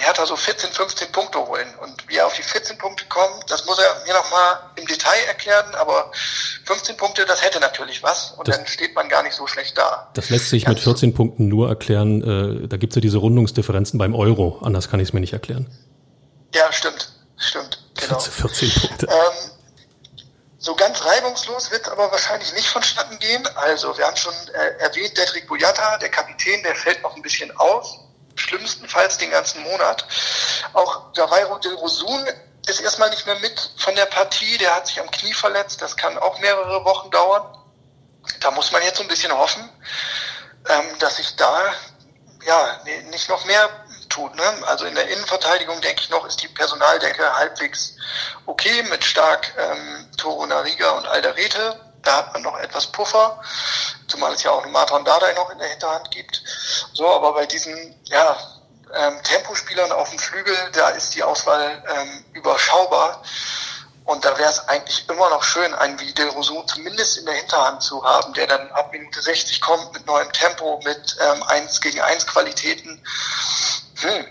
Hertha 0.00 0.24
so 0.24 0.36
14, 0.36 0.70
15 0.70 1.12
Punkte 1.12 1.38
holen. 1.38 1.68
Und 1.82 2.08
wie 2.08 2.16
er 2.16 2.26
auf 2.26 2.34
die 2.34 2.42
14 2.42 2.78
Punkte 2.78 3.04
kommt, 3.08 3.50
das 3.50 3.66
muss 3.66 3.78
er 3.78 4.06
mir 4.06 4.14
nochmal 4.14 4.60
im 4.76 4.86
Detail 4.86 5.24
erklären, 5.28 5.74
aber 5.74 6.10
15 6.64 6.96
Punkte, 6.96 7.24
das 7.26 7.44
hätte 7.44 7.60
natürlich 7.60 8.02
was 8.02 8.32
und 8.32 8.48
das, 8.48 8.56
dann 8.56 8.66
steht 8.66 8.94
man 8.94 9.08
gar 9.08 9.22
nicht 9.22 9.34
so 9.34 9.46
schlecht 9.46 9.76
da. 9.76 10.10
Das 10.14 10.30
lässt 10.30 10.48
sich 10.48 10.66
mit 10.66 10.80
14 10.80 11.14
Punkten 11.14 11.48
nur 11.48 11.68
erklären, 11.68 12.62
äh, 12.64 12.68
da 12.68 12.76
gibt 12.76 12.92
es 12.92 12.96
ja 12.96 13.00
diese 13.00 13.18
Rundungsdifferenzen 13.18 13.98
beim 13.98 14.14
Euro, 14.14 14.60
anders 14.62 14.90
kann 14.90 15.00
ich 15.00 15.08
es 15.08 15.12
mir 15.12 15.20
nicht 15.20 15.32
erklären. 15.32 15.66
Ja, 16.54 16.72
stimmt, 16.72 17.12
stimmt. 17.36 17.78
Genau. 18.00 18.18
14 18.18 18.72
Punkte. 18.80 19.06
Ähm, 19.06 19.50
so 20.58 20.74
ganz 20.74 21.02
reibungslos 21.04 21.70
wird 21.70 21.88
aber 21.88 22.12
wahrscheinlich 22.12 22.52
nicht 22.52 22.68
vonstatten 22.68 23.18
gehen. 23.18 23.46
Also, 23.56 23.96
wir 23.96 24.06
haben 24.06 24.16
schon 24.16 24.34
äh, 24.52 24.76
erwähnt, 24.78 25.16
Detrick 25.16 25.48
Boyata, 25.48 25.96
der 25.98 26.10
Kapitän, 26.10 26.62
der 26.62 26.74
fällt 26.74 27.02
noch 27.02 27.16
ein 27.16 27.22
bisschen 27.22 27.50
aus. 27.56 27.98
Schlimmstenfalls 28.34 29.18
den 29.18 29.30
ganzen 29.30 29.62
Monat. 29.62 30.06
Auch 30.74 31.14
Javairo 31.14 31.58
Del 31.58 31.74
Rosun 31.74 32.26
ist 32.66 32.80
erstmal 32.80 33.10
nicht 33.10 33.26
mehr 33.26 33.38
mit 33.38 33.72
von 33.78 33.94
der 33.94 34.06
Partie. 34.06 34.58
Der 34.58 34.74
hat 34.76 34.86
sich 34.86 35.00
am 35.00 35.10
Knie 35.10 35.32
verletzt. 35.32 35.80
Das 35.80 35.96
kann 35.96 36.18
auch 36.18 36.38
mehrere 36.40 36.84
Wochen 36.84 37.10
dauern. 37.10 37.42
Da 38.40 38.50
muss 38.50 38.70
man 38.70 38.82
jetzt 38.82 38.98
so 38.98 39.02
ein 39.02 39.08
bisschen 39.08 39.32
hoffen, 39.32 39.68
ähm, 40.68 40.98
dass 40.98 41.16
sich 41.16 41.36
da 41.36 41.72
ja 42.46 42.80
nicht 43.10 43.28
noch 43.28 43.44
mehr 43.46 43.79
tut. 44.10 44.34
Ne? 44.34 44.42
Also 44.66 44.84
in 44.84 44.94
der 44.94 45.08
Innenverteidigung, 45.08 45.80
denke 45.80 46.02
ich 46.02 46.10
noch, 46.10 46.26
ist 46.26 46.42
die 46.42 46.48
Personaldecke 46.48 47.34
halbwegs 47.36 47.96
okay 48.46 48.82
mit 48.84 49.04
stark 49.04 49.52
ähm, 49.56 50.08
Toro 50.16 50.46
Nariga 50.46 50.90
und 50.90 51.06
Alderete. 51.06 51.80
Da 52.02 52.16
hat 52.16 52.32
man 52.32 52.42
noch 52.42 52.58
etwas 52.58 52.86
Puffer, 52.86 53.40
zumal 54.08 54.32
es 54.32 54.42
ja 54.42 54.50
auch 54.50 54.62
einen 54.62 54.72
Martin 54.72 55.04
Dardai 55.04 55.32
noch 55.34 55.50
in 55.50 55.58
der 55.58 55.68
Hinterhand 55.68 56.10
gibt. 56.10 56.42
So, 56.92 57.06
aber 57.08 57.34
bei 57.34 57.46
diesen 57.46 57.94
ja, 58.04 58.36
ähm, 58.94 59.22
Tempospielern 59.22 59.92
auf 59.92 60.10
dem 60.10 60.18
Flügel, 60.18 60.56
da 60.72 60.88
ist 60.90 61.14
die 61.14 61.22
Auswahl 61.22 61.82
ähm, 61.88 62.24
überschaubar. 62.32 63.22
Und 64.06 64.24
da 64.24 64.36
wäre 64.38 64.50
es 64.50 64.66
eigentlich 64.66 65.08
immer 65.08 65.28
noch 65.30 65.42
schön, 65.44 65.72
einen 65.74 66.00
wie 66.00 66.12
Del 66.12 66.30
Rousseau 66.30 66.62
zumindest 66.64 67.18
in 67.18 67.26
der 67.26 67.34
Hinterhand 67.34 67.82
zu 67.82 68.02
haben, 68.02 68.32
der 68.32 68.46
dann 68.46 68.70
ab 68.72 68.90
Minute 68.92 69.22
60 69.22 69.60
kommt 69.60 69.92
mit 69.92 70.04
neuem 70.06 70.32
Tempo, 70.32 70.80
mit 70.84 71.16
ähm, 71.20 71.42
1 71.44 71.80
gegen 71.80 72.00
1 72.00 72.26
Qualitäten. 72.26 73.00
Hm. 74.00 74.24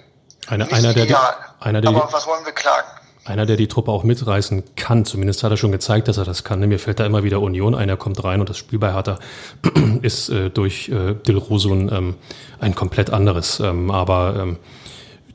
Eine, 0.47 0.71
einer, 0.71 0.93
der 0.93 1.05
die, 1.05 1.15
einer, 1.59 1.81
der 1.81 1.89
aber 1.89 2.09
was 2.11 2.25
wollen 2.25 2.43
wir 2.43 2.53
klagen? 2.53 2.87
Einer, 3.25 3.45
der 3.45 3.57
die 3.57 3.67
Truppe 3.67 3.91
auch 3.91 4.03
mitreißen 4.03 4.75
kann. 4.75 5.05
Zumindest 5.05 5.43
hat 5.43 5.51
er 5.51 5.57
schon 5.57 5.71
gezeigt, 5.71 6.07
dass 6.07 6.17
er 6.17 6.25
das 6.25 6.43
kann. 6.43 6.67
Mir 6.67 6.79
fällt 6.79 6.99
da 6.99 7.05
immer 7.05 7.23
wieder 7.23 7.41
Union 7.41 7.75
ein, 7.75 7.87
er 7.87 7.97
kommt 7.97 8.23
rein 8.23 8.39
und 8.39 8.49
das 8.49 8.57
Spiel 8.57 8.79
bei 8.79 8.93
Hertha 8.93 9.19
ist 10.01 10.29
äh, 10.29 10.49
durch 10.49 10.89
äh, 10.89 11.13
Dilrosun 11.13 11.91
ähm, 11.93 12.15
ein 12.59 12.73
komplett 12.73 13.11
anderes. 13.11 13.59
Ähm, 13.59 13.91
aber 13.91 14.35
ähm, 14.39 14.57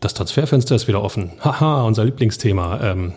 das 0.01 0.15
Transferfenster 0.15 0.75
ist 0.75 0.89
wieder 0.89 1.03
offen. 1.03 1.33
Haha, 1.45 1.83
unser 1.83 2.05
Lieblingsthema. 2.05 2.81
Ähm, 2.83 3.15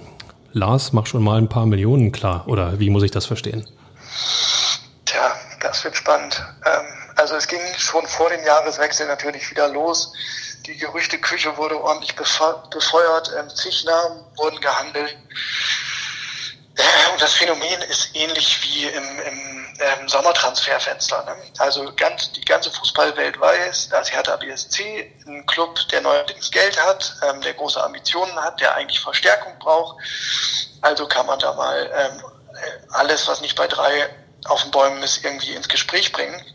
Lars, 0.53 0.93
mach 0.93 1.07
schon 1.07 1.23
mal 1.23 1.39
ein 1.39 1.49
paar 1.49 1.65
Millionen 1.65 2.11
klar. 2.11 2.43
Oder 2.47 2.79
wie 2.79 2.91
muss 2.91 3.01
ich 3.01 3.11
das 3.11 3.25
verstehen? 3.25 3.65
Tja, 5.05 5.33
das 5.61 5.83
wird 5.83 5.95
spannend. 5.95 6.45
Ähm, 6.65 6.85
also 7.15 7.35
es 7.35 7.47
ging 7.47 7.59
schon 7.77 8.05
vor 8.05 8.29
dem 8.29 8.45
Jahreswechsel 8.45 9.07
natürlich 9.07 9.49
wieder 9.49 9.67
los 9.69 10.13
die 10.67 10.77
Gerüchteküche 10.77 11.55
wurde 11.57 11.81
ordentlich 11.81 12.15
befeuert, 12.15 13.31
ähm, 13.37 13.49
zig 13.49 13.85
Namen 13.85 14.23
wurden 14.35 14.59
gehandelt. 14.59 15.15
Und 17.11 17.21
das 17.21 17.33
Phänomen 17.33 17.81
ist 17.83 18.09
ähnlich 18.13 18.61
wie 18.63 18.85
im, 18.85 19.19
im 19.21 19.67
ähm, 19.79 20.09
Sommertransferfenster. 20.09 21.23
Ne? 21.23 21.35
Also 21.57 21.91
ganz, 21.95 22.31
die 22.33 22.45
ganze 22.45 22.69
Fußballwelt 22.69 23.39
weiß, 23.39 23.89
dass 23.89 24.11
Hertha 24.11 24.35
BSC 24.35 25.11
ein 25.25 25.45
Club, 25.47 25.79
der 25.91 26.01
neuerdings 26.01 26.51
Geld 26.51 26.77
hat, 26.79 27.15
ähm, 27.27 27.41
der 27.41 27.53
große 27.53 27.81
Ambitionen 27.81 28.35
hat, 28.35 28.59
der 28.59 28.75
eigentlich 28.75 28.99
Verstärkung 28.99 29.57
braucht. 29.57 29.97
Also 30.81 31.07
kann 31.07 31.25
man 31.25 31.39
da 31.39 31.53
mal 31.53 31.89
ähm, 31.95 32.23
alles, 32.91 33.27
was 33.27 33.41
nicht 33.41 33.55
bei 33.55 33.67
drei 33.67 34.09
auf 34.45 34.61
den 34.61 34.71
Bäumen 34.71 35.01
ist, 35.01 35.23
irgendwie 35.23 35.53
ins 35.53 35.67
Gespräch 35.67 36.11
bringen. 36.11 36.45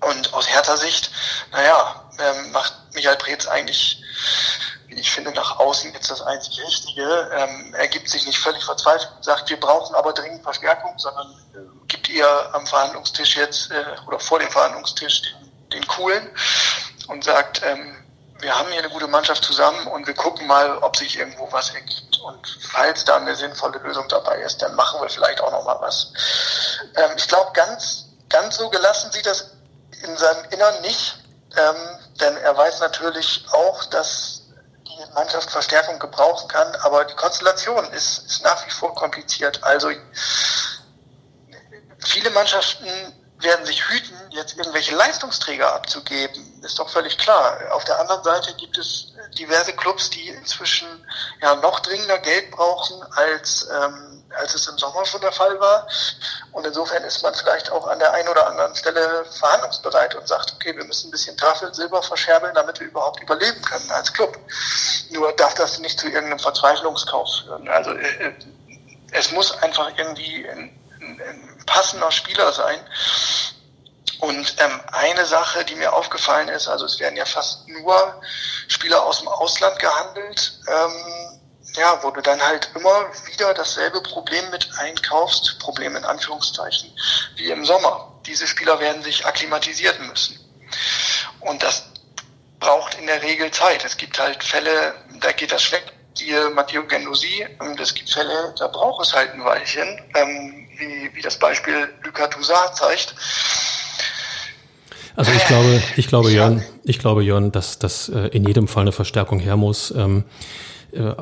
Und 0.00 0.34
aus 0.34 0.48
Hertha 0.48 0.76
Sicht, 0.76 1.10
naja, 1.52 2.04
ähm, 2.18 2.52
macht 2.52 2.74
Michael 2.94 3.16
Preetz 3.16 3.46
eigentlich 3.46 4.02
wie 4.94 5.00
ich 5.00 5.10
finde, 5.10 5.32
nach 5.32 5.58
außen 5.58 5.92
jetzt 5.92 6.10
das 6.10 6.22
einzig 6.22 6.60
Richtige. 6.64 7.30
Ähm, 7.32 7.74
er 7.76 7.88
gibt 7.88 8.08
sich 8.08 8.26
nicht 8.26 8.38
völlig 8.38 8.64
verzweifelt 8.64 9.10
und 9.16 9.24
sagt, 9.24 9.48
wir 9.50 9.58
brauchen 9.58 9.94
aber 9.94 10.12
dringend 10.12 10.42
Verstärkung, 10.42 10.98
sondern 10.98 11.30
äh, 11.54 11.86
gibt 11.88 12.08
ihr 12.08 12.54
am 12.54 12.66
Verhandlungstisch 12.66 13.36
jetzt 13.36 13.70
äh, 13.70 13.84
oder 14.06 14.20
vor 14.20 14.38
dem 14.38 14.50
Verhandlungstisch 14.50 15.22
den, 15.22 15.70
den 15.70 15.86
coolen 15.86 16.28
und 17.08 17.24
sagt, 17.24 17.62
ähm, 17.64 17.96
wir 18.40 18.54
haben 18.56 18.68
hier 18.68 18.80
eine 18.80 18.90
gute 18.90 19.06
Mannschaft 19.06 19.44
zusammen 19.44 19.86
und 19.88 20.06
wir 20.06 20.14
gucken 20.14 20.46
mal, 20.46 20.78
ob 20.78 20.96
sich 20.96 21.18
irgendwo 21.18 21.50
was 21.50 21.70
ergibt. 21.70 22.18
Und 22.18 22.58
falls 22.70 23.04
da 23.04 23.16
eine 23.16 23.34
sinnvolle 23.34 23.78
Lösung 23.78 24.06
dabei 24.08 24.38
ist, 24.40 24.60
dann 24.60 24.74
machen 24.74 25.00
wir 25.00 25.08
vielleicht 25.08 25.40
auch 25.40 25.50
noch 25.50 25.64
mal 25.64 25.80
was. 25.80 26.12
Ähm, 26.96 27.10
ich 27.16 27.26
glaube, 27.26 27.52
ganz, 27.54 28.06
ganz 28.28 28.56
so 28.56 28.68
gelassen 28.68 29.10
sieht 29.12 29.26
das 29.26 29.50
in 30.02 30.16
seinem 30.16 30.44
Innern 30.50 30.80
nicht, 30.82 31.16
ähm, 31.56 32.03
denn 32.20 32.36
er 32.38 32.56
weiß 32.56 32.80
natürlich 32.80 33.44
auch, 33.52 33.84
dass 33.86 34.42
die 34.86 35.14
Mannschaft 35.14 35.50
Verstärkung 35.50 35.98
gebrauchen 35.98 36.48
kann, 36.48 36.74
aber 36.82 37.04
die 37.04 37.14
Konstellation 37.14 37.84
ist, 37.92 38.18
ist 38.26 38.44
nach 38.44 38.64
wie 38.66 38.70
vor 38.70 38.94
kompliziert. 38.94 39.62
Also 39.62 39.90
viele 41.98 42.30
Mannschaften 42.30 42.86
werden 43.40 43.66
sich 43.66 43.88
hüten, 43.88 44.16
jetzt 44.30 44.56
irgendwelche 44.56 44.94
Leistungsträger 44.94 45.72
abzugeben. 45.74 46.62
Ist 46.62 46.78
doch 46.78 46.88
völlig 46.88 47.18
klar. 47.18 47.58
Auf 47.72 47.84
der 47.84 48.00
anderen 48.00 48.22
Seite 48.22 48.54
gibt 48.54 48.78
es 48.78 49.12
diverse 49.38 49.72
Clubs, 49.72 50.10
die 50.10 50.28
inzwischen 50.28 50.88
ja 51.42 51.54
noch 51.56 51.80
dringender 51.80 52.18
Geld 52.18 52.50
brauchen, 52.52 53.02
als, 53.12 53.68
ähm, 53.70 54.13
als 54.36 54.54
es 54.54 54.66
im 54.68 54.78
Sommer 54.78 55.04
schon 55.04 55.20
der 55.20 55.32
Fall 55.32 55.58
war. 55.60 55.86
Und 56.52 56.66
insofern 56.66 57.02
ist 57.04 57.22
man 57.22 57.34
vielleicht 57.34 57.70
auch 57.70 57.86
an 57.86 57.98
der 57.98 58.12
einen 58.12 58.28
oder 58.28 58.46
anderen 58.46 58.74
Stelle 58.76 59.24
verhandlungsbereit 59.38 60.14
und 60.14 60.26
sagt, 60.28 60.52
okay, 60.54 60.76
wir 60.76 60.84
müssen 60.84 61.08
ein 61.08 61.10
bisschen 61.10 61.36
Tafel 61.36 61.72
Silber 61.74 62.02
verscherbeln, 62.02 62.54
damit 62.54 62.80
wir 62.80 62.86
überhaupt 62.86 63.20
überleben 63.22 63.60
können 63.62 63.90
als 63.90 64.12
Club. 64.12 64.38
Nur 65.10 65.32
darf 65.32 65.54
das 65.54 65.78
nicht 65.78 65.98
zu 65.98 66.06
irgendeinem 66.06 66.38
Verzweiflungskauf 66.38 67.28
führen. 67.42 67.68
Also 67.68 67.90
äh, 67.90 68.28
äh 68.28 68.32
es 69.14 69.30
muss 69.30 69.56
einfach 69.62 69.90
irgendwie 69.96 70.48
ein, 70.48 70.76
ein, 71.00 71.20
ein 71.20 71.62
passender 71.66 72.10
Spieler 72.10 72.52
sein. 72.52 72.80
Und 74.20 74.56
ähm, 74.58 74.80
eine 74.92 75.24
Sache, 75.26 75.64
die 75.64 75.74
mir 75.74 75.92
aufgefallen 75.92 76.48
ist, 76.48 76.66
also 76.68 76.86
es 76.86 76.98
werden 76.98 77.16
ja 77.16 77.24
fast 77.24 77.68
nur 77.68 78.20
Spieler 78.68 79.02
aus 79.02 79.18
dem 79.18 79.28
Ausland 79.28 79.78
gehandelt, 79.78 80.60
ähm, 80.68 81.33
ja, 81.76 81.98
wo 82.02 82.10
du 82.10 82.20
dann 82.20 82.40
halt 82.40 82.70
immer 82.74 83.10
wieder 83.26 83.52
dasselbe 83.54 84.00
Problem 84.02 84.50
mit 84.50 84.68
einkaufst, 84.78 85.58
Problem 85.58 85.96
in 85.96 86.04
Anführungszeichen, 86.04 86.90
wie 87.36 87.50
im 87.50 87.64
Sommer. 87.64 88.12
Diese 88.26 88.46
Spieler 88.46 88.78
werden 88.80 89.02
sich 89.02 89.26
akklimatisieren 89.26 90.06
müssen. 90.08 90.38
Und 91.40 91.62
das 91.62 91.84
braucht 92.60 92.94
in 92.94 93.06
der 93.06 93.22
Regel 93.22 93.50
Zeit. 93.50 93.84
Es 93.84 93.96
gibt 93.96 94.18
halt 94.18 94.42
Fälle, 94.42 94.94
da 95.20 95.32
geht 95.32 95.52
das 95.52 95.62
schlecht. 95.62 95.92
Die 96.18 96.32
Matteo 96.54 96.86
Gendosi, 96.86 97.44
ähm, 97.60 97.76
es 97.80 97.92
gibt 97.92 98.08
Fälle, 98.08 98.54
da 98.56 98.68
braucht 98.68 99.04
es 99.04 99.12
halt 99.12 99.34
ein 99.34 99.44
Weilchen. 99.44 100.00
Ähm, 100.14 100.64
wie, 100.78 101.10
wie 101.14 101.22
das 101.22 101.38
Beispiel 101.38 101.88
Lucas 102.04 102.30
Toussaint 102.30 102.74
zeigt. 102.74 103.14
Also 105.16 105.30
ich 105.32 105.44
glaube, 105.46 105.82
ich 105.96 106.08
glaube, 106.08 106.30
Jörn, 106.30 106.64
ich 106.82 106.98
glaube, 106.98 107.22
Jörn, 107.22 107.52
dass, 107.52 107.78
dass 107.78 108.08
äh, 108.08 108.28
in 108.28 108.44
jedem 108.44 108.66
Fall 108.66 108.82
eine 108.82 108.92
Verstärkung 108.92 109.38
her 109.38 109.56
muss. 109.56 109.92
Ähm, 109.92 110.24
äh, 110.92 111.14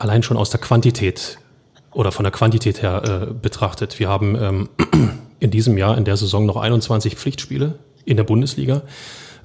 allein 0.00 0.22
schon 0.22 0.36
aus 0.36 0.50
der 0.50 0.60
Quantität 0.60 1.38
oder 1.92 2.12
von 2.12 2.24
der 2.24 2.32
Quantität 2.32 2.82
her 2.82 3.28
äh, 3.30 3.32
betrachtet. 3.32 3.98
Wir 3.98 4.08
haben 4.08 4.36
ähm, 4.40 4.68
in 5.40 5.50
diesem 5.50 5.78
Jahr, 5.78 5.96
in 5.96 6.04
der 6.04 6.16
Saison 6.16 6.46
noch 6.46 6.56
21 6.56 7.16
Pflichtspiele 7.16 7.78
in 8.04 8.16
der 8.16 8.24
Bundesliga. 8.24 8.82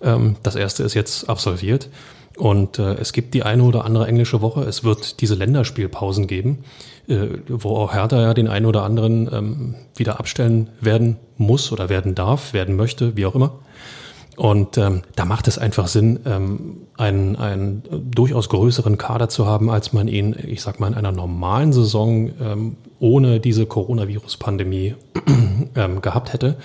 Ähm, 0.01 0.36
das 0.43 0.56
erste 0.56 0.84
ist 0.84 0.93
jetzt 0.93 1.30
absolviert. 1.30 1.89
Und 2.38 2.80
äh, 2.80 2.95
es 2.95 3.14
gibt 3.14 3.34
die 3.34 3.43
eine 3.43 3.64
oder 3.64 3.86
andere 3.86 4.08
englische 4.08 4.41
Woche. 4.41 4.62
Es 4.64 4.84
wird 4.84 5.22
diese 5.22 5.36
Länderspielpausen 5.36 6.28
geben 6.28 6.64
äh, 7.08 7.28
wo 7.47 7.78
auch 7.78 7.93
Hertha 7.93 8.22
ja 8.22 8.34
den 8.34 8.47
einen 8.47 8.66
oder 8.66 8.84
anderen 8.84 9.30
ähm, 9.32 9.76
wieder 9.95 10.20
abstellen 10.20 10.70
werden 10.82 11.18
muss 11.38 11.72
oder 11.72 11.89
werden 11.89 12.16
darf, 12.16 12.53
werden 12.53 12.76
möchte, 12.76 13.16
wie 13.16 13.26
auch 13.26 13.36
immer. 13.36 13.60
Und 14.36 14.78
ähm, 14.78 15.02
da 15.16 15.26
macht 15.26 15.48
es 15.48 15.58
einfach 15.58 15.88
Sinn, 15.88 16.20
ähm, 16.26 16.88
einen, 16.98 17.36
einen 17.38 17.84
durchaus 18.12 18.50
größeren 18.50 18.98
Kader 18.98 19.30
zu 19.30 19.46
haben, 19.46 19.70
als 19.70 19.94
man 19.94 20.08
ihn, 20.08 20.36
ich 20.46 20.62
sag 20.62 20.80
mal, 20.80 20.88
in 20.88 20.94
einer 20.94 21.12
normalen 21.12 21.72
Saison 21.72 22.32
ähm, 22.42 22.78
ohne 23.00 23.40
diese 23.40 23.66
Coronavirus-Pandemie 23.66 24.96
ähm, 25.76 26.02
gehabt 26.02 26.34
hätte. 26.34 26.58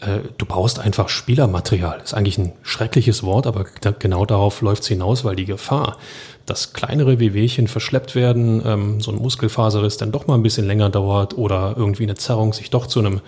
Äh, 0.00 0.20
du 0.38 0.46
brauchst 0.46 0.78
einfach 0.78 1.08
Spielermaterial. 1.08 2.00
Ist 2.02 2.14
eigentlich 2.14 2.38
ein 2.38 2.52
schreckliches 2.62 3.22
Wort, 3.22 3.46
aber 3.46 3.66
genau 3.98 4.24
darauf 4.24 4.62
läuft 4.62 4.82
es 4.82 4.88
hinaus, 4.88 5.24
weil 5.24 5.36
die 5.36 5.44
Gefahr, 5.44 5.98
dass 6.46 6.72
kleinere 6.72 7.18
Wehwehchen 7.18 7.68
verschleppt 7.68 8.14
werden, 8.14 8.62
ähm, 8.64 9.00
so 9.00 9.10
ein 9.10 9.18
Muskelfaserriss 9.18 9.98
dann 9.98 10.12
doch 10.12 10.26
mal 10.26 10.34
ein 10.34 10.42
bisschen 10.42 10.66
länger 10.66 10.88
dauert 10.88 11.36
oder 11.36 11.74
irgendwie 11.76 12.04
eine 12.04 12.14
Zerrung 12.14 12.54
sich 12.54 12.70
doch 12.70 12.86
zu 12.86 13.00
einem 13.00 13.20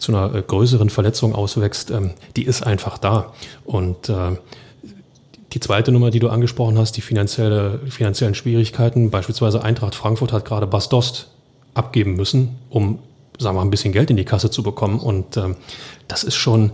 zu 0.00 0.12
einer 0.12 0.34
äh, 0.34 0.42
größeren 0.42 0.90
Verletzung 0.90 1.34
auswächst, 1.34 1.90
ähm, 1.90 2.14
die 2.36 2.44
ist 2.44 2.66
einfach 2.66 2.98
da. 2.98 3.32
Und 3.64 4.08
äh, 4.08 4.36
die 5.52 5.60
zweite 5.60 5.92
Nummer, 5.92 6.10
die 6.10 6.18
du 6.18 6.28
angesprochen 6.28 6.78
hast, 6.78 6.96
die 6.96 7.00
finanzielle, 7.00 7.80
finanziellen 7.88 8.34
Schwierigkeiten, 8.34 9.10
beispielsweise 9.10 9.62
Eintracht 9.62 9.94
Frankfurt 9.94 10.32
hat 10.32 10.44
gerade 10.44 10.66
Bastost 10.66 11.28
abgeben 11.74 12.14
müssen, 12.14 12.58
um, 12.70 13.00
sagen 13.38 13.56
wir 13.56 13.60
mal, 13.60 13.66
ein 13.66 13.70
bisschen 13.70 13.92
Geld 13.92 14.10
in 14.10 14.16
die 14.16 14.24
Kasse 14.24 14.50
zu 14.50 14.62
bekommen. 14.62 14.98
Und 14.98 15.36
ähm, 15.36 15.56
das 16.08 16.24
ist 16.24 16.36
schon 16.36 16.72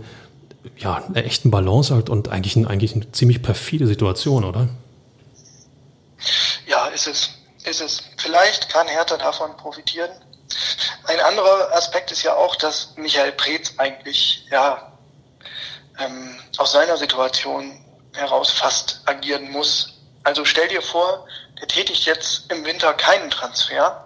ja, 0.77 1.03
eine 1.07 1.23
echten 1.23 1.51
Balance 1.51 1.93
halt 1.93 2.09
und 2.09 2.29
eigentlich, 2.29 2.55
ein, 2.55 2.67
eigentlich 2.67 2.93
eine 2.93 3.11
ziemlich 3.11 3.41
perfide 3.41 3.87
Situation, 3.87 4.43
oder? 4.43 4.69
Ja, 6.67 6.87
ist 6.87 7.07
es. 7.07 7.29
Ist 7.63 7.81
es. 7.81 8.03
Vielleicht 8.17 8.69
kann 8.69 8.87
Hertha 8.87 9.17
davon 9.17 9.55
profitieren. 9.57 10.09
Ein 11.07 11.21
anderer 11.21 11.71
Aspekt 11.73 12.11
ist 12.11 12.23
ja 12.23 12.35
auch, 12.35 12.55
dass 12.57 12.93
Michael 12.97 13.31
Preetz 13.31 13.73
eigentlich 13.77 14.45
ja 14.51 14.91
ähm, 15.99 16.39
aus 16.57 16.73
seiner 16.73 16.97
Situation 16.97 17.83
heraus 18.13 18.51
fast 18.51 19.01
agieren 19.05 19.49
muss. 19.51 19.93
Also 20.23 20.43
stell 20.43 20.67
dir 20.67 20.81
vor, 20.81 21.25
der 21.61 21.67
tätigt 21.67 22.05
jetzt 22.05 22.51
im 22.51 22.65
Winter 22.65 22.93
keinen 22.93 23.29
Transfer 23.29 24.03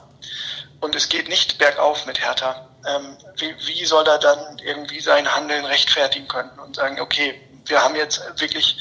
und 0.79 0.95
es 0.95 1.09
geht 1.09 1.27
nicht 1.27 1.57
bergauf 1.57 2.05
mit 2.05 2.19
Hertha. 2.23 2.67
Ähm, 2.87 3.17
wie, 3.37 3.55
wie 3.65 3.85
soll 3.85 4.07
er 4.07 4.19
dann 4.19 4.59
irgendwie 4.59 4.99
sein 4.99 5.27
Handeln 5.33 5.65
rechtfertigen 5.65 6.27
können 6.27 6.57
und 6.59 6.75
sagen, 6.75 6.99
okay, 6.99 7.41
wir 7.65 7.81
haben 7.81 7.95
jetzt 7.95 8.21
wirklich 8.39 8.77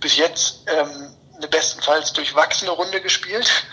bis 0.00 0.16
jetzt 0.16 0.60
ähm, 0.68 1.16
eine 1.36 1.48
bestenfalls 1.48 2.12
durchwachsene 2.12 2.70
Runde 2.70 3.00
gespielt. 3.00 3.64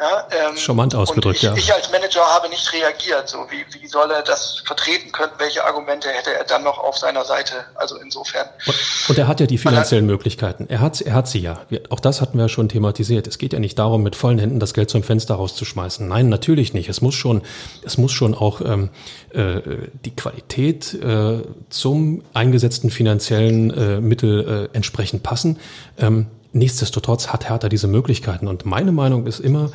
Ja, 0.00 0.26
ähm, 0.30 0.56
Charmant 0.56 0.94
ausgedrückt, 0.94 1.36
ich, 1.36 1.42
ja. 1.42 1.54
Ich 1.54 1.74
als 1.74 1.90
Manager 1.92 2.22
habe 2.22 2.48
nicht 2.48 2.72
reagiert. 2.72 3.28
So 3.28 3.46
wie, 3.50 3.66
wie 3.78 3.86
soll 3.86 4.10
er 4.10 4.22
das 4.22 4.62
vertreten 4.64 5.12
können? 5.12 5.32
Welche 5.36 5.62
Argumente 5.62 6.08
hätte 6.08 6.32
er 6.32 6.44
dann 6.44 6.64
noch 6.64 6.78
auf 6.78 6.96
seiner 6.96 7.22
Seite? 7.26 7.52
Also 7.74 7.96
insofern. 7.98 8.48
Und, 8.66 8.74
und 9.08 9.18
er 9.18 9.28
hat 9.28 9.40
ja 9.40 9.46
die 9.46 9.58
finanziellen 9.58 10.06
hat, 10.06 10.10
Möglichkeiten. 10.10 10.66
Er 10.70 10.80
hat, 10.80 11.02
er 11.02 11.12
hat 11.12 11.28
sie 11.28 11.40
ja. 11.40 11.60
Wir, 11.68 11.82
auch 11.90 12.00
das 12.00 12.22
hatten 12.22 12.38
wir 12.38 12.48
schon 12.48 12.70
thematisiert. 12.70 13.26
Es 13.26 13.36
geht 13.36 13.52
ja 13.52 13.58
nicht 13.58 13.78
darum, 13.78 14.02
mit 14.02 14.16
vollen 14.16 14.38
Händen 14.38 14.58
das 14.58 14.72
Geld 14.72 14.88
zum 14.88 15.02
Fenster 15.02 15.34
rauszuschmeißen. 15.34 16.08
Nein, 16.08 16.30
natürlich 16.30 16.72
nicht. 16.72 16.88
Es 16.88 17.02
muss 17.02 17.14
schon, 17.14 17.42
es 17.84 17.98
muss 17.98 18.12
schon 18.12 18.34
auch 18.34 18.62
ähm, 18.62 18.88
äh, 19.34 19.60
die 20.06 20.16
Qualität 20.16 20.94
äh, 20.94 21.42
zum 21.68 22.22
eingesetzten 22.32 22.90
finanziellen 22.90 23.70
äh, 23.70 24.00
Mittel 24.00 24.68
äh, 24.72 24.74
entsprechend 24.74 25.22
passen. 25.22 25.60
Ähm, 25.98 26.26
Nichtsdestotrotz 26.52 27.28
hat 27.28 27.48
Hertha 27.48 27.68
diese 27.68 27.86
Möglichkeiten. 27.86 28.48
Und 28.48 28.66
meine 28.66 28.92
Meinung 28.92 29.26
ist 29.26 29.40
immer, 29.40 29.70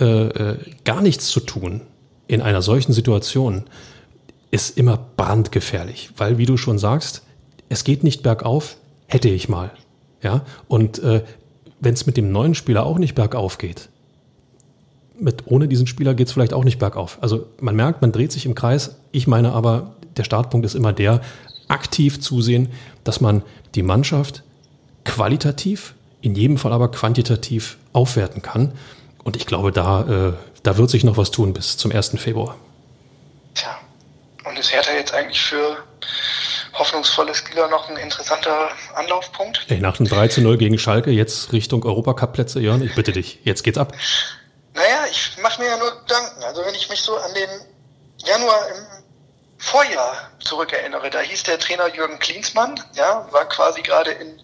äh, 0.00 0.04
äh, 0.04 0.58
gar 0.84 1.02
nichts 1.02 1.28
zu 1.28 1.40
tun 1.40 1.82
in 2.26 2.42
einer 2.42 2.62
solchen 2.62 2.92
Situation 2.92 3.64
ist 4.52 4.78
immer 4.78 4.98
brandgefährlich. 5.16 6.10
Weil, 6.16 6.38
wie 6.38 6.46
du 6.46 6.56
schon 6.56 6.78
sagst, 6.78 7.22
es 7.68 7.82
geht 7.82 8.04
nicht 8.04 8.22
bergauf, 8.22 8.76
hätte 9.06 9.28
ich 9.28 9.48
mal. 9.48 9.72
Ja, 10.22 10.44
und 10.68 11.00
äh, 11.00 11.24
wenn 11.80 11.94
es 11.94 12.06
mit 12.06 12.16
dem 12.16 12.30
neuen 12.30 12.54
Spieler 12.54 12.86
auch 12.86 12.98
nicht 12.98 13.14
bergauf 13.14 13.58
geht, 13.58 13.88
mit, 15.18 15.46
ohne 15.46 15.66
diesen 15.66 15.86
Spieler 15.86 16.14
geht 16.14 16.28
es 16.28 16.32
vielleicht 16.32 16.52
auch 16.52 16.64
nicht 16.64 16.78
bergauf. 16.78 17.18
Also 17.20 17.46
man 17.60 17.74
merkt, 17.74 18.00
man 18.00 18.12
dreht 18.12 18.32
sich 18.32 18.46
im 18.46 18.54
Kreis. 18.54 18.96
Ich 19.12 19.26
meine 19.26 19.52
aber, 19.52 19.94
der 20.16 20.24
Startpunkt 20.24 20.64
ist 20.66 20.74
immer 20.74 20.92
der, 20.92 21.20
aktiv 21.68 22.20
zusehen, 22.20 22.68
dass 23.04 23.20
man 23.20 23.42
die 23.74 23.82
Mannschaft 23.82 24.42
qualitativ 25.04 25.94
in 26.22 26.34
jedem 26.34 26.58
Fall 26.58 26.72
aber 26.72 26.90
quantitativ 26.90 27.78
aufwerten 27.92 28.42
kann. 28.42 28.76
Und 29.24 29.36
ich 29.36 29.46
glaube, 29.46 29.72
da, 29.72 30.28
äh, 30.28 30.32
da 30.62 30.76
wird 30.76 30.90
sich 30.90 31.04
noch 31.04 31.16
was 31.16 31.30
tun 31.30 31.52
bis 31.52 31.76
zum 31.76 31.92
1. 31.92 32.18
Februar. 32.18 32.56
Tja, 33.54 33.78
und 34.44 34.58
ist 34.58 34.72
Hertha 34.72 34.92
jetzt 34.92 35.12
eigentlich 35.12 35.40
für 35.40 35.76
hoffnungsvolle 36.72 37.34
Spieler 37.34 37.68
noch 37.68 37.88
ein 37.90 37.96
interessanter 37.96 38.70
Anlaufpunkt? 38.94 39.66
Ey, 39.68 39.80
nach 39.80 39.96
dem 39.96 40.06
3 40.06 40.28
zu 40.28 40.40
0 40.40 40.56
gegen 40.56 40.78
Schalke, 40.78 41.10
jetzt 41.10 41.52
Richtung 41.52 41.84
Europacup-Plätze, 41.84 42.60
Jörn, 42.60 42.82
ich 42.82 42.94
bitte 42.94 43.12
dich, 43.12 43.40
jetzt 43.44 43.62
geht's 43.62 43.78
ab. 43.78 43.92
Naja, 44.74 45.04
ich 45.10 45.36
mache 45.42 45.60
mir 45.60 45.68
ja 45.68 45.76
nur 45.76 45.90
Gedanken. 46.00 46.42
Also 46.44 46.64
wenn 46.64 46.74
ich 46.74 46.88
mich 46.88 47.00
so 47.00 47.16
an 47.16 47.34
den 47.34 47.50
Januar 48.24 48.68
im 48.68 49.04
Vorjahr 49.58 50.30
zurückerinnere, 50.42 51.10
da 51.10 51.20
hieß 51.20 51.42
der 51.42 51.58
Trainer 51.58 51.94
Jürgen 51.94 52.18
Klinsmann, 52.18 52.80
ja, 52.94 53.26
war 53.30 53.46
quasi 53.46 53.82
gerade 53.82 54.12
in 54.12 54.40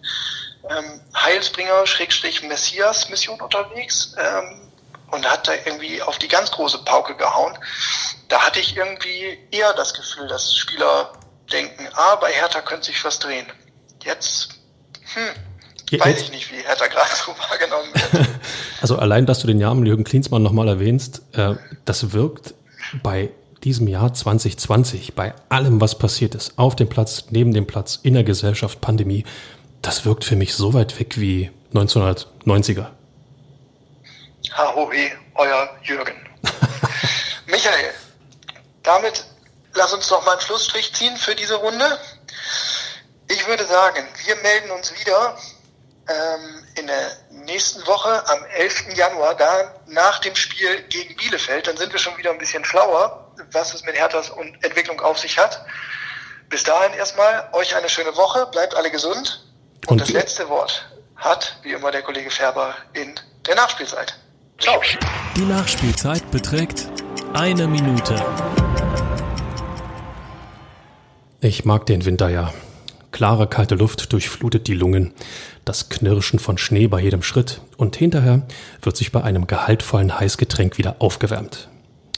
ähm, 0.69 0.99
Heilsbringer, 1.15 1.85
Schrägstrich 1.85 2.43
Messias 2.43 3.09
Mission 3.09 3.39
unterwegs 3.39 4.15
ähm, 4.17 4.61
und 5.11 5.29
hat 5.29 5.47
da 5.47 5.53
irgendwie 5.65 6.01
auf 6.01 6.17
die 6.17 6.27
ganz 6.27 6.51
große 6.51 6.79
Pauke 6.83 7.15
gehauen. 7.15 7.57
Da 8.27 8.39
hatte 8.39 8.59
ich 8.59 8.75
irgendwie 8.75 9.37
eher 9.51 9.73
das 9.73 9.93
Gefühl, 9.93 10.27
dass 10.27 10.55
Spieler 10.55 11.13
denken, 11.51 11.87
ah, 11.93 12.15
bei 12.15 12.31
Hertha 12.31 12.61
könnte 12.61 12.87
sich 12.87 13.03
was 13.05 13.19
drehen. 13.19 13.45
Jetzt, 14.03 14.49
hm, 15.13 15.99
weiß 15.99 16.21
ich 16.23 16.31
nicht, 16.31 16.51
wie 16.51 16.57
Hertha 16.57 16.87
gerade 16.87 17.09
so 17.25 17.31
wahrgenommen 17.37 17.89
wird. 17.93 18.27
Also 18.79 18.97
allein, 18.97 19.25
dass 19.25 19.39
du 19.39 19.47
den 19.47 19.57
Namen 19.57 19.87
Jürgen 19.87 20.03
Klinsmann 20.03 20.43
nochmal 20.43 20.67
erwähnst, 20.67 21.23
äh, 21.33 21.55
das 21.85 22.11
wirkt 22.13 22.53
bei 23.01 23.31
diesem 23.63 23.87
Jahr 23.87 24.13
2020, 24.13 25.15
bei 25.15 25.33
allem, 25.49 25.81
was 25.81 25.97
passiert 25.97 26.35
ist, 26.35 26.57
auf 26.57 26.75
dem 26.75 26.87
Platz, 26.87 27.25
neben 27.31 27.53
dem 27.53 27.65
Platz, 27.65 27.99
in 28.03 28.13
der 28.13 28.23
Gesellschaft, 28.23 28.81
Pandemie, 28.81 29.25
das 29.87 30.03
wirkt 30.03 30.25
für 30.25 30.35
mich 30.35 30.53
so 30.53 30.73
weit 30.73 30.99
weg 30.99 31.17
wie 31.17 31.49
1990er. 31.73 32.87
Hahohe, 34.51 35.11
euer 35.35 35.69
Jürgen. 35.81 36.29
Michael, 37.45 37.93
damit 38.83 39.23
lass 39.75 39.93
uns 39.93 40.09
noch 40.09 40.25
mal 40.25 40.33
einen 40.33 40.41
Schlussstrich 40.41 40.93
ziehen 40.93 41.15
für 41.15 41.35
diese 41.35 41.55
Runde. 41.55 41.97
Ich 43.29 43.47
würde 43.47 43.63
sagen, 43.63 44.05
wir 44.25 44.35
melden 44.35 44.71
uns 44.71 44.93
wieder 44.99 45.37
ähm, 46.09 46.65
in 46.75 46.87
der 46.87 47.11
nächsten 47.45 47.87
Woche 47.87 48.27
am 48.27 48.43
11. 48.57 48.93
Januar, 48.93 49.35
da 49.35 49.73
nach 49.85 50.19
dem 50.19 50.35
Spiel 50.35 50.81
gegen 50.89 51.15
Bielefeld. 51.15 51.65
Dann 51.65 51.77
sind 51.77 51.93
wir 51.93 51.99
schon 51.99 52.17
wieder 52.17 52.31
ein 52.31 52.39
bisschen 52.39 52.65
schlauer, 52.65 53.31
was 53.53 53.73
es 53.73 53.85
mit 53.85 53.95
Herthas 53.95 54.31
und 54.31 54.61
Entwicklung 54.65 54.99
auf 54.99 55.17
sich 55.17 55.37
hat. 55.37 55.65
Bis 56.49 56.63
dahin 56.63 56.93
erstmal 56.93 57.47
euch 57.53 57.73
eine 57.73 57.87
schöne 57.87 58.13
Woche, 58.17 58.47
bleibt 58.47 58.75
alle 58.75 58.91
gesund. 58.91 59.46
Und, 59.85 59.91
und 59.91 60.01
das 60.01 60.09
letzte 60.09 60.49
Wort 60.49 60.89
hat, 61.15 61.57
wie 61.63 61.71
immer, 61.71 61.91
der 61.91 62.01
Kollege 62.01 62.29
Färber 62.29 62.75
in 62.93 63.13
der 63.45 63.55
Nachspielzeit. 63.55 64.17
Ciao. 64.59 64.81
Die 65.35 65.45
Nachspielzeit 65.45 66.29
beträgt 66.31 66.87
eine 67.33 67.67
Minute. 67.67 68.15
Ich 71.39 71.65
mag 71.65 71.85
den 71.85 72.05
Winter 72.05 72.29
ja. 72.29 72.51
Klare, 73.11 73.47
kalte 73.47 73.75
Luft 73.75 74.11
durchflutet 74.11 74.67
die 74.67 74.73
Lungen, 74.73 75.13
das 75.65 75.89
Knirschen 75.89 76.39
von 76.39 76.57
Schnee 76.57 76.87
bei 76.87 76.99
jedem 76.99 77.23
Schritt 77.23 77.61
und 77.77 77.95
hinterher 77.95 78.41
wird 78.81 78.97
sich 78.97 79.11
bei 79.11 79.23
einem 79.23 79.47
gehaltvollen 79.47 80.19
Heißgetränk 80.19 80.77
wieder 80.77 80.97
aufgewärmt. 80.99 81.69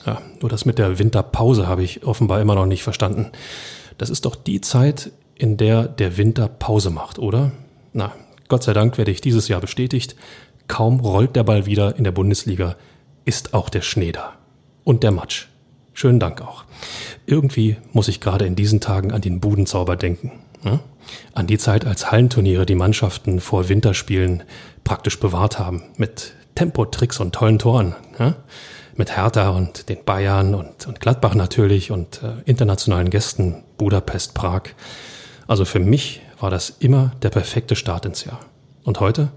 Ja, 0.05 0.21
nur 0.39 0.49
das 0.49 0.65
mit 0.65 0.77
der 0.77 0.97
Winterpause 0.97 1.67
habe 1.67 1.83
ich 1.83 2.05
offenbar 2.05 2.41
immer 2.41 2.55
noch 2.55 2.65
nicht 2.65 2.83
verstanden. 2.83 3.31
Das 3.97 4.09
ist 4.09 4.25
doch 4.25 4.35
die 4.35 4.61
Zeit, 4.61 5.11
in 5.39 5.57
der 5.57 5.87
der 5.87 6.17
Winter 6.17 6.47
Pause 6.47 6.91
macht, 6.91 7.17
oder? 7.17 7.51
Na, 7.93 8.13
Gott 8.49 8.63
sei 8.63 8.73
Dank 8.73 8.97
werde 8.97 9.09
ich 9.09 9.21
dieses 9.21 9.47
Jahr 9.47 9.61
bestätigt. 9.61 10.15
Kaum 10.67 10.99
rollt 10.99 11.35
der 11.35 11.43
Ball 11.43 11.65
wieder 11.65 11.95
in 11.95 12.03
der 12.03 12.11
Bundesliga, 12.11 12.75
ist 13.25 13.53
auch 13.53 13.69
der 13.69 13.81
Schnee 13.81 14.11
da. 14.11 14.33
Und 14.83 15.03
der 15.03 15.11
Matsch. 15.11 15.47
Schönen 15.93 16.19
Dank 16.19 16.41
auch. 16.41 16.65
Irgendwie 17.25 17.77
muss 17.91 18.07
ich 18.07 18.21
gerade 18.21 18.45
in 18.45 18.55
diesen 18.55 18.79
Tagen 18.79 19.11
an 19.11 19.21
den 19.21 19.39
Budenzauber 19.39 19.95
denken. 19.95 20.31
Ja? 20.63 20.79
An 21.33 21.47
die 21.47 21.57
Zeit, 21.57 21.85
als 21.85 22.11
Hallenturniere 22.11 22.65
die 22.65 22.75
Mannschaften 22.75 23.39
vor 23.39 23.69
Winterspielen 23.69 24.43
praktisch 24.83 25.19
bewahrt 25.19 25.59
haben. 25.59 25.83
Mit 25.97 26.33
Tempotricks 26.55 27.19
und 27.19 27.33
tollen 27.33 27.59
Toren. 27.59 27.95
Ja? 28.17 28.35
Mit 28.95 29.15
Hertha 29.15 29.49
und 29.49 29.89
den 29.89 30.03
Bayern 30.05 30.55
und, 30.55 30.87
und 30.87 30.99
Gladbach 30.99 31.35
natürlich 31.35 31.91
und 31.91 32.21
äh, 32.23 32.41
internationalen 32.45 33.09
Gästen 33.09 33.63
Budapest, 33.77 34.33
Prag. 34.33 34.63
Also 35.49 35.65
für 35.65 35.79
mich 35.79 36.21
war 36.39 36.51
das 36.51 36.69
immer 36.69 37.11
der 37.23 37.31
perfekte 37.31 37.75
Start 37.75 38.05
ins 38.05 38.23
Jahr. 38.23 38.39
Und 38.83 38.99
heute? 38.99 39.29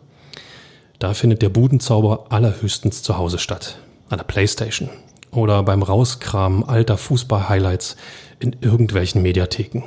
Da 0.99 1.15
findet 1.15 1.41
der 1.41 1.49
Budenzauber 1.49 2.27
allerhöchstens 2.29 3.03
zu 3.03 3.17
Hause 3.17 3.39
statt. 3.39 3.79
An 4.11 4.19
der 4.19 4.27
Playstation, 4.27 4.91
oder 5.31 5.63
beim 5.63 5.83
Rauskramen 5.83 6.69
alter 6.69 6.99
Fußball-Highlights 6.99 7.97
in 8.41 8.55
irgendwelchen 8.61 9.23
Mediatheken. 9.23 9.85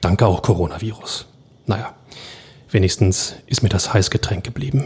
Danke 0.00 0.26
auch 0.26 0.40
Coronavirus. 0.40 1.26
Naja, 1.66 1.94
wenigstens 2.70 3.34
ist 3.44 3.62
mir 3.62 3.68
das 3.68 3.92
Heißgetränk 3.92 4.44
geblieben. 4.44 4.84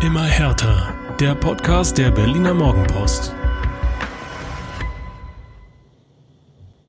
Immer 0.00 0.24
härter. 0.24 0.94
Der 1.20 1.34
Podcast 1.34 1.98
der 1.98 2.10
Berliner 2.10 2.54
Morgenpost. 2.54 3.34